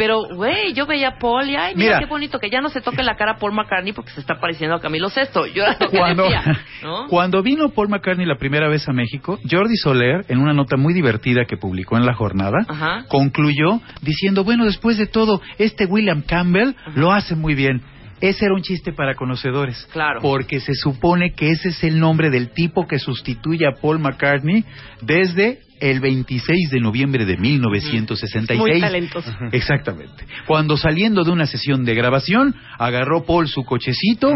Pero, 0.00 0.22
güey, 0.34 0.72
yo 0.72 0.86
veía 0.86 1.08
a 1.08 1.18
Paul 1.18 1.50
y, 1.50 1.56
ay, 1.56 1.74
mira, 1.76 1.96
Mira. 1.96 1.98
qué 1.98 2.06
bonito, 2.06 2.38
que 2.38 2.48
ya 2.48 2.62
no 2.62 2.70
se 2.70 2.80
toque 2.80 3.02
la 3.02 3.16
cara 3.16 3.32
a 3.32 3.36
Paul 3.36 3.52
McCartney 3.52 3.92
porque 3.92 4.12
se 4.12 4.20
está 4.20 4.40
pareciendo 4.40 4.74
a 4.76 4.80
Camilo 4.80 5.10
Sesto. 5.10 5.44
Yo 5.46 5.62
era 5.62 5.76
lo 5.78 5.90
que 5.90 5.98
Cuando, 5.98 6.22
decía, 6.22 6.42
¿no? 6.82 7.06
cuando 7.08 7.42
vino 7.42 7.68
Paul 7.68 7.90
McCartney 7.90 8.24
la 8.24 8.36
primera 8.38 8.66
vez 8.70 8.88
a 8.88 8.92
México, 8.94 9.38
Jordi 9.50 9.76
Soler, 9.76 10.24
en 10.28 10.38
una 10.38 10.54
nota 10.54 10.78
muy 10.78 10.94
divertida 10.94 11.44
que 11.44 11.58
publicó 11.58 11.98
en 11.98 12.06
La 12.06 12.14
Jornada, 12.14 12.64
Ajá. 12.66 13.04
concluyó 13.08 13.82
diciendo, 14.00 14.42
bueno, 14.42 14.64
después 14.64 14.96
de 14.96 15.06
todo, 15.06 15.42
este 15.58 15.84
William 15.84 16.22
Campbell 16.22 16.72
lo 16.94 17.12
hace 17.12 17.36
muy 17.36 17.54
bien. 17.54 17.82
Ese 18.22 18.46
era 18.46 18.54
un 18.54 18.62
chiste 18.62 18.92
para 18.94 19.14
conocedores. 19.16 19.86
Claro. 19.92 20.20
Porque 20.22 20.60
se 20.60 20.72
supone 20.72 21.34
que 21.34 21.50
ese 21.50 21.68
es 21.68 21.84
el 21.84 22.00
nombre 22.00 22.30
del 22.30 22.50
tipo 22.54 22.86
que 22.86 22.98
sustituye 22.98 23.66
a 23.66 23.78
Paul 23.78 23.98
McCartney 23.98 24.64
desde 25.02 25.58
el 25.80 26.00
26 26.00 26.70
de 26.70 26.80
noviembre 26.80 27.24
de 27.24 27.36
1966. 27.36 28.58
Muy 28.58 28.80
talentoso. 28.80 29.30
Exactamente. 29.52 30.26
Cuando 30.46 30.76
saliendo 30.76 31.24
de 31.24 31.30
una 31.30 31.46
sesión 31.46 31.84
de 31.84 31.94
grabación, 31.94 32.54
agarró 32.78 33.24
Paul 33.24 33.48
su 33.48 33.64
cochecito 33.64 34.32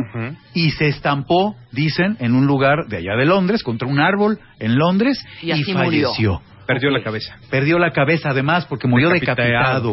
y 0.54 0.70
se 0.70 0.88
estampó, 0.88 1.56
dicen, 1.70 2.16
en 2.20 2.34
un 2.34 2.46
lugar 2.46 2.86
de 2.88 2.98
allá 2.98 3.16
de 3.16 3.26
Londres, 3.26 3.62
contra 3.62 3.88
un 3.88 4.00
árbol 4.00 4.38
en 4.58 4.76
Londres 4.76 5.24
Y 5.42 5.52
murió. 5.74 6.12
Perdió 6.66 6.90
la 6.90 7.02
cabeza. 7.02 7.36
Perdió 7.50 7.78
la 7.78 7.90
cabeza 7.90 8.30
además 8.30 8.66
porque 8.66 8.88
murió 8.88 9.10
Decapitado. 9.10 9.92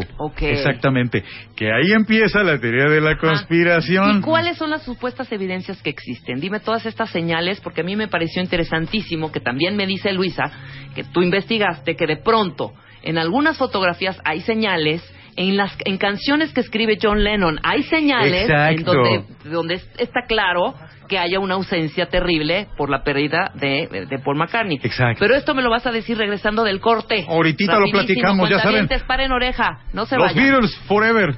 Exactamente. 0.50 1.22
Que 1.56 1.66
ahí 1.72 1.92
empieza 1.94 2.42
la 2.42 2.58
teoría 2.58 2.86
de 2.86 3.00
la 3.00 3.16
conspiración. 3.18 4.18
¿Y 4.18 4.20
cuáles 4.22 4.56
son 4.56 4.70
las 4.70 4.82
supuestas 4.82 5.30
evidencias 5.32 5.82
que 5.82 5.90
existen? 5.90 6.40
Dime 6.40 6.60
todas 6.60 6.86
estas 6.86 7.10
señales, 7.10 7.60
porque 7.60 7.82
a 7.82 7.84
mí 7.84 7.96
me 7.96 8.08
pareció 8.08 8.42
interesantísimo, 8.42 9.30
que 9.32 9.40
también 9.40 9.76
me 9.76 9.86
dice 9.86 10.12
Luisa, 10.12 10.50
que 10.94 11.04
tú 11.04 11.22
investigaste 11.22 11.96
que 11.96 12.06
de 12.06 12.16
pronto 12.16 12.72
en 13.02 13.18
algunas 13.18 13.58
fotografías 13.58 14.18
hay 14.24 14.40
señales, 14.40 15.02
en 15.36 15.56
las 15.56 15.74
en 15.86 15.96
canciones 15.96 16.52
que 16.52 16.60
escribe 16.60 16.98
John 17.02 17.24
Lennon 17.24 17.58
hay 17.62 17.82
señales 17.84 18.50
en 18.50 18.84
donde, 18.84 19.24
donde 19.44 19.74
es- 19.76 19.88
está 19.98 20.20
claro 20.28 20.74
que 21.12 21.18
haya 21.18 21.38
una 21.40 21.56
ausencia 21.56 22.06
terrible 22.06 22.68
por 22.74 22.88
la 22.88 23.04
pérdida 23.04 23.50
de, 23.52 24.06
de 24.08 24.18
Paul 24.18 24.38
McCartney. 24.38 24.80
Exacto. 24.82 25.18
Pero 25.20 25.34
esto 25.34 25.54
me 25.54 25.60
lo 25.60 25.68
vas 25.68 25.86
a 25.86 25.90
decir 25.90 26.16
regresando 26.16 26.64
del 26.64 26.80
corte. 26.80 27.26
Ahorita 27.28 27.78
lo 27.78 27.90
platicamos, 27.90 28.48
ya 28.48 28.60
saben. 28.60 28.88
paren 29.06 29.30
oreja, 29.30 29.80
no 29.92 30.06
se 30.06 30.16
Los 30.16 30.28
vayan. 30.28 30.42
Beatles 30.42 30.74
Forever. 30.88 31.36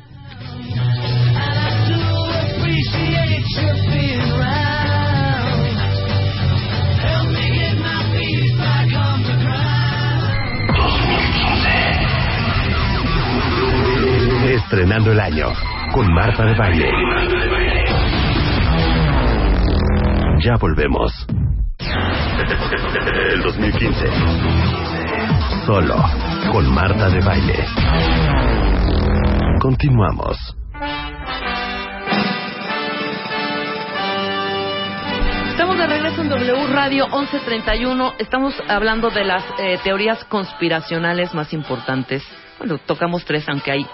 Estrenando 14.54 15.10
el 15.10 15.18
año 15.18 15.46
con 15.92 16.06
Marta 16.14 16.44
de 16.44 16.54
Baile. 16.54 17.73
Ya 20.44 20.56
volvemos. 20.60 21.10
El 23.30 23.42
2015. 23.44 24.06
Solo 25.64 25.96
con 26.52 26.70
Marta 26.70 27.08
de 27.08 27.20
Baile. 27.20 27.64
Continuamos. 29.58 30.36
Estamos 35.48 35.78
de 35.78 35.86
regreso 35.86 36.20
en 36.20 36.28
W 36.28 36.66
Radio 36.66 37.06
1131. 37.06 38.12
Estamos 38.18 38.54
hablando 38.68 39.08
de 39.08 39.24
las 39.24 39.44
eh, 39.58 39.78
teorías 39.82 40.22
conspiracionales 40.26 41.32
más 41.32 41.54
importantes. 41.54 42.22
Bueno, 42.58 42.76
tocamos 42.84 43.24
tres, 43.24 43.48
aunque 43.48 43.72
hay 43.72 43.86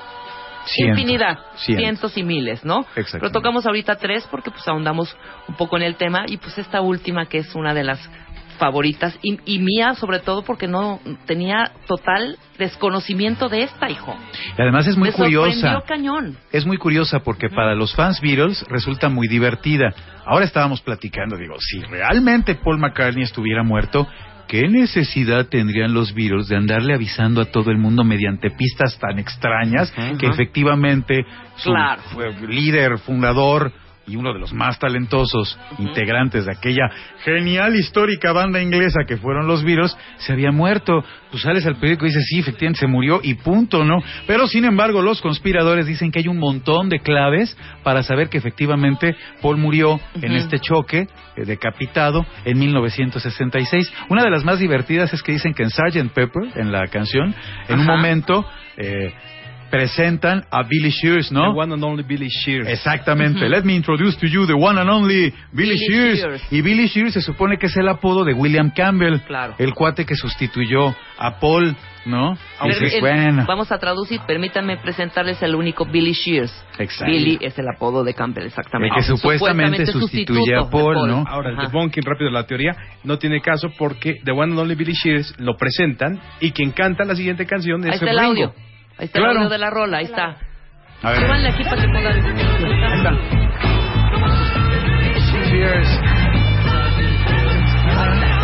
Cientos. 0.67 0.99
infinidad, 1.01 1.39
Cientos. 1.57 1.65
cientos 1.83 2.17
y 2.19 2.23
miles, 2.23 2.65
¿no? 2.65 2.85
Pero 3.13 3.31
tocamos 3.31 3.67
ahorita 3.67 3.97
tres 3.97 4.27
porque 4.31 4.51
pues 4.51 4.67
ahondamos 4.69 5.17
un 5.49 5.55
poco 5.57 5.77
en 5.77 5.83
el 5.83 5.97
tema 5.97 6.25
y 6.27 6.37
pues 6.37 6.57
esta 6.59 6.81
última 6.81 7.27
que 7.27 7.39
es 7.39 7.55
una 7.55 7.75
de 7.75 7.85
las 7.85 8.11
favoritas 8.59 9.19
y, 9.23 9.39
y 9.47 9.59
mía 9.59 9.95
sobre 9.95 10.19
todo 10.19 10.43
porque 10.43 10.67
no 10.69 11.01
tenía 11.25 11.73
total 11.87 12.37
desconocimiento 12.59 13.49
de 13.49 13.63
esta, 13.63 13.89
hijo. 13.89 14.15
Y 14.59 14.61
además 14.61 14.87
es 14.87 14.99
muy 14.99 15.09
Me 15.09 15.15
curiosa. 15.15 15.81
cañón. 15.87 16.37
Es 16.53 16.67
muy 16.67 16.77
curiosa 16.77 17.21
porque 17.21 17.49
para 17.49 17.75
los 17.75 17.95
fans 17.95 18.21
Beatles 18.21 18.63
resulta 18.69 19.09
muy 19.09 19.29
divertida. 19.29 19.95
Ahora 20.27 20.45
estábamos 20.45 20.83
platicando, 20.83 21.37
digo, 21.39 21.55
si 21.59 21.81
realmente 21.81 22.55
Paul 22.55 22.79
McCartney 22.79 23.23
estuviera 23.25 23.63
muerto, 23.63 24.07
¿qué 24.51 24.67
necesidad 24.67 25.47
tendrían 25.47 25.95
los 25.95 26.13
Beatles 26.13 26.49
de 26.49 26.57
andarle 26.57 26.93
avisando 26.93 27.41
a 27.41 27.45
todo 27.45 27.71
el 27.71 27.79
mundo 27.79 28.03
mediante 28.03 28.51
pistas 28.51 28.99
tan 28.99 29.21
extrañas 29.21 29.93
que 30.19 30.27
efectivamente 30.27 31.25
su 31.55 31.71
Claro. 31.71 32.03
fue 32.13 32.33
líder, 32.49 32.99
fundador 32.99 33.73
y 34.11 34.17
uno 34.17 34.33
de 34.33 34.41
los 34.41 34.53
más 34.53 34.79
talentosos 34.79 35.59
integrantes 35.79 36.47
de 36.47 36.53
aquella 36.53 36.89
genial 37.25 37.77
histórica 37.77 38.33
banda 38.33 38.61
inglesa 38.61 39.05
que 39.07 39.17
fueron 39.17 39.47
los 39.47 39.63
Beatles, 39.63 39.97
se 40.19 40.33
había 40.33 40.51
muerto. 40.51 41.05
Pues 41.31 41.43
sales 41.43 41.65
al 41.65 41.77
periódico 41.77 42.07
y 42.07 42.09
dices, 42.09 42.25
sí, 42.29 42.41
efectivamente 42.41 42.81
se 42.81 42.87
murió 42.89 43.21
y 43.23 43.35
punto, 43.35 43.85
¿no? 43.85 44.03
Pero 44.27 44.49
sin 44.49 44.65
embargo, 44.65 45.01
los 45.01 45.21
conspiradores 45.21 45.87
dicen 45.87 46.11
que 46.11 46.19
hay 46.19 46.29
un 46.29 46.39
montón 46.39 46.89
de 46.89 46.99
claves 46.99 47.57
para 47.85 48.03
saber 48.03 48.29
que 48.29 48.39
efectivamente 48.39 49.15
Paul 49.41 49.57
murió 49.57 50.01
en 50.21 50.33
este 50.33 50.59
choque 50.59 51.07
eh, 51.37 51.45
decapitado 51.45 52.27
en 52.45 52.59
1966. 52.59 53.93
Una 54.09 54.25
de 54.25 54.31
las 54.31 54.45
más 54.45 54.59
divertidas 54.59 55.13
es 55.13 55.23
que 55.23 55.33
dicen 55.33 55.55
que 55.55 55.63
en 55.63 55.71
Sgt. 55.71 56.13
Pepper, 56.13 56.49
en 56.57 56.73
la 56.73 56.89
canción, 56.89 57.33
en 57.69 57.79
un 57.79 57.87
momento 57.87 58.45
eh, 58.77 59.13
presentan 59.71 60.45
a 60.51 60.63
Billy 60.65 60.91
Shears, 60.91 61.31
¿no? 61.33 61.53
The 61.53 61.59
one 61.61 61.73
and 61.75 61.83
only 61.85 62.03
Billy 62.03 62.29
Shears. 62.29 62.69
Exactamente. 62.69 63.49
Let 63.49 63.63
me 63.65 63.75
introduce 63.77 64.17
to 64.19 64.27
you 64.27 64.47
the 64.47 64.55
one 64.55 64.79
and 64.81 64.91
only 64.91 65.33
Billy, 65.53 65.75
Billy 65.75 65.79
Shears. 65.89 66.19
Shears. 66.19 66.43
Y 66.53 66.61
Billy 66.63 66.87
Shears 66.89 67.15
se 67.15 67.21
supone 67.23 67.57
que 67.59 67.67
es 67.67 67.77
el 67.77 67.89
apodo 67.89 68.25
de 68.25 68.35
William 68.35 68.71
Campbell, 68.75 69.21
Claro. 69.27 69.55
el 69.59 69.73
cuate 69.75 70.05
que 70.05 70.15
sustituyó 70.17 70.95
a 71.19 71.39
Paul, 71.39 71.77
¿no? 72.07 72.37
Per- 72.63 72.69
Dices, 72.75 72.95
el- 72.95 73.01
bueno, 73.01 73.45
Vamos 73.47 73.71
a 73.73 73.79
traducir, 73.79 74.21
permítanme 74.27 74.77
presentarles 74.79 75.43
el 75.43 75.55
único 75.55 75.85
Billy 75.87 76.13
Shears. 76.13 76.53
Exacto. 76.79 77.13
Billy 77.13 77.39
es 77.41 77.59
el 77.59 77.67
apodo 77.69 78.05
de 78.05 78.15
Campbell, 78.15 78.47
exactamente. 78.47 78.95
El 78.99 79.03
que 79.05 79.07
supuestamente 79.09 79.87
sustituye 79.87 80.57
a 80.57 80.69
Paul, 80.71 81.07
¿no? 81.09 81.25
Ahora, 81.29 81.51
el 81.51 81.57
debunking 81.57 82.03
rápido 82.05 82.31
de 82.31 82.35
la 82.35 82.47
teoría 82.47 82.75
no 83.05 83.19
tiene 83.19 83.41
caso 83.41 83.71
porque 83.79 84.17
The 84.25 84.33
One 84.33 84.53
and 84.53 84.59
Only 84.59 84.75
Billy 84.75 84.93
Shears 84.95 85.35
lo 85.39 85.57
presentan 85.57 86.19
y 86.41 86.51
quien 86.53 86.71
canta 86.73 87.05
la 87.05 87.15
siguiente 87.15 87.47
canción 87.47 87.83
Ahí 87.85 87.91
es 87.91 87.95
está 87.97 88.11
el 88.11 88.19
Ringo. 88.19 88.31
audio. 88.31 88.55
Ahí 89.01 89.07
está 89.07 89.19
Claro. 89.19 89.31
el 89.33 89.37
audio 89.39 89.49
de 89.49 89.59
la 89.59 89.71
rola, 89.71 89.97
ahí 89.99 90.05
está. 90.05 90.37
a 91.03 91.11
ver. 91.11 91.21
Súbanle 91.23 91.49
aquí 91.49 91.65
para 91.65 91.77
que 91.81 91.89
pongan. 91.89 92.07
Ahí 92.13 92.99
está. 92.99 93.13
Cheers. 95.51 96.01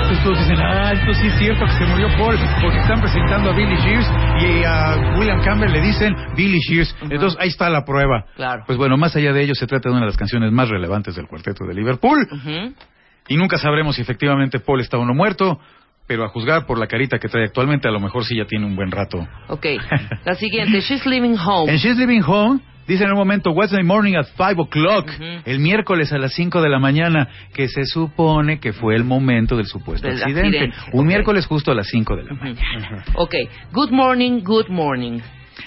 Entonces 0.09 0.24
todos 0.24 0.38
dicen, 0.38 0.57
ah, 0.61 0.92
esto 0.92 1.12
sí 1.14 1.26
es 1.26 1.38
cierto 1.38 1.64
que 1.66 1.72
se 1.72 1.84
murió 1.86 2.09
Paul, 2.16 2.36
porque 2.62 2.78
están 2.78 3.00
presentando 3.00 3.50
a 3.50 3.52
Billy 3.54 3.76
Shears 3.76 4.11
y 4.40 4.64
a 4.64 5.16
William 5.18 5.42
Campbell 5.44 5.72
le 5.72 5.80
dicen 5.80 6.14
Billy 6.36 6.59
Shears. 6.61 6.96
Entonces 7.02 7.38
ahí 7.40 7.48
está 7.48 7.68
la 7.68 7.84
prueba. 7.84 8.24
Claro. 8.36 8.62
Pues 8.66 8.78
bueno, 8.78 8.96
más 8.96 9.14
allá 9.16 9.32
de 9.32 9.42
ello, 9.42 9.54
se 9.54 9.66
trata 9.66 9.88
de 9.88 9.92
una 9.94 10.00
de 10.02 10.07
las 10.07 10.16
canciones 10.16 10.50
más 10.52 10.68
relevantes 10.68 11.14
del 11.16 11.26
cuarteto 11.26 11.64
de 11.66 11.74
Liverpool. 11.74 12.26
Y 13.28 13.36
nunca 13.36 13.59
sabremos 13.59 13.96
si 13.96 14.02
efectivamente 14.02 14.61
Paul 14.61 14.80
está 14.80 14.96
o 14.98 15.04
no 15.04 15.12
muerto, 15.12 15.59
pero 16.07 16.24
a 16.24 16.28
juzgar 16.28 16.66
por 16.66 16.78
la 16.78 16.86
carita 16.86 17.18
que 17.18 17.28
trae 17.28 17.44
actualmente, 17.44 17.88
a 17.88 17.90
lo 17.90 18.00
mejor 18.00 18.24
sí 18.24 18.36
ya 18.36 18.44
tiene 18.44 18.64
un 18.66 18.76
buen 18.76 18.90
rato. 18.90 19.26
Ok. 19.48 19.66
La 20.24 20.34
siguiente, 20.34 20.80
She's 20.80 21.04
Living 21.07 21.36
Home. 21.44 21.72
En 21.72 21.78
She's 21.78 21.96
Living 21.96 22.22
Home, 22.26 22.61
dice 22.86 23.04
en 23.04 23.11
un 23.11 23.16
momento, 23.18 23.50
Wednesday 23.50 23.82
morning 23.82 24.14
at 24.14 24.26
5 24.36 24.62
o'clock, 24.62 25.09
Ujú. 25.09 25.24
el 25.44 25.59
miércoles 25.59 26.12
a 26.12 26.18
las 26.18 26.32
5 26.34 26.62
de 26.62 26.68
la 26.68 26.78
mañana, 26.78 27.28
que 27.52 27.66
se 27.68 27.84
supone 27.86 28.61
que 28.61 28.72
fue 28.72 28.94
el 28.94 29.02
momento 29.04 29.57
del 29.57 29.66
supuesto 29.66 30.07
Del 30.07 30.18
accidente. 30.22 30.59
accidente, 30.59 30.76
Un 30.92 31.00
ok. 31.00 31.07
miércoles 31.07 31.46
justo 31.46 31.72
a 31.72 31.74
las 31.74 31.88
5 31.88 32.16
de 32.16 32.22
la 32.24 32.34
mañana. 32.34 33.04
Ok. 33.16 33.34
Good 33.72 33.90
morning, 33.90 34.42
good 34.44 34.68
morning. 34.68 35.20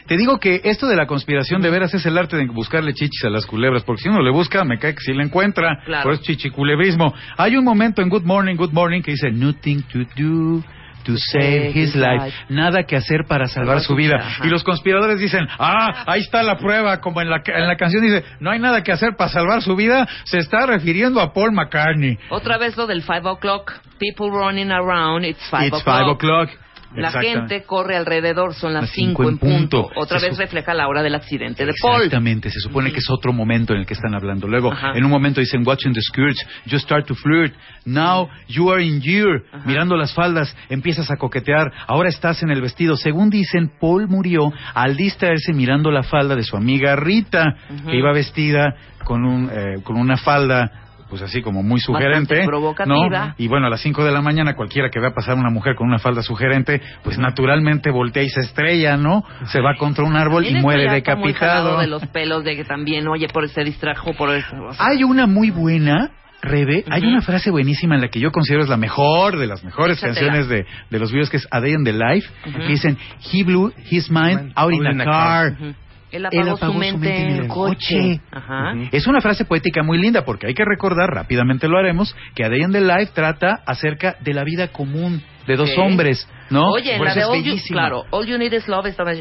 Te 0.07 0.17
digo 0.17 0.39
que 0.39 0.61
esto 0.63 0.87
de 0.87 0.95
la 0.95 1.05
conspiración 1.05 1.61
de 1.61 1.69
veras 1.69 1.93
es 1.93 2.05
el 2.05 2.17
arte 2.17 2.37
de 2.37 2.45
buscarle 2.47 2.93
chichis 2.93 3.23
a 3.25 3.29
las 3.29 3.45
culebras, 3.45 3.83
porque 3.83 4.03
si 4.03 4.09
uno 4.09 4.21
le 4.21 4.31
busca, 4.31 4.63
me 4.63 4.77
cae 4.77 4.93
que 4.93 5.01
si 5.01 5.13
le 5.13 5.23
encuentra. 5.23 5.79
Claro. 5.85 6.03
Por 6.03 6.13
eso 6.13 6.23
chichiculebrismo. 6.23 7.13
Hay 7.37 7.55
un 7.55 7.63
momento 7.63 8.01
en 8.01 8.09
Good 8.09 8.23
Morning, 8.23 8.55
Good 8.55 8.71
Morning 8.71 9.01
que 9.01 9.11
dice, 9.11 9.31
nothing 9.31 9.81
to 9.91 9.99
do. 10.15 10.63
To 11.05 11.13
save 11.17 11.71
his 11.73 11.95
life. 11.95 12.35
Nada 12.49 12.83
que 12.83 12.97
hacer 12.97 13.21
para 13.27 13.47
salvar 13.47 13.79
su 13.79 13.95
vida. 13.95 14.17
Ajá. 14.19 14.45
Y 14.45 14.49
los 14.49 14.63
conspiradores 14.65 15.17
dicen, 15.17 15.47
ah, 15.57 16.03
ahí 16.05 16.19
está 16.19 16.43
la 16.43 16.57
prueba, 16.57 16.99
como 16.99 17.21
en 17.21 17.29
la, 17.29 17.41
en 17.45 17.67
la 17.67 17.77
canción 17.77 18.03
dice, 18.03 18.25
no 18.41 18.51
hay 18.51 18.59
nada 18.59 18.83
que 18.83 18.91
hacer 18.91 19.15
para 19.17 19.29
salvar 19.29 19.61
su 19.61 19.77
vida, 19.77 20.05
se 20.25 20.37
está 20.39 20.65
refiriendo 20.65 21.21
a 21.21 21.31
Paul 21.33 21.53
McCartney. 21.53 22.17
Otra 22.29 22.57
vez 22.57 22.75
lo 22.75 22.85
del 22.85 23.01
five 23.01 23.21
o'clock. 23.23 23.71
People 23.97 24.29
running 24.29 24.71
around, 24.71 25.23
it's 25.23 25.39
five 25.49 25.67
It's 25.67 25.79
o'clock. 25.79 25.99
five 25.99 26.11
o'clock. 26.11 26.49
La 26.95 27.11
gente 27.11 27.63
corre 27.63 27.95
alrededor, 27.95 28.53
son 28.53 28.73
las 28.73 28.83
Las 28.83 28.91
5 28.91 29.23
cinco 29.23 29.29
en 29.29 29.37
punto. 29.37 29.83
punto. 29.83 29.99
Otra 29.99 30.19
Se 30.19 30.27
vez 30.29 30.37
refleja 30.37 30.73
la 30.73 30.87
hora 30.87 31.03
del 31.03 31.15
accidente 31.15 31.65
de 31.65 31.73
Paul. 31.81 31.97
Exactamente, 31.97 32.49
se 32.49 32.59
supone 32.59 32.91
que 32.91 32.99
es 32.99 33.09
otro 33.09 33.31
momento 33.31 33.73
en 33.73 33.81
el 33.81 33.85
que 33.85 33.93
están 33.93 34.15
hablando. 34.15 34.47
Luego, 34.47 34.71
Ajá. 34.71 34.93
en 34.95 35.03
un 35.05 35.11
momento 35.11 35.39
dicen, 35.39 35.63
watching 35.65 35.93
the 35.93 36.01
skirts, 36.01 36.45
you 36.65 36.79
start 36.79 37.05
to 37.07 37.15
flirt. 37.15 37.53
Now 37.85 38.27
you 38.47 38.71
are 38.71 38.83
in 38.83 39.01
gear. 39.01 39.43
Ajá. 39.51 39.63
Mirando 39.65 39.95
las 39.95 40.13
faldas, 40.13 40.55
empiezas 40.69 41.11
a 41.11 41.17
coquetear. 41.17 41.71
Ahora 41.87 42.09
estás 42.09 42.41
en 42.43 42.49
el 42.49 42.61
vestido. 42.61 42.95
Según 42.95 43.29
dicen, 43.29 43.71
Paul 43.79 44.07
murió 44.07 44.51
al 44.73 44.95
distraerse 44.95 45.53
mirando 45.53 45.91
la 45.91 46.03
falda 46.03 46.35
de 46.35 46.43
su 46.43 46.57
amiga 46.57 46.95
Rita, 46.95 47.55
que 47.89 47.95
iba 47.97 48.11
vestida 48.13 48.75
con, 49.03 49.25
un, 49.25 49.49
eh, 49.51 49.81
con 49.83 49.97
una 49.97 50.17
falda 50.17 50.88
pues 51.09 51.21
así 51.21 51.41
como 51.41 51.63
muy 51.63 51.79
sugerente, 51.79 52.35
Bastante 52.35 52.45
provocativa. 52.45 53.27
¿no? 53.27 53.33
Y 53.37 53.47
bueno, 53.47 53.67
a 53.67 53.69
las 53.69 53.81
5 53.81 54.03
de 54.05 54.11
la 54.11 54.21
mañana 54.21 54.55
cualquiera 54.55 54.89
que 54.89 54.99
vea 54.99 55.11
pasar 55.11 55.35
una 55.35 55.49
mujer 55.49 55.75
con 55.75 55.87
una 55.87 55.99
falda 55.99 56.21
sugerente, 56.21 56.81
pues 57.03 57.17
naturalmente 57.17 57.89
voltea 57.91 58.23
y 58.23 58.29
se 58.29 58.41
estrella, 58.41 58.97
¿no? 58.97 59.23
Se 59.47 59.59
va 59.61 59.75
contra 59.75 60.03
un 60.03 60.15
árbol 60.15 60.45
y 60.45 60.55
muere 60.55 60.85
muy 60.85 60.95
decapitado. 60.95 61.79
de 61.79 61.87
los 61.87 62.05
pelos 62.07 62.43
de 62.43 62.55
que 62.55 62.63
también, 62.63 63.07
oye, 63.07 63.27
por 63.27 63.47
se 63.49 63.63
distrajo 63.63 64.13
por 64.13 64.29
eso. 64.35 64.55
o 64.67 64.73
sea, 64.73 64.85
Hay 64.87 65.03
una 65.03 65.25
muy 65.27 65.49
buena, 65.49 66.11
Rebe, 66.41 66.85
hay 66.89 67.03
una 67.03 67.21
frase 67.21 67.51
buenísima 67.51 67.95
en 67.95 68.01
la 68.01 68.07
que 68.07 68.19
yo 68.19 68.31
considero 68.31 68.63
es 68.63 68.69
la 68.69 68.77
mejor 68.77 69.37
de 69.37 69.47
las 69.47 69.63
mejores 69.63 69.97
Échatela. 69.97 70.31
canciones 70.31 70.47
de, 70.47 70.65
de 70.89 70.99
los 70.99 71.11
videos, 71.11 71.29
que 71.29 71.37
es 71.37 71.47
A 71.51 71.59
Day 71.59 71.73
in 71.73 71.83
the 71.83 71.91
Life, 71.93 72.29
que 72.43 72.67
dicen, 72.67 72.97
He 73.31 73.43
blew 73.43 73.73
his 73.89 74.09
mind 74.09 74.53
out 74.55 74.71
in 74.73 74.85
a 75.01 75.03
car. 75.03 75.53
Él 76.11 76.25
apagó, 76.25 76.41
Él 76.41 76.49
apagó 76.49 76.73
su 76.73 76.79
mente 76.79 77.21
en 77.21 77.29
el 77.29 77.47
coche. 77.47 78.21
Ajá. 78.31 78.73
Ujú. 78.73 78.89
Es 78.91 79.07
una 79.07 79.21
frase 79.21 79.45
poética 79.45 79.83
muy 79.83 79.97
linda 79.97 80.25
porque 80.25 80.47
hay 80.47 80.53
que 80.53 80.65
recordar, 80.65 81.09
rápidamente 81.09 81.67
lo 81.67 81.77
haremos, 81.77 82.15
que 82.35 82.43
A 82.43 82.49
Day 82.49 82.61
in 82.61 82.71
the 82.71 82.81
Life 82.81 83.11
trata 83.13 83.61
acerca 83.65 84.15
de 84.19 84.33
la 84.33 84.43
vida 84.43 84.69
común 84.69 85.21
de 85.47 85.55
dos 85.55 85.75
hombres, 85.77 86.27
¿no? 86.49 86.69
Oye, 86.71 86.95
en 86.95 87.03
la 87.03 87.15
de 87.15 87.23
All 87.23 87.43
You, 87.43 87.55
claro, 87.67 88.05
All 88.11 88.25
You 88.27 88.37
Need 88.37 88.53
Is 88.53 88.67
Love 88.67 88.87
estaba, 88.87 89.13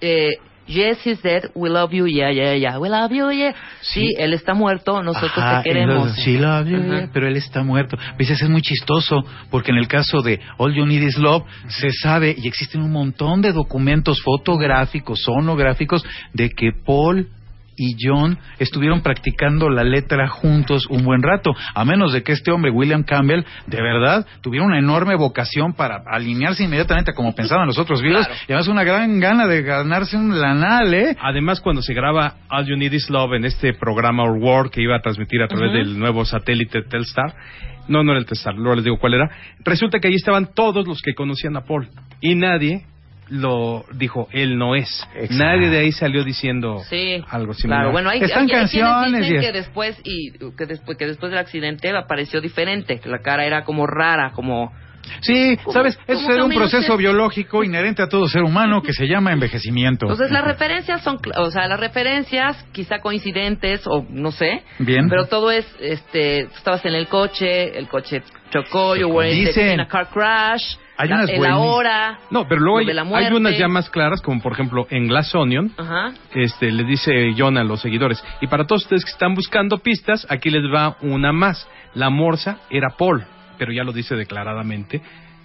eh, 0.00 0.30
Yes, 0.72 0.98
he's 1.04 1.20
dead, 1.22 1.50
we 1.54 1.68
love 1.68 1.92
you, 1.92 2.06
yeah, 2.06 2.30
yeah, 2.30 2.54
yeah, 2.54 2.78
we 2.78 2.88
love 2.88 3.12
you, 3.12 3.30
yeah. 3.30 3.54
Sí, 3.82 4.06
Sí. 4.06 4.14
él 4.18 4.32
está 4.32 4.54
muerto, 4.54 5.02
nosotros 5.02 5.32
Ajá, 5.36 5.62
te 5.62 5.68
queremos. 5.68 6.16
she 6.24 6.38
loves 6.38 6.70
you, 6.70 7.08
pero 7.12 7.26
él 7.28 7.36
está 7.36 7.62
muerto. 7.62 7.96
Es 8.18 8.48
muy 8.48 8.62
chistoso, 8.62 9.22
porque 9.50 9.70
en 9.70 9.76
el 9.78 9.86
caso 9.88 10.22
de 10.22 10.40
All 10.56 10.74
You 10.74 10.86
Need 10.86 11.02
Is 11.02 11.18
Love, 11.18 11.44
se 11.68 11.90
sabe, 11.92 12.34
y 12.36 12.48
existen 12.48 12.80
un 12.82 12.90
montón 12.92 13.42
de 13.42 13.52
documentos 13.52 14.22
fotográficos, 14.22 15.20
sonográficos, 15.22 16.02
de 16.32 16.48
que 16.50 16.70
Paul 16.86 17.28
y 17.76 17.96
John 18.00 18.38
estuvieron 18.58 19.02
practicando 19.02 19.70
la 19.70 19.84
letra 19.84 20.28
juntos 20.28 20.86
un 20.90 21.04
buen 21.04 21.22
rato, 21.22 21.54
a 21.74 21.84
menos 21.84 22.12
de 22.12 22.22
que 22.22 22.32
este 22.32 22.50
hombre, 22.50 22.70
William 22.70 23.02
Campbell, 23.02 23.44
de 23.66 23.82
verdad 23.82 24.26
tuviera 24.42 24.66
una 24.66 24.78
enorme 24.78 25.14
vocación 25.16 25.72
para 25.74 26.02
alinearse 26.06 26.64
inmediatamente 26.64 27.12
como 27.14 27.34
pensaban 27.34 27.66
los 27.66 27.78
otros 27.78 28.02
videos, 28.02 28.26
Claro. 28.26 28.40
y 28.42 28.52
además 28.52 28.68
una 28.68 28.84
gran 28.84 29.20
gana 29.20 29.46
de 29.46 29.62
ganarse 29.62 30.16
un 30.16 30.38
lanal, 30.40 30.92
¿eh? 30.94 31.16
Además, 31.20 31.60
cuando 31.60 31.82
se 31.82 31.94
graba 31.94 32.34
All 32.50 32.66
You 32.66 32.76
Need 32.76 32.92
Is 32.92 33.10
Love 33.10 33.34
en 33.34 33.44
este 33.44 33.72
programa 33.74 34.24
Our 34.24 34.38
World 34.38 34.70
que 34.70 34.82
iba 34.82 34.96
a 34.96 35.00
transmitir 35.00 35.42
a 35.42 35.48
través 35.48 35.72
del 35.72 35.98
nuevo 35.98 36.24
satélite 36.24 36.82
Telstar, 36.82 37.34
no, 37.88 38.02
no 38.04 38.12
era 38.12 38.20
el 38.20 38.26
Telstar, 38.26 38.54
luego 38.54 38.76
les 38.76 38.84
digo 38.84 38.98
cuál 38.98 39.14
era, 39.14 39.30
resulta 39.64 39.98
que 39.98 40.08
ahí 40.08 40.14
estaban 40.14 40.50
todos 40.54 40.86
los 40.86 41.00
que 41.02 41.14
conocían 41.14 41.56
a 41.56 41.62
Paul 41.62 41.88
y 42.20 42.34
nadie 42.34 42.84
lo 43.28 43.84
dijo, 43.94 44.28
él 44.32 44.58
no 44.58 44.74
es. 44.74 45.06
Exacto. 45.14 45.34
Nadie 45.44 45.70
de 45.70 45.78
ahí 45.78 45.92
salió 45.92 46.22
diciendo 46.24 46.80
Sí, 46.90 47.22
algo 47.30 47.54
similar. 47.54 47.80
Claro, 47.80 47.92
bueno, 47.92 48.10
hay, 48.10 48.20
Están 48.22 48.30
hay- 48.30 48.42
hay 48.42 48.46
quienes 48.48 48.70
canciones 48.72 49.20
dicen 49.22 49.34
y 49.34 49.38
es- 49.38 49.46
que 49.46 49.52
después 49.52 50.00
y 50.04 50.32
que 50.56 50.66
después 50.66 50.98
que 50.98 51.06
después 51.06 51.30
del 51.30 51.38
accidente 51.38 51.90
apareció 51.96 52.40
diferente, 52.40 53.00
que 53.00 53.08
la 53.08 53.20
cara 53.20 53.44
era 53.46 53.64
como 53.64 53.86
rara, 53.86 54.32
como 54.34 54.72
Sí, 55.20 55.58
¿sabes? 55.72 55.98
Eso 56.06 56.30
es 56.30 56.44
un 56.44 56.52
proceso 56.54 56.96
biológico 56.96 57.64
inherente 57.64 58.02
a 58.02 58.08
todo 58.08 58.28
ser 58.28 58.42
humano 58.42 58.82
que 58.82 58.92
se 58.92 59.06
llama 59.08 59.32
envejecimiento. 59.32 60.06
Entonces 60.06 60.30
las 60.30 60.44
referencias 60.44 61.02
son, 61.02 61.18
o 61.36 61.50
sea, 61.50 61.66
las 61.66 61.80
referencias 61.80 62.64
quizá 62.70 63.00
coincidentes 63.00 63.82
o 63.86 64.06
no 64.10 64.30
sé, 64.30 64.62
Bien. 64.78 65.08
pero 65.08 65.26
todo 65.26 65.50
es, 65.50 65.66
este, 65.80 66.44
tú 66.44 66.54
estabas 66.56 66.84
en 66.84 66.94
el 66.94 67.08
coche, 67.08 67.76
el 67.76 67.88
coche 67.88 68.22
chocó, 68.50 68.94
you 68.94 69.08
were 69.08 69.28
in 69.32 69.80
a 69.80 69.88
car 69.88 70.08
crash, 70.08 70.76
Hay 71.02 71.08
la, 71.08 71.16
unas 71.16 71.30
la 71.30 71.36
buenis- 71.38 71.56
hora, 71.74 72.18
No, 72.30 72.46
pero 72.48 72.60
luego 72.60 72.78
hay, 72.78 72.86
de 72.86 72.94
la 72.94 73.02
hay 73.02 73.08
muerte. 73.08 73.34
unas 73.34 73.58
ya 73.58 73.68
más 73.68 73.90
claras, 73.90 74.20
como 74.22 74.40
por 74.40 74.52
ejemplo 74.52 74.86
en 74.90 75.08
Glass 75.08 75.34
Onion, 75.34 75.72
Ajá. 75.76 76.12
este, 76.34 76.70
le 76.70 76.84
dice 76.84 77.32
John 77.36 77.58
a 77.58 77.64
los 77.64 77.80
seguidores, 77.80 78.22
y 78.40 78.46
para 78.46 78.66
todos 78.66 78.82
ustedes 78.82 79.04
que 79.04 79.10
están 79.10 79.34
buscando 79.34 79.78
pistas, 79.78 80.26
aquí 80.30 80.50
les 80.50 80.62
va 80.72 80.96
una 81.02 81.32
más. 81.32 81.68
La 81.94 82.08
morsa 82.10 82.58
era 82.70 82.90
Paul, 82.96 83.24
pero 83.58 83.72
ya 83.72 83.84
lo 83.84 83.92
dice 83.92 84.14
declaradamente 84.14 85.02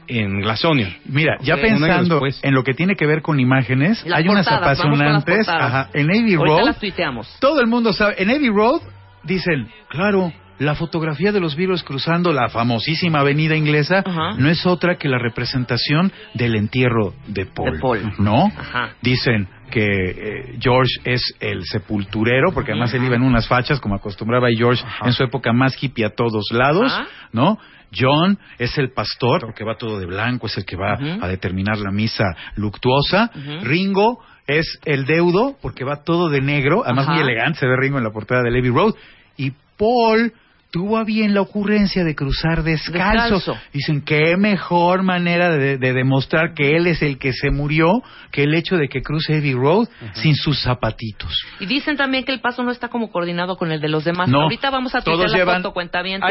en 0.08 0.40
Glass 0.40 0.64
Onion. 0.64 0.96
Mira, 1.06 1.38
ya 1.42 1.58
pensando 1.58 2.16
después. 2.16 2.40
en 2.44 2.54
lo 2.54 2.64
que 2.64 2.74
tiene 2.74 2.96
que 2.96 3.06
ver 3.06 3.22
con 3.22 3.40
imágenes, 3.42 4.06
Las 4.06 4.20
hay 4.20 4.28
unas 4.30 4.48
portadas, 4.48 4.80
apasionantes. 4.80 5.50
Ajá, 5.50 5.90
en 5.94 6.08
Navy 6.08 6.36
Ahorita 6.36 6.56
Road, 6.58 6.66
las 6.66 7.40
todo 7.42 7.60
el 7.60 7.68
mundo 7.68 7.92
sabe. 7.92 8.16
En 8.22 8.30
Navy 8.30 8.48
Road 8.50 8.82
dicen, 9.24 9.68
claro, 9.90 10.32
la 10.60 10.76
fotografía 10.76 11.32
de 11.32 11.40
los 11.40 11.56
Beatles 11.56 11.84
cruzando 11.84 12.34
la 12.34 12.50
famosísima 12.50 13.20
avenida 13.20 13.56
inglesa 13.56 14.04
Ajá. 14.06 14.34
no 14.38 14.50
es 14.50 14.66
otra 14.66 14.98
que 14.98 15.08
la 15.08 15.20
representación 15.20 16.12
del 16.34 16.56
entierro 16.56 17.14
de 17.28 17.46
Paul. 17.46 17.74
De 17.74 17.80
Paul. 17.80 18.14
¿No? 18.20 18.46
Ajá. 18.46 18.94
Dicen 19.02 19.48
que 19.72 19.86
eh, 19.86 20.58
George 20.60 20.94
es 21.04 21.22
el 21.40 21.64
sepulturero, 21.66 22.52
porque 22.54 22.72
además 22.72 22.94
él 22.94 23.04
iba 23.04 23.16
en 23.16 23.24
unas 23.24 23.48
fachas, 23.48 23.80
como 23.80 23.96
acostumbraba 23.96 24.48
George 24.56 24.84
en 25.04 25.14
su 25.14 25.24
época 25.24 25.52
más 25.54 25.82
hippie 25.82 26.06
a 26.06 26.16
todos 26.16 26.46
lados, 26.52 26.92
Ajá. 26.92 27.08
¿no? 27.34 27.58
John 27.96 28.38
es 28.58 28.78
el 28.78 28.92
pastor, 28.92 29.42
porque 29.42 29.64
va 29.64 29.78
todo 29.78 30.00
de 30.00 30.06
blanco, 30.06 30.48
es 30.48 30.58
el 30.58 30.66
que 30.66 30.76
va 30.76 30.98
a 31.22 31.28
determinar 31.28 31.78
la 31.78 31.92
misa 31.92 32.26
luctuosa. 32.56 33.32
Ringo 33.62 34.20
es 34.46 34.80
el 34.86 35.06
deudo, 35.06 35.56
porque 35.62 35.86
va 35.86 36.04
todo 36.04 36.30
de 36.30 36.42
negro, 36.42 36.84
además 36.84 37.06
Ajá. 37.06 37.14
muy 37.14 37.24
elegante 37.24 37.60
se 37.60 37.68
ve 37.68 37.78
Ringo 37.78 37.98
en 37.98 38.04
la 38.04 38.12
portada 38.12 38.44
de 38.44 38.52
Levy 38.52 38.70
Road. 38.70 38.94
Y 39.38 39.52
Paul 39.78 40.34
tuvo 40.78 40.98
a 40.98 41.04
bien 41.04 41.34
la 41.34 41.42
ocurrencia 41.42 42.04
de 42.04 42.14
cruzar 42.14 42.62
descalzo. 42.62 43.36
Descalzo. 43.36 43.58
Dicen, 43.74 44.02
qué 44.04 44.38
mejor 44.38 45.02
manera 45.02 45.50
de, 45.58 45.78
de 45.80 45.94
demostrar 45.94 46.54
que 46.54 46.76
él 46.78 46.86
es 46.86 47.02
el 47.02 47.18
que 47.18 47.34
se 47.34 47.50
murió 47.50 47.92
que 48.32 48.44
el 48.44 48.54
hecho 48.54 48.78
de 48.78 48.88
que 48.88 49.02
cruce 49.02 49.34
Heavy 49.34 49.54
Road 49.54 49.88
sin 50.14 50.36
sus 50.36 50.62
zapatitos. 50.62 51.32
Y 51.60 51.66
dicen 51.66 51.98
también 51.98 52.24
que 52.26 52.32
el 52.32 52.42
paso 52.42 52.62
no 52.62 52.70
está 52.72 52.90
como 52.90 53.10
coordinado 53.12 53.58
con 53.58 53.72
el 53.72 53.82
de 53.82 53.90
los 53.90 54.04
demás. 54.06 54.30
No, 54.30 54.42
Ahorita 54.44 54.70
vamos 54.70 54.94
a 54.94 55.02
todos 55.02 55.32
la 55.32 55.38
llevan- 55.40 55.58
foto 55.64 55.74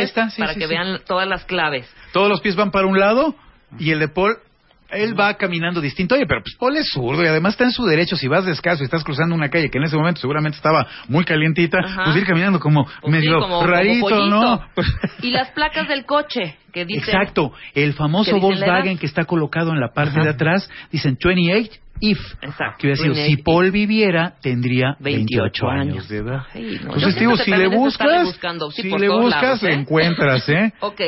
está, 0.04 0.30
sí, 0.30 0.40
para 0.40 0.54
sí, 0.54 0.60
que 0.60 0.66
sí. 0.66 0.70
vean 0.72 1.00
todas 1.06 1.26
las 1.26 1.44
claves. 1.44 1.92
Todos 2.12 2.28
los 2.28 2.40
pies 2.40 2.54
van 2.54 2.70
para 2.70 2.86
un 2.86 3.00
lado 3.00 3.34
y 3.80 3.90
el 3.90 3.98
de 3.98 4.06
Paul, 4.08 4.36
él 4.90 5.18
va 5.18 5.34
caminando 5.34 5.80
distinto. 5.80 6.14
Oye, 6.14 6.26
pero 6.26 6.42
pues 6.42 6.56
Paul 6.56 6.76
es 6.76 6.88
zurdo 6.90 7.22
y 7.22 7.26
además 7.26 7.54
está 7.54 7.64
en 7.64 7.70
su 7.72 7.84
derecho. 7.84 8.16
Si 8.16 8.28
vas 8.28 8.44
descalzo 8.44 8.82
y 8.82 8.86
estás 8.86 9.04
cruzando 9.04 9.34
una 9.34 9.48
calle 9.48 9.70
que 9.70 9.78
en 9.78 9.84
ese 9.84 9.96
momento 9.96 10.20
seguramente 10.20 10.56
estaba 10.56 10.86
muy 11.08 11.24
calientita, 11.24 11.78
Ajá. 11.84 12.04
pues 12.04 12.16
ir 12.16 12.26
caminando 12.26 12.60
como 12.60 12.84
Pues 12.84 12.96
sí, 13.02 13.10
medio 13.10 13.40
como 13.40 13.66
rarito. 13.66 14.26
¿no? 14.26 14.60
Y 15.22 15.30
las 15.30 15.50
placas 15.50 15.88
del 15.88 16.04
coche 16.04 16.56
que 16.72 16.84
dicen 16.84 17.14
Exacto, 17.14 17.52
el 17.74 17.94
famoso 17.94 18.38
Volkswagen 18.38 18.98
que 18.98 19.06
está 19.06 19.24
colocado 19.24 19.72
en 19.72 19.80
la 19.80 19.92
parte 19.92 20.20
de 20.20 20.28
atrás, 20.28 20.68
dicen 20.92 21.16
28 21.22 21.85
if. 22.00 22.18
Exacto, 22.42 22.76
Que 22.78 22.86
hubiera 22.88 22.96
sido, 23.02 23.14
28 23.14 23.36
si 23.36 23.42
Paul 23.42 23.70
viviera, 23.70 24.34
tendría 24.40 24.96
28 25.00 25.66
28 25.66 25.68
años. 25.68 25.94
años 25.94 26.08
de 26.08 26.16
edad. 26.18 26.42
Ay, 26.54 26.62
no, 26.62 26.68
yo 26.70 26.78
Entonces, 26.94 27.18
digo, 27.20 27.36
si 27.36 27.50
le 27.50 27.66
buscas, 27.68 28.24
buscando, 28.24 28.70
sí, 28.70 28.82
si 28.82 28.90
le 28.90 29.08
buscas, 29.08 29.42
lados, 29.42 29.62
le 29.62 29.70
¿eh? 29.70 29.74
encuentras, 29.74 30.48
¿eh? 30.48 30.72
Ok, 30.80 31.00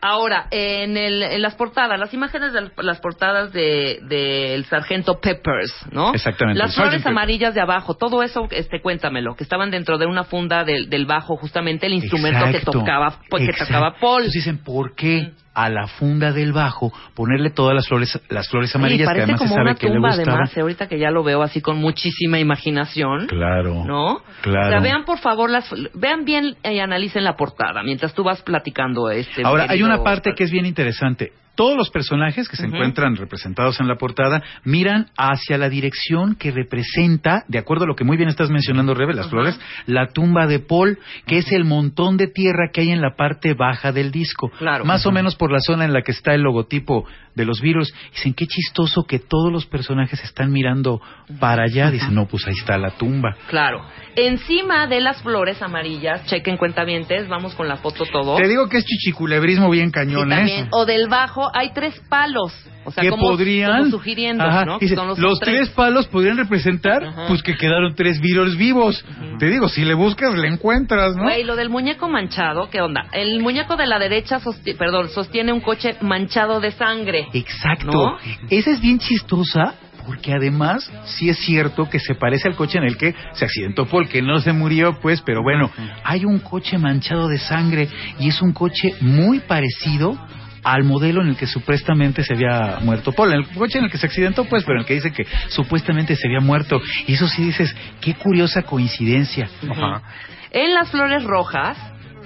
ahora, 0.00 0.46
en, 0.50 0.96
el, 0.96 1.22
en 1.22 1.42
las 1.42 1.54
portadas, 1.54 1.98
las 1.98 2.12
imágenes 2.12 2.52
de 2.52 2.70
las 2.78 3.00
portadas 3.00 3.52
de 3.52 4.00
del 4.08 4.64
sargento 4.66 5.20
Peppers, 5.20 5.72
¿no? 5.90 6.12
Exactamente, 6.14 6.58
Las 6.58 6.76
el 6.76 6.82
flores 6.82 7.06
amarillas 7.06 7.54
de 7.54 7.60
abajo, 7.60 7.94
todo 7.94 8.22
eso, 8.22 8.48
este, 8.50 8.80
cuénamelo, 8.80 9.34
que 9.36 9.44
estaban 9.44 9.70
dentro 9.70 9.98
de 9.98 10.06
una 10.06 10.24
funda 10.24 10.64
del, 10.64 10.90
del 10.90 11.06
bajo, 11.06 11.36
justamente 11.36 11.86
el 11.86 11.94
instrumento 11.94 12.46
que 12.50 12.60
tocaba, 12.60 13.20
pues, 13.30 13.46
que 13.46 13.64
tocaba 13.64 13.94
Paul. 14.00 14.22
Entonces 14.22 14.44
dicen, 14.44 14.58
¿por 14.58 14.94
qué 14.94 15.32
a 15.54 15.68
la 15.68 15.86
funda 15.86 16.32
del 16.32 16.52
bajo 16.52 16.92
ponerle 17.14 17.50
todas 17.50 17.74
las 17.74 17.86
flores, 17.86 18.20
las 18.28 18.48
flores 18.48 18.74
amarillas 18.74 19.12
que 19.12 19.22
además 19.22 19.40
se 19.40 19.48
sabe 19.48 19.62
una 19.62 19.74
que 19.74 19.88
le 19.88 19.94
tumba, 19.94 20.08
gustaba? 20.08 20.32
además, 20.32 20.56
eh, 20.56 20.60
ahorita 20.60 20.88
que 20.88 20.98
ya 20.98 21.10
lo 21.10 21.22
veo 21.22 21.42
así 21.42 21.60
con 21.60 21.78
muchísima 21.78 22.38
imaginación. 22.38 23.26
Claro. 23.26 23.84
¿No? 23.84 24.22
Claro. 24.42 24.66
O 24.66 24.70
sea, 24.70 24.80
vean 24.80 25.04
por 25.04 25.18
favor 25.18 25.50
las, 25.50 25.68
vean 25.94 26.24
bien 26.24 26.56
y 26.64 26.78
analicen 26.78 27.24
la 27.24 27.36
portada 27.36 27.82
mientras 27.82 28.14
tú 28.14 28.24
vas 28.24 28.42
platicando 28.42 29.10
este. 29.10 29.42
Ahora, 29.44 29.66
hay 29.68 29.82
una 29.82 30.02
parte 30.02 30.34
que 30.34 30.44
es 30.44 30.50
bien 30.50 30.66
interesante. 30.66 31.32
Todos 31.54 31.76
los 31.76 31.90
personajes 31.90 32.48
que 32.48 32.56
se 32.56 32.66
encuentran 32.66 33.16
representados 33.16 33.80
en 33.80 33.88
la 33.88 33.96
portada 33.96 34.42
miran 34.64 35.08
hacia 35.16 35.58
la 35.58 35.68
dirección 35.68 36.34
que 36.34 36.50
representa, 36.50 37.44
de 37.48 37.58
acuerdo 37.58 37.84
a 37.84 37.86
lo 37.86 37.94
que 37.94 38.04
muy 38.04 38.16
bien 38.16 38.28
estás 38.28 38.50
mencionando, 38.50 38.94
Rebe, 38.94 39.14
las 39.14 39.28
flores, 39.28 39.58
la 39.86 40.08
tumba 40.08 40.46
de 40.46 40.60
Paul, 40.60 40.98
que 41.26 41.38
es 41.38 41.52
el 41.52 41.64
montón 41.64 42.16
de 42.16 42.28
tierra 42.28 42.70
que 42.72 42.82
hay 42.82 42.90
en 42.90 43.00
la 43.00 43.16
parte 43.16 43.54
baja 43.54 43.92
del 43.92 44.10
disco. 44.10 44.50
Claro. 44.58 44.84
Más 44.84 45.06
o 45.06 45.12
menos 45.12 45.36
por 45.36 45.52
la 45.52 45.60
zona 45.60 45.84
en 45.84 45.92
la 45.92 46.02
que 46.02 46.12
está 46.12 46.34
el 46.34 46.42
logotipo 46.42 47.06
de 47.34 47.44
los 47.44 47.60
virus. 47.60 47.92
Dicen, 48.12 48.34
qué 48.34 48.46
chistoso 48.46 49.04
que 49.04 49.18
todos 49.18 49.52
los 49.52 49.66
personajes 49.66 50.22
están 50.24 50.50
mirando 50.52 51.00
para 51.40 51.64
allá. 51.64 51.90
Dicen, 51.90 52.14
no, 52.14 52.26
pues 52.26 52.46
ahí 52.46 52.54
está 52.58 52.76
la 52.78 52.90
tumba. 52.90 53.36
Claro. 53.48 53.82
Encima 54.16 54.86
de 54.86 55.00
las 55.00 55.22
flores 55.22 55.62
amarillas, 55.62 56.26
chequen 56.26 56.56
cuentavientes, 56.58 57.28
vamos 57.28 57.54
con 57.54 57.66
la 57.68 57.76
foto 57.78 58.04
todo. 58.04 58.36
Te 58.36 58.46
digo 58.48 58.68
que 58.68 58.78
es 58.78 58.84
chichiculebrismo 58.84 59.70
bien 59.70 59.86
Sí, 59.86 59.92
cañón, 59.92 60.32
¿eh? 60.32 60.68
O 60.70 60.84
del 60.84 61.08
bajo 61.08 61.50
hay 61.54 61.72
tres 61.72 61.98
palos. 62.08 62.52
O 62.84 62.90
sea, 62.90 63.02
que 63.04 63.10
como, 63.10 63.28
podrían 63.28 63.78
como 63.78 63.90
sugiriendo, 63.90 64.42
Ajá, 64.42 64.64
¿no? 64.64 64.78
dice, 64.80 64.96
Son 64.96 65.06
los, 65.16 65.38
tres. 65.38 65.68
palos 65.70 66.08
podrían 66.08 66.36
representar 66.36 67.04
Ajá. 67.04 67.26
pues 67.28 67.40
que 67.40 67.56
quedaron 67.56 67.94
tres 67.94 68.20
virus 68.20 68.56
vivos 68.56 69.04
te 69.38 69.46
digo 69.46 69.68
si 69.68 69.84
le 69.84 69.94
buscas 69.94 70.34
le 70.36 70.48
encuentras 70.48 71.14
no 71.14 71.22
Güey, 71.22 71.44
lo 71.44 71.54
del 71.54 71.68
muñeco 71.70 72.08
manchado, 72.08 72.68
¿qué 72.70 72.80
onda? 72.80 73.06
El 73.12 73.38
muñeco 73.38 73.76
de 73.76 73.86
la 73.86 74.00
derecha 74.00 74.40
sosti- 74.40 74.76
perdón, 74.76 75.10
sostiene 75.10 75.52
un 75.52 75.60
coche 75.60 75.94
manchado 76.00 76.58
de 76.58 76.72
sangre. 76.72 77.21
Exacto 77.32 77.92
¿No? 77.92 78.16
esa 78.50 78.70
es 78.70 78.80
bien 78.80 78.98
chistosa 78.98 79.74
porque 80.06 80.32
además 80.32 80.90
sí 81.04 81.28
es 81.28 81.38
cierto 81.38 81.88
que 81.88 81.98
se 81.98 82.14
parece 82.14 82.48
al 82.48 82.56
coche 82.56 82.78
en 82.78 82.84
el 82.84 82.96
que 82.96 83.14
se 83.34 83.44
accidentó 83.44 83.86
Paul, 83.86 84.08
que 84.08 84.22
no 84.22 84.40
se 84.40 84.52
murió, 84.52 84.98
pues, 85.00 85.22
pero 85.22 85.42
bueno, 85.42 85.70
hay 86.04 86.24
un 86.24 86.38
coche 86.40 86.78
manchado 86.78 87.28
de 87.28 87.38
sangre 87.38 87.88
y 88.18 88.28
es 88.28 88.42
un 88.42 88.52
coche 88.52 88.94
muy 89.00 89.40
parecido 89.40 90.18
al 90.64 90.84
modelo 90.84 91.22
en 91.22 91.28
el 91.28 91.36
que 91.36 91.46
supuestamente 91.46 92.22
se 92.22 92.34
había 92.34 92.78
muerto 92.82 93.12
Paul. 93.12 93.32
El 93.32 93.46
coche 93.48 93.78
en 93.78 93.84
el 93.84 93.90
que 93.90 93.98
se 93.98 94.06
accidentó, 94.06 94.44
pues, 94.44 94.64
pero 94.64 94.78
en 94.78 94.80
el 94.80 94.86
que 94.86 94.94
dice 94.94 95.12
que 95.12 95.26
supuestamente 95.48 96.16
se 96.16 96.28
había 96.28 96.40
muerto. 96.40 96.80
Y 97.06 97.14
eso 97.14 97.26
sí 97.28 97.44
dices, 97.44 97.74
qué 98.00 98.14
curiosa 98.14 98.62
coincidencia. 98.62 99.48
Ajá. 99.68 100.02
En 100.50 100.74
las 100.74 100.90
flores 100.90 101.24
rojas, 101.24 101.76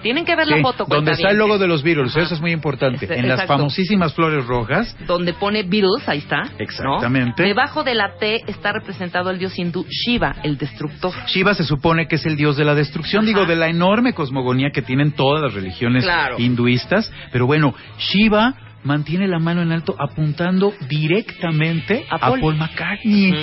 tienen 0.06 0.24
que 0.24 0.36
ver 0.36 0.46
la 0.46 0.56
Sí, 0.58 0.62
foto. 0.62 0.84
donde 0.88 1.10
está 1.10 1.30
el 1.30 1.36
logo 1.36 1.58
de 1.58 1.66
los 1.66 1.82
Beatles, 1.82 2.12
Ajá. 2.12 2.20
eso 2.26 2.34
es 2.36 2.40
muy 2.40 2.52
importante. 2.52 3.06
Este, 3.06 3.18
en 3.18 3.26
las 3.26 3.40
exacto. 3.40 3.54
famosísimas 3.54 4.14
flores 4.14 4.46
rojas, 4.46 4.96
Donde 5.04 5.32
pone 5.32 5.64
Beatles, 5.64 6.08
ahí 6.08 6.18
está. 6.18 6.42
¿no? 6.44 6.50
Exactamente. 6.60 7.42
Debajo 7.42 7.82
de 7.82 7.96
la 7.96 8.16
T 8.20 8.42
está 8.46 8.70
representado 8.72 9.30
el 9.30 9.40
dios 9.40 9.58
hindú 9.58 9.84
Shiva, 9.90 10.36
el 10.44 10.58
destructor. 10.58 11.12
Shiva 11.26 11.54
se 11.54 11.64
supone 11.64 12.06
que 12.06 12.14
es 12.14 12.24
el 12.26 12.36
dios 12.36 12.56
de 12.56 12.64
la 12.64 12.76
destrucción, 12.76 13.24
Ajá. 13.24 13.26
digo, 13.26 13.46
de 13.46 13.56
la 13.56 13.68
enorme 13.68 14.12
cosmogonía 14.12 14.70
que 14.70 14.82
tienen 14.82 15.10
todas 15.10 15.42
las 15.42 15.54
religiones 15.54 16.04
Claro. 16.04 16.36
hinduistas. 16.38 17.10
Pero 17.32 17.46
bueno, 17.46 17.74
Shiva 17.98 18.54
mantiene 18.84 19.26
la 19.26 19.40
mano 19.40 19.62
en 19.62 19.72
alto 19.72 19.96
apuntando 19.98 20.72
directamente 20.88 22.06
A 22.08 22.14
a 22.14 22.18
Paul. 22.18 22.40
Paul, 22.40 22.56
McCartney. 22.56 23.32
Ujú. 23.32 23.40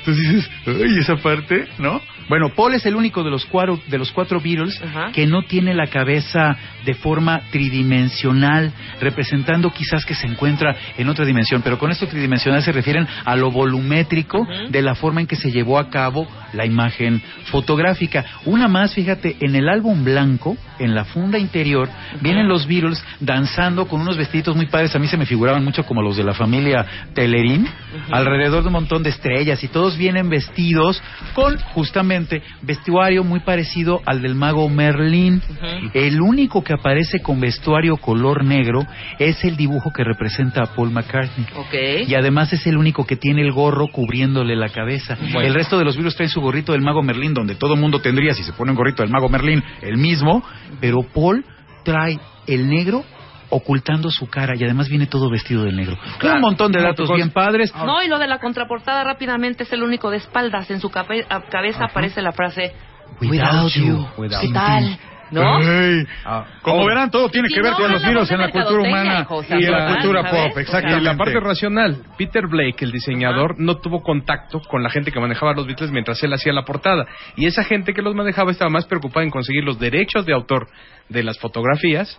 Entonces 0.00 0.28
dices, 0.32 0.50
ay, 0.66 0.98
esa 0.98 1.16
parte, 1.16 1.68
¿no? 1.78 2.00
Bueno, 2.28 2.50
Paul 2.50 2.74
es 2.74 2.86
el 2.86 2.94
único 2.94 3.22
de 3.22 3.30
los 3.30 3.44
cuatro, 3.46 3.80
de 3.86 3.98
los 3.98 4.12
cuatro 4.12 4.40
Beatles 4.40 4.80
Ajá. 4.82 5.12
que 5.12 5.26
no 5.26 5.42
tiene 5.42 5.74
la 5.74 5.86
cabeza 5.86 6.56
de 6.84 6.94
forma 6.94 7.40
tridimensional, 7.50 8.72
representando 9.00 9.70
quizás 9.70 10.04
que 10.04 10.14
se 10.14 10.26
encuentra 10.26 10.76
en 10.96 11.08
otra 11.08 11.24
dimensión, 11.24 11.62
pero 11.62 11.78
con 11.78 11.90
esto 11.90 12.06
tridimensional 12.06 12.62
se 12.62 12.72
refieren 12.72 13.06
a 13.24 13.36
lo 13.36 13.50
volumétrico 13.50 14.46
de 14.68 14.82
la 14.82 14.94
forma 14.94 15.20
en 15.20 15.26
que 15.26 15.36
se 15.36 15.50
llevó 15.50 15.78
a 15.78 15.90
cabo 15.90 16.26
la 16.52 16.66
imagen 16.66 17.22
fotográfica. 17.46 18.24
Una 18.44 18.68
más, 18.68 18.94
fíjate, 18.94 19.36
en 19.40 19.56
el 19.56 19.68
álbum 19.68 20.04
blanco, 20.04 20.56
en 20.78 20.94
la 20.94 21.04
funda 21.04 21.38
interior, 21.38 21.88
vienen 22.20 22.48
los 22.48 22.66
Beatles 22.66 23.02
danzando 23.20 23.86
con 23.86 24.00
unos 24.00 24.16
vestiditos 24.16 24.56
muy 24.56 24.66
padres, 24.66 24.94
a 24.94 24.98
mí 24.98 25.06
se 25.06 25.16
me 25.16 25.26
figuraban 25.26 25.64
mucho 25.64 25.84
como 25.84 26.02
los 26.02 26.16
de 26.16 26.24
la 26.24 26.34
familia 26.34 26.84
Telerín, 27.14 27.66
alrededor 28.10 28.62
de 28.62 28.68
un 28.68 28.74
montón 28.74 29.02
de 29.02 29.10
estrellas 29.10 29.62
y 29.64 29.68
todos 29.68 29.96
vienen 29.96 30.28
vestidos 30.28 31.02
con 31.34 31.58
justamente 31.58 32.11
vestuario 32.62 33.24
muy 33.24 33.40
parecido 33.40 34.00
al 34.06 34.22
del 34.22 34.34
mago 34.34 34.68
Merlín. 34.68 35.42
El 35.94 36.20
único 36.20 36.62
que 36.62 36.72
aparece 36.72 37.20
con 37.20 37.40
vestuario 37.40 37.96
color 37.96 38.44
negro 38.44 38.86
es 39.18 39.44
el 39.44 39.56
dibujo 39.56 39.90
que 39.92 40.04
representa 40.04 40.62
a 40.62 40.74
Paul 40.74 40.90
McCartney. 40.90 41.46
Y 42.06 42.14
además 42.14 42.52
es 42.52 42.66
el 42.66 42.76
único 42.76 43.04
que 43.04 43.16
tiene 43.16 43.42
el 43.42 43.52
gorro 43.52 43.88
cubriéndole 43.88 44.56
la 44.56 44.68
cabeza. 44.68 45.16
Bueno. 45.20 45.40
El 45.40 45.54
resto 45.54 45.78
de 45.78 45.84
los 45.84 45.96
virus 45.96 46.16
traen 46.16 46.30
su 46.30 46.40
gorrito 46.40 46.72
del 46.72 46.82
mago 46.82 47.02
Merlín, 47.02 47.34
donde 47.34 47.54
todo 47.54 47.76
mundo 47.76 48.00
tendría, 48.00 48.34
si 48.34 48.42
se 48.42 48.52
pone 48.52 48.70
un 48.70 48.76
gorrito 48.76 49.02
del 49.02 49.10
mago 49.10 49.28
Merlín, 49.28 49.62
el 49.80 49.96
mismo, 49.96 50.42
pero 50.80 51.02
Paul 51.02 51.44
trae 51.84 52.18
el 52.46 52.68
negro 52.68 53.04
ocultando 53.52 54.10
su 54.10 54.28
cara 54.28 54.54
y 54.56 54.64
además 54.64 54.88
viene 54.88 55.06
todo 55.06 55.30
vestido 55.30 55.64
de 55.64 55.72
negro. 55.72 55.98
Claro. 56.18 56.36
Un 56.36 56.42
montón 56.42 56.72
de 56.72 56.82
datos 56.82 57.06
Como- 57.06 57.16
bien 57.16 57.30
padres. 57.30 57.72
No, 57.74 58.02
y 58.02 58.08
lo 58.08 58.18
de 58.18 58.26
la 58.26 58.38
contraportada 58.38 59.04
rápidamente 59.04 59.64
es 59.64 59.72
el 59.72 59.82
único 59.82 60.10
de 60.10 60.16
espaldas. 60.16 60.70
En 60.70 60.80
su 60.80 60.90
cabeza 60.90 61.84
aparece 61.84 62.22
la 62.22 62.32
frase 62.32 62.72
Without 63.20 63.70
you. 63.72 64.06
Without 64.16 64.40
¿Qué 64.40 64.48
tal? 64.52 64.98
¿No? 65.32 65.58
Ah, 66.24 66.44
Como 66.60 66.82
oh, 66.82 66.86
verán, 66.86 67.10
todo 67.10 67.28
tiene 67.28 67.48
que 67.48 67.60
ver 67.62 67.72
no, 67.72 67.78
con 67.78 67.90
los 67.90 68.04
virus 68.04 68.30
en 68.30 68.38
la 68.38 68.50
cultura 68.50 68.82
humana 68.82 69.20
hijo, 69.20 69.36
o 69.36 69.42
sea, 69.42 69.58
y 69.58 69.64
en 69.64 69.72
la 69.72 69.86
cultura 69.94 70.30
pop, 70.30 70.52
Y 70.56 70.60
exactamente. 70.60 70.98
en 70.98 71.04
la 71.04 71.16
parte 71.16 71.40
racional, 71.40 72.02
Peter 72.18 72.46
Blake, 72.46 72.84
el 72.84 72.92
diseñador, 72.92 73.58
no 73.58 73.78
tuvo 73.78 74.02
contacto 74.02 74.60
con 74.60 74.82
la 74.82 74.90
gente 74.90 75.10
que 75.10 75.20
manejaba 75.20 75.54
los 75.54 75.66
Beatles 75.66 75.90
mientras 75.90 76.22
él 76.22 76.32
hacía 76.32 76.52
la 76.52 76.64
portada. 76.64 77.06
Y 77.36 77.46
esa 77.46 77.64
gente 77.64 77.94
que 77.94 78.02
los 78.02 78.14
manejaba 78.14 78.50
estaba 78.50 78.70
más 78.70 78.86
preocupada 78.86 79.24
en 79.24 79.30
conseguir 79.30 79.64
los 79.64 79.78
derechos 79.78 80.26
de 80.26 80.34
autor 80.34 80.68
de 81.08 81.22
las 81.22 81.38
fotografías 81.38 82.18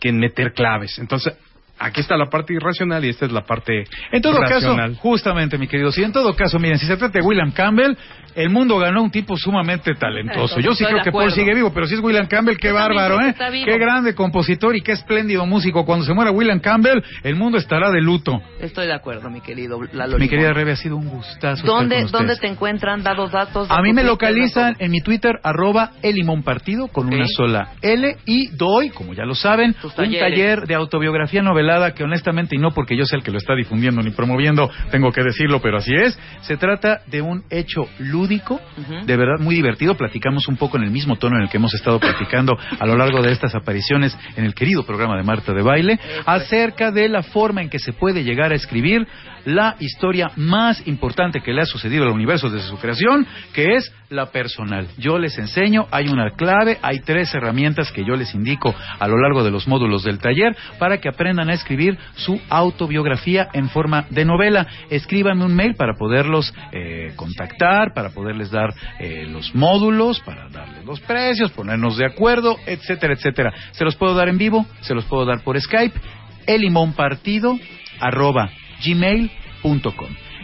que 0.00 0.08
en 0.08 0.18
meter 0.18 0.52
claves. 0.52 0.98
Entonces, 0.98 1.36
aquí 1.78 2.00
está 2.00 2.16
la 2.16 2.26
parte 2.26 2.54
irracional 2.54 3.04
y 3.04 3.10
esta 3.10 3.26
es 3.26 3.32
la 3.32 3.42
parte 3.42 3.84
En 4.12 4.22
todo 4.22 4.38
racional. 4.38 4.90
caso, 4.90 5.00
justamente, 5.00 5.58
mi 5.58 5.66
querido, 5.68 5.90
si 5.92 6.02
en 6.02 6.12
todo 6.12 6.34
caso, 6.34 6.58
miren, 6.58 6.78
si 6.78 6.86
se 6.86 6.96
trata 6.96 7.18
de 7.18 7.24
William 7.24 7.52
Campbell, 7.52 7.96
el 8.34 8.50
mundo 8.50 8.78
ganó 8.78 9.02
un 9.02 9.10
tipo 9.10 9.36
sumamente 9.36 9.94
talentoso. 9.94 10.58
Eso, 10.58 10.60
Yo 10.60 10.74
sí 10.74 10.84
creo 10.84 11.02
que 11.02 11.10
Paul 11.10 11.32
sigue 11.32 11.54
vivo, 11.54 11.72
pero 11.72 11.86
si 11.86 11.94
es 11.94 12.00
William 12.00 12.26
Campbell, 12.26 12.58
qué 12.58 12.68
Yo 12.68 12.74
bárbaro, 12.74 13.18
¿eh? 13.22 13.34
Qué 13.64 13.78
grande 13.78 14.14
compositor 14.14 14.76
y 14.76 14.82
qué 14.82 14.92
espléndido 14.92 15.46
músico. 15.46 15.86
Cuando 15.86 16.04
se 16.04 16.12
muera 16.12 16.30
William 16.30 16.60
Campbell, 16.60 17.02
el 17.22 17.34
mundo 17.36 17.56
estará 17.56 17.90
de 17.90 18.02
luto. 18.02 18.42
Estoy 18.60 18.86
de 18.86 18.94
acuerdo, 18.94 19.30
mi 19.30 19.40
querido 19.40 19.80
Lalo 19.92 20.18
Mi 20.18 20.28
querida 20.28 20.52
Rebe, 20.52 20.72
ha 20.72 20.76
sido 20.76 20.96
un 20.96 21.08
gustazo. 21.08 21.54
estar 21.54 21.66
¿Dónde, 21.66 22.02
con 22.02 22.12
¿Dónde 22.12 22.36
te 22.36 22.46
encuentran? 22.46 23.02
Dados 23.02 23.32
datos. 23.32 23.70
A 23.70 23.80
mí 23.80 23.92
me 23.94 24.04
localizan 24.04 24.76
en 24.78 24.90
mi 24.90 25.00
Twitter, 25.00 25.38
arroba 25.42 25.92
elimonpartido, 26.02 26.88
con 26.88 27.06
una 27.06 27.26
sola 27.26 27.70
L, 27.80 28.16
y 28.26 28.48
doy, 28.48 28.90
como 28.90 29.14
ya 29.14 29.24
lo 29.24 29.34
saben, 29.34 29.74
un 29.82 30.12
taller 30.12 30.66
de 30.66 30.74
autobiografía 30.74 31.40
novelada 31.40 31.65
que 31.94 32.04
honestamente, 32.04 32.56
y 32.56 32.58
no 32.58 32.70
porque 32.70 32.96
yo 32.96 33.04
sea 33.04 33.18
el 33.18 33.24
que 33.24 33.30
lo 33.30 33.38
está 33.38 33.54
difundiendo 33.54 34.02
ni 34.02 34.10
promoviendo, 34.10 34.70
tengo 34.90 35.10
que 35.12 35.22
decirlo, 35.22 35.60
pero 35.60 35.78
así 35.78 35.92
es, 35.94 36.18
se 36.42 36.56
trata 36.56 37.00
de 37.06 37.22
un 37.22 37.44
hecho 37.50 37.88
lúdico, 37.98 38.60
de 39.04 39.16
verdad 39.16 39.40
muy 39.40 39.54
divertido, 39.54 39.96
platicamos 39.96 40.48
un 40.48 40.56
poco 40.56 40.76
en 40.76 40.84
el 40.84 40.90
mismo 40.90 41.16
tono 41.16 41.36
en 41.36 41.42
el 41.42 41.48
que 41.48 41.56
hemos 41.56 41.74
estado 41.74 41.98
platicando 41.98 42.56
a 42.78 42.86
lo 42.86 42.96
largo 42.96 43.22
de 43.22 43.32
estas 43.32 43.54
apariciones 43.54 44.16
en 44.36 44.44
el 44.44 44.54
querido 44.54 44.84
programa 44.84 45.16
de 45.16 45.22
Marta 45.22 45.52
de 45.52 45.62
Baile, 45.62 45.98
acerca 46.24 46.90
de 46.90 47.08
la 47.08 47.22
forma 47.22 47.62
en 47.62 47.68
que 47.68 47.78
se 47.78 47.92
puede 47.92 48.24
llegar 48.24 48.52
a 48.52 48.56
escribir 48.56 49.06
la 49.46 49.76
historia 49.78 50.32
más 50.36 50.86
importante 50.86 51.40
que 51.40 51.52
le 51.52 51.62
ha 51.62 51.66
sucedido 51.66 52.04
al 52.04 52.10
universo 52.10 52.50
desde 52.50 52.68
su 52.68 52.78
creación, 52.78 53.26
que 53.54 53.76
es 53.76 53.92
la 54.10 54.26
personal. 54.26 54.88
Yo 54.98 55.18
les 55.18 55.38
enseño, 55.38 55.86
hay 55.90 56.08
una 56.08 56.30
clave, 56.30 56.78
hay 56.82 57.00
tres 57.00 57.32
herramientas 57.34 57.92
que 57.92 58.04
yo 58.04 58.16
les 58.16 58.34
indico 58.34 58.74
a 58.98 59.08
lo 59.08 59.18
largo 59.18 59.44
de 59.44 59.50
los 59.50 59.68
módulos 59.68 60.02
del 60.02 60.18
taller 60.18 60.56
para 60.78 60.98
que 60.98 61.08
aprendan 61.08 61.48
a 61.48 61.54
escribir 61.56 61.98
su 62.14 62.40
autobiografía 62.48 63.48
en 63.52 63.68
forma 63.68 64.06
de 64.10 64.24
novela. 64.24 64.66
Escríbanme 64.90 65.44
un 65.44 65.54
mail 65.54 65.74
para 65.74 65.94
poderlos 65.94 66.54
eh, 66.72 67.12
contactar, 67.16 67.92
para 67.94 68.10
poderles 68.10 68.50
dar 68.50 68.72
eh, 68.98 69.26
los 69.28 69.54
módulos, 69.54 70.20
para 70.20 70.48
darles 70.48 70.84
los 70.84 71.00
precios, 71.00 71.50
ponernos 71.50 71.96
de 71.96 72.06
acuerdo, 72.06 72.56
etcétera, 72.66 73.14
etcétera. 73.14 73.52
Se 73.72 73.84
los 73.84 73.96
puedo 73.96 74.14
dar 74.14 74.28
en 74.28 74.38
vivo, 74.38 74.66
se 74.80 74.94
los 74.94 75.04
puedo 75.04 75.24
dar 75.24 75.42
por 75.42 75.60
Skype, 75.60 75.98
elimonpartido. 76.46 77.58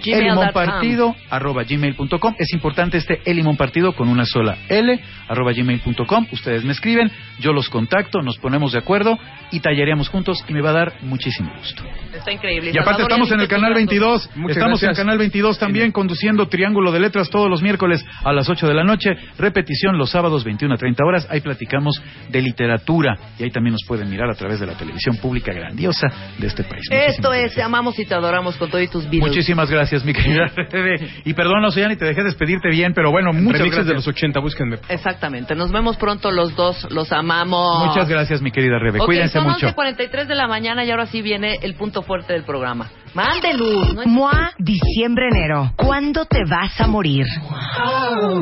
Elimonpartido 0.06 1.14
arroba 1.30 1.64
gmail.com 1.64 2.34
es 2.38 2.52
importante 2.52 2.98
este 2.98 3.20
elimonpartido 3.24 3.94
con 3.94 4.08
una 4.08 4.24
sola 4.24 4.56
L 4.68 5.00
arroba 5.28 5.52
gmail.com 5.52 6.26
ustedes 6.32 6.64
me 6.64 6.72
escriben, 6.72 7.10
yo 7.40 7.52
los 7.52 7.68
contacto, 7.68 8.22
nos 8.22 8.38
ponemos 8.38 8.72
de 8.72 8.78
acuerdo 8.78 9.18
y 9.50 9.60
tallereamos 9.60 10.08
juntos 10.08 10.44
y 10.48 10.52
me 10.52 10.60
va 10.60 10.70
a 10.70 10.74
dar 10.74 10.92
muchísimo 11.02 11.52
gusto 11.56 11.82
Está 12.12 12.30
increíble. 12.32 12.72
Y 12.72 12.78
aparte 12.78 13.02
estamos 13.02 13.30
en 13.32 13.40
el 13.40 13.48
canal 13.48 13.72
tus 13.72 13.82
datos. 13.82 14.28
22. 14.28 14.36
Muchas 14.36 14.56
estamos 14.56 14.82
en 14.82 14.88
el 14.88 14.94
gracias. 14.94 15.04
canal 15.04 15.18
22 15.18 15.58
también 15.58 15.92
conduciendo 15.92 16.46
Triángulo 16.48 16.92
de 16.92 17.00
Letras 17.00 17.30
todos 17.30 17.48
los 17.48 17.62
miércoles 17.62 18.04
a 18.22 18.32
las 18.32 18.48
8 18.48 18.68
de 18.68 18.74
la 18.74 18.84
noche. 18.84 19.10
Repetición 19.38 19.98
los 19.98 20.10
sábados 20.10 20.44
21 20.44 20.74
a 20.74 20.78
30 20.78 21.04
horas. 21.04 21.26
Ahí 21.30 21.40
platicamos 21.40 22.00
de 22.28 22.42
literatura 22.42 23.16
y 23.38 23.44
ahí 23.44 23.50
también 23.50 23.72
nos 23.72 23.82
pueden 23.86 24.08
mirar 24.08 24.30
a 24.30 24.34
través 24.34 24.60
de 24.60 24.66
la 24.66 24.74
televisión 24.74 25.16
pública 25.16 25.52
grandiosa 25.52 26.06
de 26.38 26.46
este 26.46 26.64
país. 26.64 26.82
Esto 26.90 27.32
es, 27.32 27.54
te 27.54 27.62
amamos 27.62 27.98
y 27.98 28.04
te 28.04 28.14
adoramos 28.14 28.56
con 28.56 28.70
todos 28.70 28.88
tus 28.90 29.08
videos. 29.08 29.28
Muchísimas 29.28 29.70
gracias, 29.70 29.91
mi 30.04 30.12
querida 30.12 30.46
Rebe. 30.70 31.08
Y 31.24 31.34
perdón, 31.34 31.64
Ocean, 31.64 31.92
y 31.92 31.96
te 31.96 32.04
dejé 32.04 32.22
despedirte 32.22 32.68
bien, 32.70 32.92
pero 32.94 33.10
bueno, 33.10 33.32
muchas 33.32 33.60
Remixes 33.60 33.84
gracias. 33.84 33.86
de 33.86 33.94
los 33.94 34.08
80, 34.08 34.40
búsquenme. 34.40 34.78
Exactamente. 34.88 35.54
Nos 35.54 35.70
vemos 35.70 35.96
pronto 35.96 36.30
los 36.30 36.56
dos. 36.56 36.86
Los 36.90 37.12
amamos. 37.12 37.86
Muchas 37.88 38.08
gracias, 38.08 38.40
mi 38.42 38.50
querida 38.50 38.78
Rebe. 38.78 39.00
Ok, 39.00 39.06
Cuídense 39.06 39.38
son 39.38 39.44
mucho. 39.44 39.68
11.43 39.68 40.26
de 40.26 40.34
la 40.34 40.48
mañana 40.48 40.84
y 40.84 40.90
ahora 40.90 41.06
sí 41.06 41.22
viene 41.22 41.58
el 41.62 41.74
punto 41.74 42.02
fuerte 42.02 42.32
del 42.32 42.44
programa. 42.44 42.90
¡Mande 43.14 43.52
luz! 43.54 43.94
¿no? 43.94 44.02
MOA, 44.06 44.52
diciembre, 44.58 45.28
enero. 45.30 45.72
¿Cuándo 45.76 46.24
te 46.24 46.44
vas 46.48 46.80
a 46.80 46.86
morir? 46.86 47.26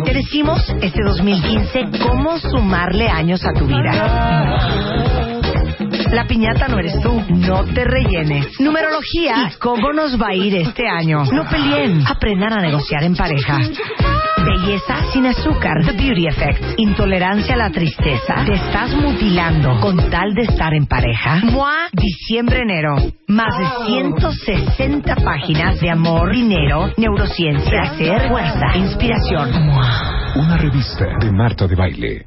Te 0.05 0.15
decimos 0.15 0.63
este 0.81 1.03
2015 1.03 1.87
cómo 2.07 2.39
sumarle 2.39 3.09
años 3.09 3.45
a 3.45 3.53
tu 3.53 3.67
vida. 3.67 5.20
La 6.13 6.27
piñata 6.27 6.67
no 6.67 6.79
eres 6.79 7.01
tú, 7.01 7.23
no 7.29 7.65
te 7.65 7.85
rellenes. 7.85 8.61
Numerología, 8.61 9.49
¿y 9.49 9.59
cómo 9.59 9.93
nos 9.93 10.21
va 10.21 10.29
a 10.31 10.35
ir 10.35 10.57
este 10.57 10.89
año? 10.89 11.25
No 11.25 11.49
peleen, 11.49 12.03
aprendan 12.07 12.53
a 12.53 12.61
negociar 12.61 13.05
en 13.05 13.15
pareja. 13.15 13.59
Belleza 14.45 15.13
sin 15.13 15.27
azúcar, 15.27 15.85
The 15.85 15.93
Beauty 15.93 16.27
Effect. 16.27 16.79
Intolerancia 16.79 17.55
a 17.55 17.59
la 17.59 17.71
tristeza, 17.71 18.45
te 18.45 18.55
estás 18.55 18.93
mutilando 18.95 19.79
con 19.81 20.11
tal 20.11 20.35
de 20.35 20.43
estar 20.43 20.75
en 20.75 20.87
pareja. 20.87 21.43
MOA, 21.45 21.89
diciembre-enero. 21.93 22.97
Más 23.29 23.57
de 23.57 23.87
160 23.87 25.15
páginas 25.17 25.81
de 25.81 25.91
amor, 25.91 26.33
dinero, 26.33 26.91
neurociencia, 26.97 27.83
placer, 27.83 28.29
fuerza, 28.29 28.77
inspiración. 28.77 29.67
MOA. 29.67 30.33
Una 30.37 30.57
revista 30.57 31.07
de 31.21 31.31
Marta 31.31 31.67
de 31.69 31.77
Baile. 31.77 32.27